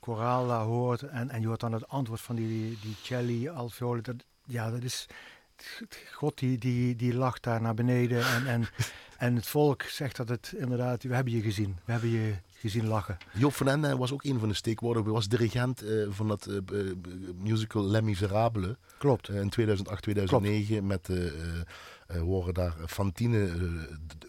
koraal 0.01 0.51
hoort 0.51 1.03
en, 1.03 1.31
en 1.31 1.41
je 1.41 1.47
hoort 1.47 1.61
dan 1.61 1.73
het 1.73 1.89
antwoord 1.89 2.21
van 2.21 2.37
die, 2.37 2.79
die 2.83 2.97
celli, 3.03 3.49
alveolen, 3.49 4.03
dat, 4.03 4.17
ja, 4.49 4.71
dat 4.71 4.83
is... 4.83 5.07
God 6.13 6.39
die, 6.39 6.59
die, 6.59 6.97
die 6.97 7.15
lacht 7.15 7.43
daar 7.43 7.61
naar 7.61 7.75
beneden 7.75 8.27
en, 8.27 8.47
en, 8.47 8.69
en 9.19 9.35
het 9.35 9.47
volk 9.47 9.83
zegt 9.83 10.17
dat 10.17 10.29
het 10.29 10.55
inderdaad, 10.57 11.03
we 11.03 11.15
hebben 11.15 11.33
je 11.33 11.41
gezien, 11.41 11.77
we 11.85 11.93
hebben 11.93 12.11
je 12.11 12.35
gezien 12.59 12.87
lachen. 12.87 13.17
Joop 13.33 13.55
van 13.55 13.69
Ende 13.69 13.97
was 13.97 14.13
ook 14.13 14.25
een 14.25 14.39
van 14.39 14.49
de 14.49 14.55
steekwoorden. 14.55 15.03
Hij 15.03 15.13
was 15.13 15.29
dirigent 15.29 15.83
eh, 15.83 16.07
van 16.09 16.29
dat 16.29 16.47
eh, 16.47 16.57
eh, 16.57 16.95
musical 17.37 17.85
Les 17.85 18.03
Miserables. 18.03 18.75
Klopt. 18.99 19.29
in 19.29 19.49
2008, 19.49 20.03
2009 20.03 20.87
met... 20.87 21.09
eh 22.09 22.21
horen 22.21 22.55
daar 22.55 22.75
Fantine, 22.87 23.47
eh, 23.47 23.53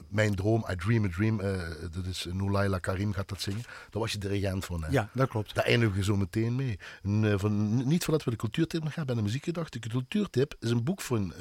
Mijn 0.08 0.36
Droom, 0.36 0.66
I 0.72 0.76
Dream 0.76 1.06
a 1.06 1.10
Dream. 1.10 1.40
eh, 1.40 1.62
dat 1.92 2.06
is 2.06 2.28
Noulaila 2.32 2.80
Karim 2.80 3.14
gaat 3.14 3.30
dat 3.30 3.42
zingen. 3.42 3.62
Daar 3.62 4.02
was 4.02 4.12
je 4.12 4.18
dirigent 4.18 4.66
van. 4.66 4.84
Hè? 4.84 4.92
Ja, 4.92 5.10
dat 5.14 5.30
klopt. 5.30 5.56
Daar 5.56 5.66
eindigen 5.66 5.96
we 5.96 6.04
zo 6.04 6.16
meteen 6.16 6.56
mee. 6.56 6.80
En, 7.04 7.40
van, 7.40 7.76
niet 7.88 8.04
voordat 8.04 8.24
we 8.24 8.32
de 8.32 8.38
cultuurtip 8.38 8.84
nog 8.84 8.94
gaan 8.94 9.06
bij 9.06 9.16
de 9.16 9.22
muziekgedachte. 9.22 9.80
De 9.80 9.90
cultuurtip 9.90 10.56
is 10.60 10.70
een 10.70 10.84
boek 10.84 11.02
van, 11.02 11.34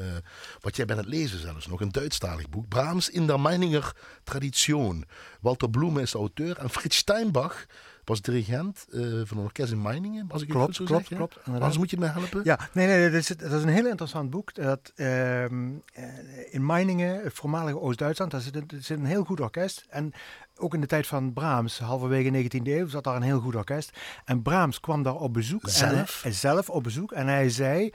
wat 0.61 0.77
jij 0.77 0.85
bent 0.85 0.99
aan 0.99 1.05
het 1.05 1.15
lezen 1.15 1.39
zelfs 1.41 1.67
nog, 1.67 1.81
een 1.81 1.93
Duitsstalig 1.93 2.49
boek. 2.49 2.69
Brahms 2.69 3.11
in 3.11 3.27
der 3.27 3.41
Meininger 3.41 3.97
Tradition. 4.25 5.05
Walter 5.41 5.71
Bloem 5.71 5.99
is 5.99 6.11
de 6.11 6.19
auteur 6.19 6.59
en 6.59 6.71
Frits 6.71 6.97
Steinbach 6.97 7.67
was 8.09 8.21
dirigent 8.23 8.87
eh, 8.93 9.01
van 9.25 9.39
een 9.39 9.45
orkest 9.45 9.73
in 9.73 9.83
Meiningen, 9.83 10.27
als 10.31 10.43
ik 10.43 10.49
het 10.49 10.57
Klopt, 10.57 10.77
goed 10.77 10.77
zo 10.77 10.85
klopt, 10.95 11.07
zeg. 11.09 11.17
klopt, 11.19 11.35
inderdaad. 11.37 11.61
Anders 11.61 11.79
moet 11.79 11.91
je 11.91 11.99
me 11.99 12.07
helpen. 12.07 12.41
Ja, 12.45 12.59
nee, 12.73 12.87
nee, 12.87 13.11
dat 13.11 13.21
is, 13.21 13.27
dat 13.27 13.53
is 13.53 13.63
een 13.63 13.69
heel 13.69 13.87
interessant 13.87 14.31
boek. 14.31 14.55
Dat, 14.55 14.93
ehm, 14.97 15.71
eh, 15.93 16.05
in 16.51 16.67
Meiningen, 16.67 17.23
het 17.23 17.33
voormalige 17.33 17.81
Oost-Duitsland, 17.81 18.31
daar 18.31 18.41
zit, 18.41 18.57
een, 18.57 18.65
er 18.69 18.83
zit 18.83 18.99
een 18.99 19.05
heel 19.05 19.25
goed 19.25 19.41
orkest. 19.41 19.87
En 19.91 20.13
ook 20.57 20.75
in 20.75 20.81
de 20.81 20.87
tijd 20.87 21.07
van 21.07 21.33
Brahms, 21.33 21.79
halverwege 21.79 22.31
19e 22.31 22.71
eeuw, 22.79 22.87
zat 22.89 23.05
daar 23.05 23.17
een 23.17 23.23
heel 23.23 23.41
goed 23.41 23.55
orkest. 23.57 23.99
En 24.25 24.43
Brahms 24.43 24.81
kwam 24.81 25.03
daar 25.03 25.15
op 25.17 25.33
bezoek. 25.33 25.63
En, 25.65 25.71
Zelf? 25.71 26.23
hij- 26.23 26.33
zelf 26.33 26.71
op 26.71 26.83
bezoek. 26.83 27.13
En 27.13 27.27
hij 27.27 27.51
zei 27.51 27.91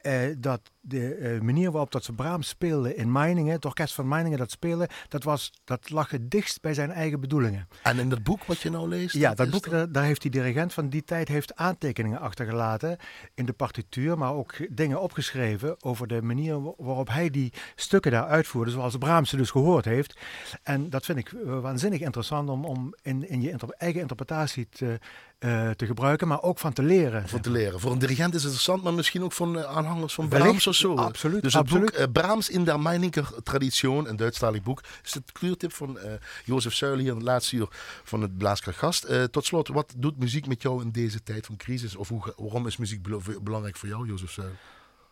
eh, 0.00 0.14
dat 0.38 0.60
de 0.80 1.14
eh, 1.14 1.40
manier 1.40 1.70
waarop 1.70 1.92
dat 1.92 2.04
ze 2.04 2.12
Brahms 2.12 2.48
speelden 2.48 2.96
in 2.96 3.12
Meiningen, 3.12 3.52
het 3.52 3.64
orkest 3.64 3.94
van 3.94 4.08
Meiningen 4.08 4.38
dat 4.38 4.50
speelde, 4.50 4.88
dat, 5.08 5.22
was, 5.24 5.52
dat 5.64 5.90
lag 5.90 6.10
het 6.10 6.30
dichtst 6.30 6.60
bij 6.60 6.74
zijn 6.74 6.90
eigen 6.90 7.20
bedoelingen. 7.20 7.68
En 7.82 7.98
in 7.98 8.08
dat 8.08 8.22
boek 8.22 8.44
wat 8.44 8.60
je 8.60 8.70
nou 8.70 8.88
leest? 8.88 9.14
Ja, 9.14 9.34
dat 9.34 9.50
boek, 9.50 9.70
daar, 9.70 9.92
daar 9.92 10.04
heeft 10.04 10.22
die 10.22 10.30
dirigent 10.30 10.72
van 10.72 10.88
die 10.88 11.04
tijd 11.04 11.28
heeft 11.28 11.54
aantekeningen 11.56 12.20
achtergelaten 12.20 12.96
in 13.34 13.46
de 13.46 13.52
partituur, 13.52 14.18
maar 14.18 14.32
ook 14.34 14.54
dingen 14.70 15.00
opgeschreven 15.00 15.84
over 15.84 16.06
de 16.06 16.22
manier 16.22 16.62
wa- 16.62 16.72
waarop 16.76 17.08
hij 17.08 17.30
die 17.30 17.52
stukken 17.74 18.10
daar 18.10 18.26
uitvoerde, 18.26 18.70
zoals 18.70 18.96
Brahms 18.96 19.30
ze 19.30 19.36
dus 19.36 19.50
gehoord 19.50 19.84
heeft. 19.84 20.18
En 20.62 20.90
dat 20.90 21.04
vind 21.04 21.18
ik 21.18 21.32
eh, 21.32 21.60
waanzinnig 21.60 22.00
interessant 22.00 22.48
om, 22.48 22.64
om 22.64 22.94
in, 23.02 23.28
in 23.28 23.40
je 23.40 23.50
inter- 23.50 23.74
eigen 23.78 24.00
interpretatie 24.00 24.68
te, 24.70 24.98
eh, 25.38 25.70
te 25.70 25.86
gebruiken, 25.86 26.28
maar 26.28 26.42
ook 26.42 26.58
van 26.58 26.72
te 26.72 26.82
leren. 26.82 27.28
Voor 27.28 27.40
te 27.40 27.50
leren. 27.50 27.80
Voor 27.80 27.92
een 27.92 27.98
dirigent 27.98 28.28
is 28.34 28.42
het 28.42 28.42
interessant, 28.52 28.82
maar 28.82 28.94
misschien 28.94 29.22
ook 29.22 29.32
voor 29.32 29.66
aanhangers 29.66 30.14
van 30.14 30.28
Brahms 30.28 30.66
zo. 30.78 30.94
absoluut, 30.96 31.42
Dus 31.42 31.52
het 31.52 31.62
absoluut. 31.62 31.90
boek 31.90 31.94
eh, 32.00 32.06
Brahms 32.12 32.48
in 32.48 32.64
der 32.64 32.80
Meininger 32.80 33.42
Tradition, 33.42 34.08
een 34.08 34.16
Duitsstalig 34.16 34.62
boek, 34.62 34.82
is 35.04 35.14
het 35.14 35.32
kleurtip 35.32 35.72
van 35.72 35.98
eh 35.98 36.12
Jozef 36.44 36.74
Zuilen 36.74 37.00
hier 37.00 37.10
in 37.10 37.16
het 37.16 37.26
laatste 37.26 37.56
uur 37.56 37.68
van 38.04 38.22
het 38.22 38.38
Blaaskracht 38.38 38.78
Gast. 38.78 39.04
Eh, 39.04 39.22
tot 39.22 39.44
slot, 39.44 39.68
wat 39.68 39.94
doet 39.96 40.18
muziek 40.18 40.46
met 40.46 40.62
jou 40.62 40.82
in 40.82 40.90
deze 40.90 41.22
tijd 41.22 41.46
van 41.46 41.56
crisis? 41.56 41.96
Of 41.96 42.08
hoe, 42.08 42.34
waarom 42.36 42.66
is 42.66 42.76
muziek 42.76 43.02
belangrijk 43.42 43.76
voor 43.76 43.88
jou, 43.88 44.06
Jozef 44.06 44.30
Zuilen? 44.30 44.56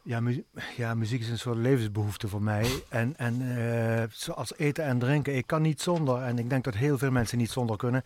Ja, 0.02 0.20
muziek, 0.20 0.44
ja, 0.76 0.94
muziek 0.94 1.20
is 1.20 1.28
een 1.28 1.38
soort 1.38 1.56
levensbehoefte 1.58 2.28
voor 2.28 2.42
mij. 2.42 2.82
En, 2.88 3.14
en 3.16 4.10
zoals 4.12 4.52
eten 4.56 4.84
en 4.84 4.98
drinken, 4.98 5.36
ik 5.36 5.46
kan 5.46 5.62
niet 5.62 5.80
zonder. 5.80 6.22
En 6.22 6.38
ik 6.38 6.50
denk 6.50 6.64
dat 6.64 6.74
heel 6.74 6.98
veel 6.98 7.10
mensen 7.10 7.38
niet 7.38 7.50
zonder 7.50 7.76
kunnen. 7.76 8.02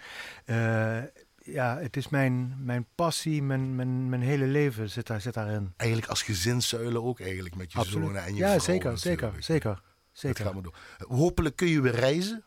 Ja, 1.44 1.78
het 1.78 1.96
is 1.96 2.08
mijn, 2.08 2.54
mijn 2.58 2.86
passie, 2.94 3.42
mijn, 3.42 3.74
mijn, 3.74 4.08
mijn 4.08 4.22
hele 4.22 4.46
leven 4.46 4.90
zit, 4.90 5.06
daar, 5.06 5.20
zit 5.20 5.34
daarin. 5.34 5.72
Eigenlijk 5.76 6.10
als 6.10 6.22
gezinszuilen 6.22 7.02
ook 7.02 7.20
eigenlijk 7.20 7.54
met 7.54 7.72
je 7.72 7.84
zonen 7.84 8.24
en 8.24 8.34
je 8.34 8.38
Ja, 8.40 8.46
vrouw 8.48 8.58
zeker, 8.58 8.98
zeker, 8.98 9.32
zeker, 9.38 9.74
Dat 9.74 9.82
zeker. 10.12 10.44
gaat 10.44 10.54
maar 10.54 10.62
door. 10.62 10.76
Eh, 10.98 11.06
Hopelijk 11.06 11.56
kun 11.56 11.68
je 11.68 11.80
weer 11.80 11.94
reizen. 11.94 12.44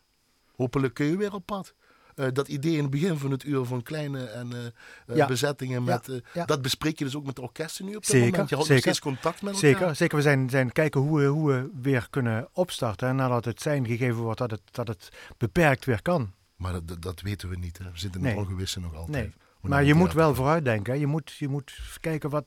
Hopelijk 0.56 0.94
kun 0.94 1.06
je 1.06 1.18
weer 1.18 1.34
op 1.34 1.46
pad. 1.46 1.74
Eh, 2.16 2.28
dat 2.34 2.48
idee 2.48 2.74
in 2.76 2.82
het 2.82 2.90
begin 2.90 3.18
van 3.18 3.32
het 3.32 3.44
uur 3.44 3.66
van 3.66 3.82
kleine 3.84 4.24
en, 4.26 4.54
eh, 4.54 4.66
eh, 5.08 5.16
Ja. 5.16 5.28
bezettingen, 5.28 5.84
met, 5.84 6.22
ja. 6.34 6.46
dat 6.46 6.62
bespreek 6.62 7.00
je 7.00 7.06
dus 7.06 7.16
ook 7.16 7.26
met 7.26 7.36
de 7.36 7.42
orkesten 7.42 7.86
nu 7.86 7.96
op 7.96 8.02
dit 8.02 8.06
Zeker, 8.12 8.30
moment. 8.32 8.50
Je 8.50 8.56
houdt 8.56 8.70
nog 8.70 8.78
zeker. 8.80 8.82
steeds 8.96 9.00
contact 9.16 9.42
met 9.42 9.54
elkaar. 9.54 9.70
Zeker, 9.72 9.96
zeker. 9.96 10.16
We 10.18 10.24
zijn, 10.24 10.50
zijn 10.50 10.72
kijken 10.72 11.02
hoe 11.02 11.20
we, 11.20 11.26
hoe 11.26 11.52
we 11.52 11.70
weer 11.82 12.08
kunnen 12.10 12.48
opstarten. 12.54 13.08
En 13.08 13.16
nadat 13.16 13.46
het 13.46 13.62
zijn 13.62 13.86
gegeven 13.88 14.22
wordt 14.22 14.40
dat 14.40 14.52
het, 14.52 14.62
dat 14.72 14.88
het 14.88 15.10
beperkt 15.38 15.86
weer 15.86 16.02
kan. 16.02 16.34
Maar 16.66 16.74
dat- 16.74 16.88
dat, 16.88 17.02
dat 17.02 17.22
weten 17.22 17.50
we 17.50 17.58
niet. 17.58 17.78
Hè. 17.78 17.84
We 17.84 18.00
zitten 18.00 18.22
in 18.22 18.28
Nee. 18.28 18.36
ongewisse 18.38 18.80
nog 18.80 18.96
altijd. 18.96 19.12
Nee. 19.24 19.34
Maar 19.62 19.84
je 19.84 19.94
moet 19.94 20.14
wel 20.14 20.36
vooruitdenken. 20.36 20.94
hè. 20.94 21.00
Je 21.00 21.08
moet, 21.08 21.32
je 21.38 21.48
moet 21.48 21.80
kijken 22.02 22.30
wat 22.30 22.46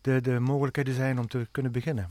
de, 0.00 0.20
de 0.20 0.38
mogelijkheden 0.40 0.94
zijn 0.94 1.18
om 1.18 1.28
te 1.28 1.48
kunnen 1.50 1.72
beginnen. 1.72 2.08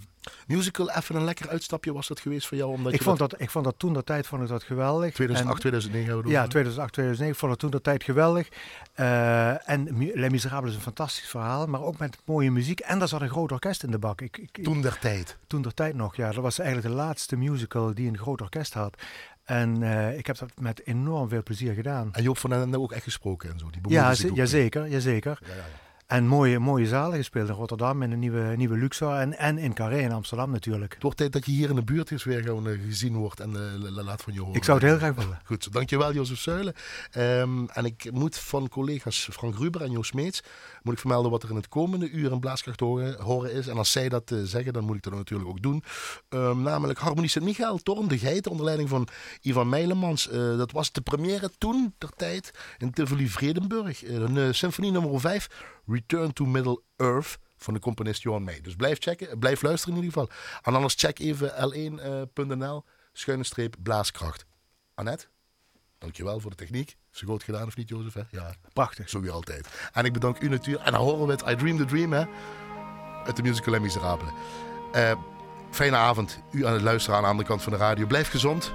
Musical, 0.48 0.90
even 0.92 1.16
een 1.16 1.24
lekker 1.24 1.50
uitstapje 1.50 1.94
was 1.94 2.08
dat 2.08 2.20
geweest 2.20 2.48
voor 2.48 2.58
jou? 2.58 2.72
Omdat 2.72 2.92
Ik 2.94 2.98
je 2.98 3.04
vond, 3.04 3.18
dat, 3.18 3.42
ik 3.42 3.50
vond 3.50 3.66
dat 3.66 3.74
toen 3.78 3.94
de 3.94 4.04
tijd 4.04 4.28
vond 4.28 4.42
ik 4.42 4.48
dat 4.48 4.64
geweldig. 4.64 5.14
2008, 5.14 5.56
En- 5.56 5.60
2009 5.62 6.10
houden 6.10 6.26
we 6.32 6.32
ja, 6.36 6.40
over. 6.40 6.52
2008, 6.52 6.94
2009. 6.94 7.34
Ik 7.34 7.40
vond 7.40 7.52
het 7.52 7.60
toen 7.62 7.72
de 7.72 7.82
tijd 7.82 8.04
geweldig. 8.04 8.48
Eh, 8.94 9.70
en 9.70 9.98
Les 10.14 10.30
Miserables 10.30 10.70
is 10.72 10.76
een 10.76 10.82
fantastisch 10.84 11.28
verhaal, 11.30 11.66
maar 11.68 11.82
ook 11.82 11.98
met 11.98 12.18
mooie 12.26 12.52
muziek. 12.52 12.80
En 12.80 13.00
daar 13.00 13.08
zat 13.08 13.22
een 13.22 13.30
groot 13.30 13.52
orkest 13.52 13.84
in 13.84 13.92
de 13.92 14.00
bak. 14.00 14.22
Ik, 14.22 14.38
ik, 14.38 14.64
Toen 14.64 14.82
der 14.82 15.00
tijd. 15.00 15.38
toen 15.48 15.62
de 15.62 15.74
tijd 15.74 15.96
nog, 15.96 16.16
ja. 16.16 16.32
Dat 16.32 16.44
was 16.44 16.60
eigenlijk 16.60 16.90
de 16.90 16.96
laatste 17.02 17.36
musical 17.36 17.94
die 17.94 18.08
een 18.08 18.18
groot 18.18 18.42
orkest 18.42 18.74
had. 18.74 18.98
En 19.50 19.84
eh, 19.84 20.18
ik 20.18 20.28
heb 20.28 20.38
dat 20.38 20.52
met 20.60 20.82
enorm 20.86 21.30
veel 21.30 21.44
plezier 21.44 21.74
gedaan. 21.74 22.10
En 22.14 22.24
Joop 22.24 22.38
van 22.38 22.54
Ende 22.54 22.80
ook 22.80 22.92
echt 22.92 23.04
gesproken 23.04 23.52
en 23.52 23.60
zo. 23.60 23.70
Die 23.70 23.82
Ja, 23.88 24.14
jazeker, 24.34 24.88
jazeker. 24.88 25.40
Ja, 25.42 25.48
ja, 25.48 25.56
ja. 25.56 25.64
En 26.10 26.28
mooie, 26.28 26.60
mooie 26.60 26.88
zalen 26.88 27.18
gespeeld 27.18 27.50
in 27.50 27.54
Rotterdam, 27.56 28.02
in 28.02 28.10
de 28.10 28.16
nieuwe, 28.16 28.54
nieuwe 28.56 28.78
Luxor 28.78 29.14
en, 29.16 29.38
en 29.38 29.58
in 29.58 29.74
Carré 29.74 29.98
in 29.98 30.12
Amsterdam 30.12 30.52
natuurlijk. 30.52 30.94
Het 30.94 31.02
wordt 31.04 31.18
tijd 31.18 31.32
dat 31.34 31.46
je 31.46 31.52
hier 31.52 31.70
in 31.70 31.76
de 31.76 31.84
buurt 31.84 32.12
eens 32.12 32.24
weer 32.24 32.42
gewoon 32.42 32.68
eh, 32.68 32.80
gezien 32.86 33.16
wordt 33.16 33.40
en 33.40 33.52
la- 33.80 34.04
laat 34.04 34.22
van 34.22 34.34
je 34.34 34.40
horen. 34.40 34.56
Ik 34.56 34.64
zou 34.64 34.80
het 34.80 34.88
heel 34.88 34.98
graag 34.98 35.16
willen. 35.16 35.40
Goed, 35.44 35.64
zo. 35.64 35.70
dankjewel 35.70 36.14
Jozef 36.14 36.40
Zuilen. 36.40 36.74
Ehm, 37.12 37.66
en 37.66 37.86
ik 37.86 38.12
moet 38.12 38.38
van 38.38 38.70
collega's 38.70 39.28
Frank 39.32 39.56
Ruber 39.58 39.82
en 39.82 39.92
Joost 39.92 40.14
Meets 40.14 40.42
moet 40.84 40.94
ik 40.94 41.00
vermelden 41.00 41.32
wat 41.32 41.44
er 41.44 41.50
in 41.50 41.56
het 41.56 41.68
komende 41.68 42.10
uur 42.10 42.32
in 42.32 42.40
Blaaskracht 42.40 42.80
horen, 42.80 43.22
horen 43.22 43.54
is. 43.54 43.68
En 43.68 43.78
als 43.78 43.92
zij 43.92 44.10
dat 44.10 44.32
eh, 44.32 44.38
zeggen, 44.44 44.74
dan 44.74 44.84
moet 44.84 44.96
ik 44.96 45.04
dat 45.04 45.14
natuurlijk 45.14 45.50
ook 45.50 45.62
doen. 45.62 45.84
Ehm, 46.30 46.62
namelijk 46.62 47.00
Harmonie 47.00 47.30
Sint-Michael, 47.30 47.78
Toren 47.78 48.08
de 48.08 48.18
Geiten, 48.18 48.52
onder 48.52 48.66
leiding 48.66 48.90
van 48.90 49.08
Ivan 49.42 49.70
Meilemans. 49.70 50.30
Dat 50.32 50.72
was 50.72 50.92
de 50.92 51.02
première 51.02 51.52
toen, 51.58 51.94
ter 51.98 52.10
tijd, 52.16 52.52
in 52.78 52.92
Tivoli 52.92 53.30
Vredenburg. 53.30 54.06
Een 54.08 54.56
symfonie 54.56 54.92
nummer 54.92 55.20
5, 55.20 55.48
Return 55.90 56.34
to 56.34 56.46
Middle 56.46 56.82
Earth 56.98 57.38
van 57.58 57.74
de 57.74 57.80
componist 57.80 58.22
Johan 58.22 58.44
Meij. 58.44 58.62
Dus 58.62 58.76
blijf 58.76 58.98
checken, 59.00 59.30
eh, 59.30 59.38
blijf 59.38 59.62
luisteren 59.62 59.96
in 59.96 60.04
ieder 60.04 60.20
geval. 60.20 60.36
En 60.62 60.76
anders 60.76 60.94
check 60.98 61.20
even 61.20 61.50
l1.nl, 61.50 62.84
schuine 63.14 63.44
streep, 63.44 63.76
blaaskracht. 63.80 64.46
Annette? 64.96 65.28
Dankjewel 65.98 66.40
voor 66.40 66.50
de 66.50 66.56
techniek. 66.56 66.96
Is 67.14 67.22
goed 67.22 67.44
gedaan 67.44 67.68
of 67.68 67.76
niet, 67.76 67.90
Jozef? 67.90 68.14
Hè? 68.14 68.22
Ja, 68.32 68.54
Prachtig. 68.74 69.10
zo 69.10 69.22
weer 69.22 69.32
altijd. 69.32 69.68
En 69.94 70.06
ik 70.06 70.14
bedank 70.14 70.40
u 70.42 70.50
natuurlijk. 70.50 70.86
En 70.86 70.92
dan 70.92 71.02
horen 71.02 71.26
we 71.26 71.32
het 71.32 71.42
I 71.48 71.56
Dream 71.56 71.78
the 71.78 71.86
Dream, 71.86 72.14
hè? 72.14 72.26
Uit 73.26 73.36
de 73.36 73.42
musical 73.42 73.74
Les 73.74 73.82
Miserables. 73.82 74.30
Eh, 74.92 75.12
fijne 75.72 75.96
avond. 75.96 76.40
U 76.52 76.66
aan 76.66 76.74
het 76.74 76.82
luisteren 76.82 77.18
aan 77.18 77.24
de 77.24 77.30
andere 77.30 77.48
kant 77.48 77.62
van 77.62 77.72
de 77.72 77.78
radio. 77.78 78.06
Blijf 78.06 78.30
gezond. 78.30 78.74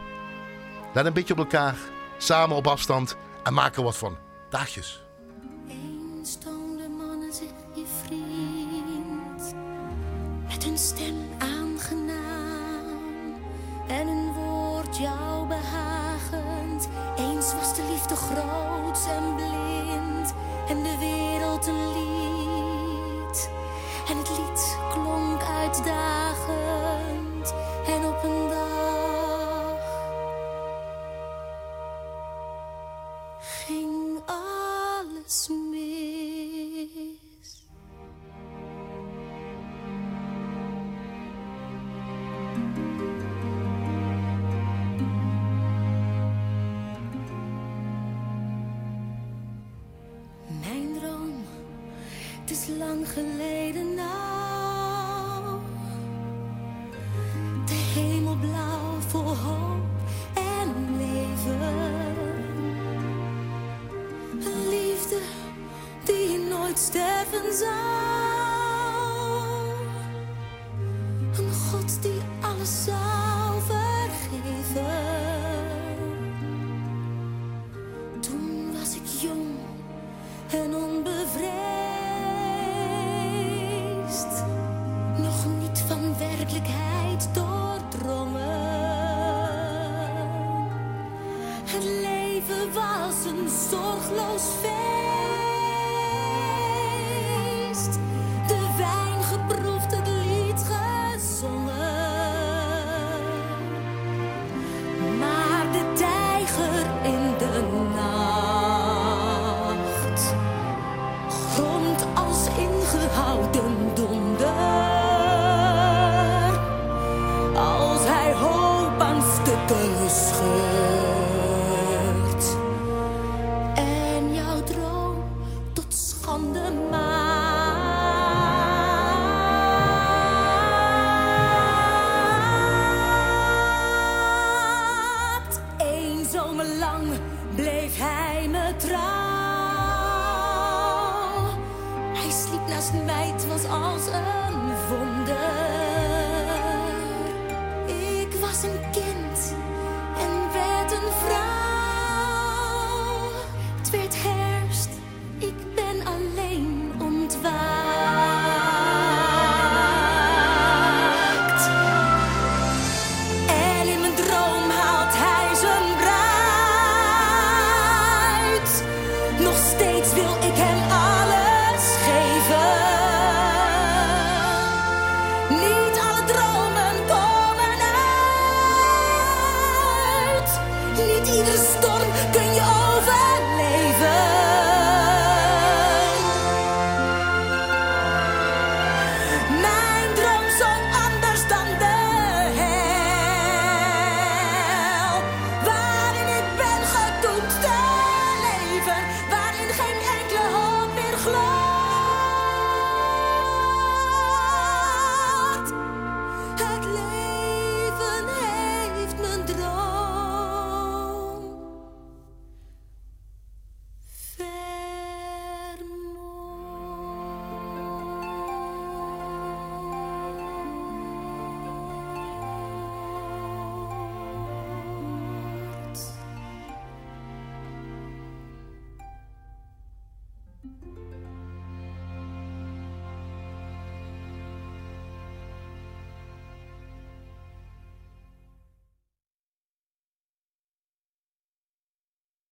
Let 0.94 1.06
een 1.06 1.12
beetje 1.12 1.32
op 1.32 1.38
elkaar. 1.38 1.76
Samen 2.18 2.56
op 2.56 2.66
afstand. 2.66 3.16
En 3.42 3.54
maak 3.54 3.76
er 3.76 3.82
wat 3.82 3.96
van. 3.96 4.18
Dagjes. 4.50 5.03
Een 10.74 10.80
stem 10.80 11.28
aangenaam 11.38 12.14
en 13.86 14.08
een 14.08 14.32
woord 14.32 14.96
jou 14.96 15.46
behagend. 15.46 16.88
Eens 17.16 17.54
was 17.54 17.74
de 17.74 17.82
liefde 17.90 18.16
groot 18.16 19.08
en 19.08 19.34
blind 19.34 20.34
en 20.68 20.82
de 20.82 20.96
wereld 20.98 21.66
een 21.66 21.88
lied. 21.92 23.50
En 24.08 24.16
het 24.16 24.28
lied 24.28 24.76
klonk 24.92 25.42
uitdagend 25.42 26.23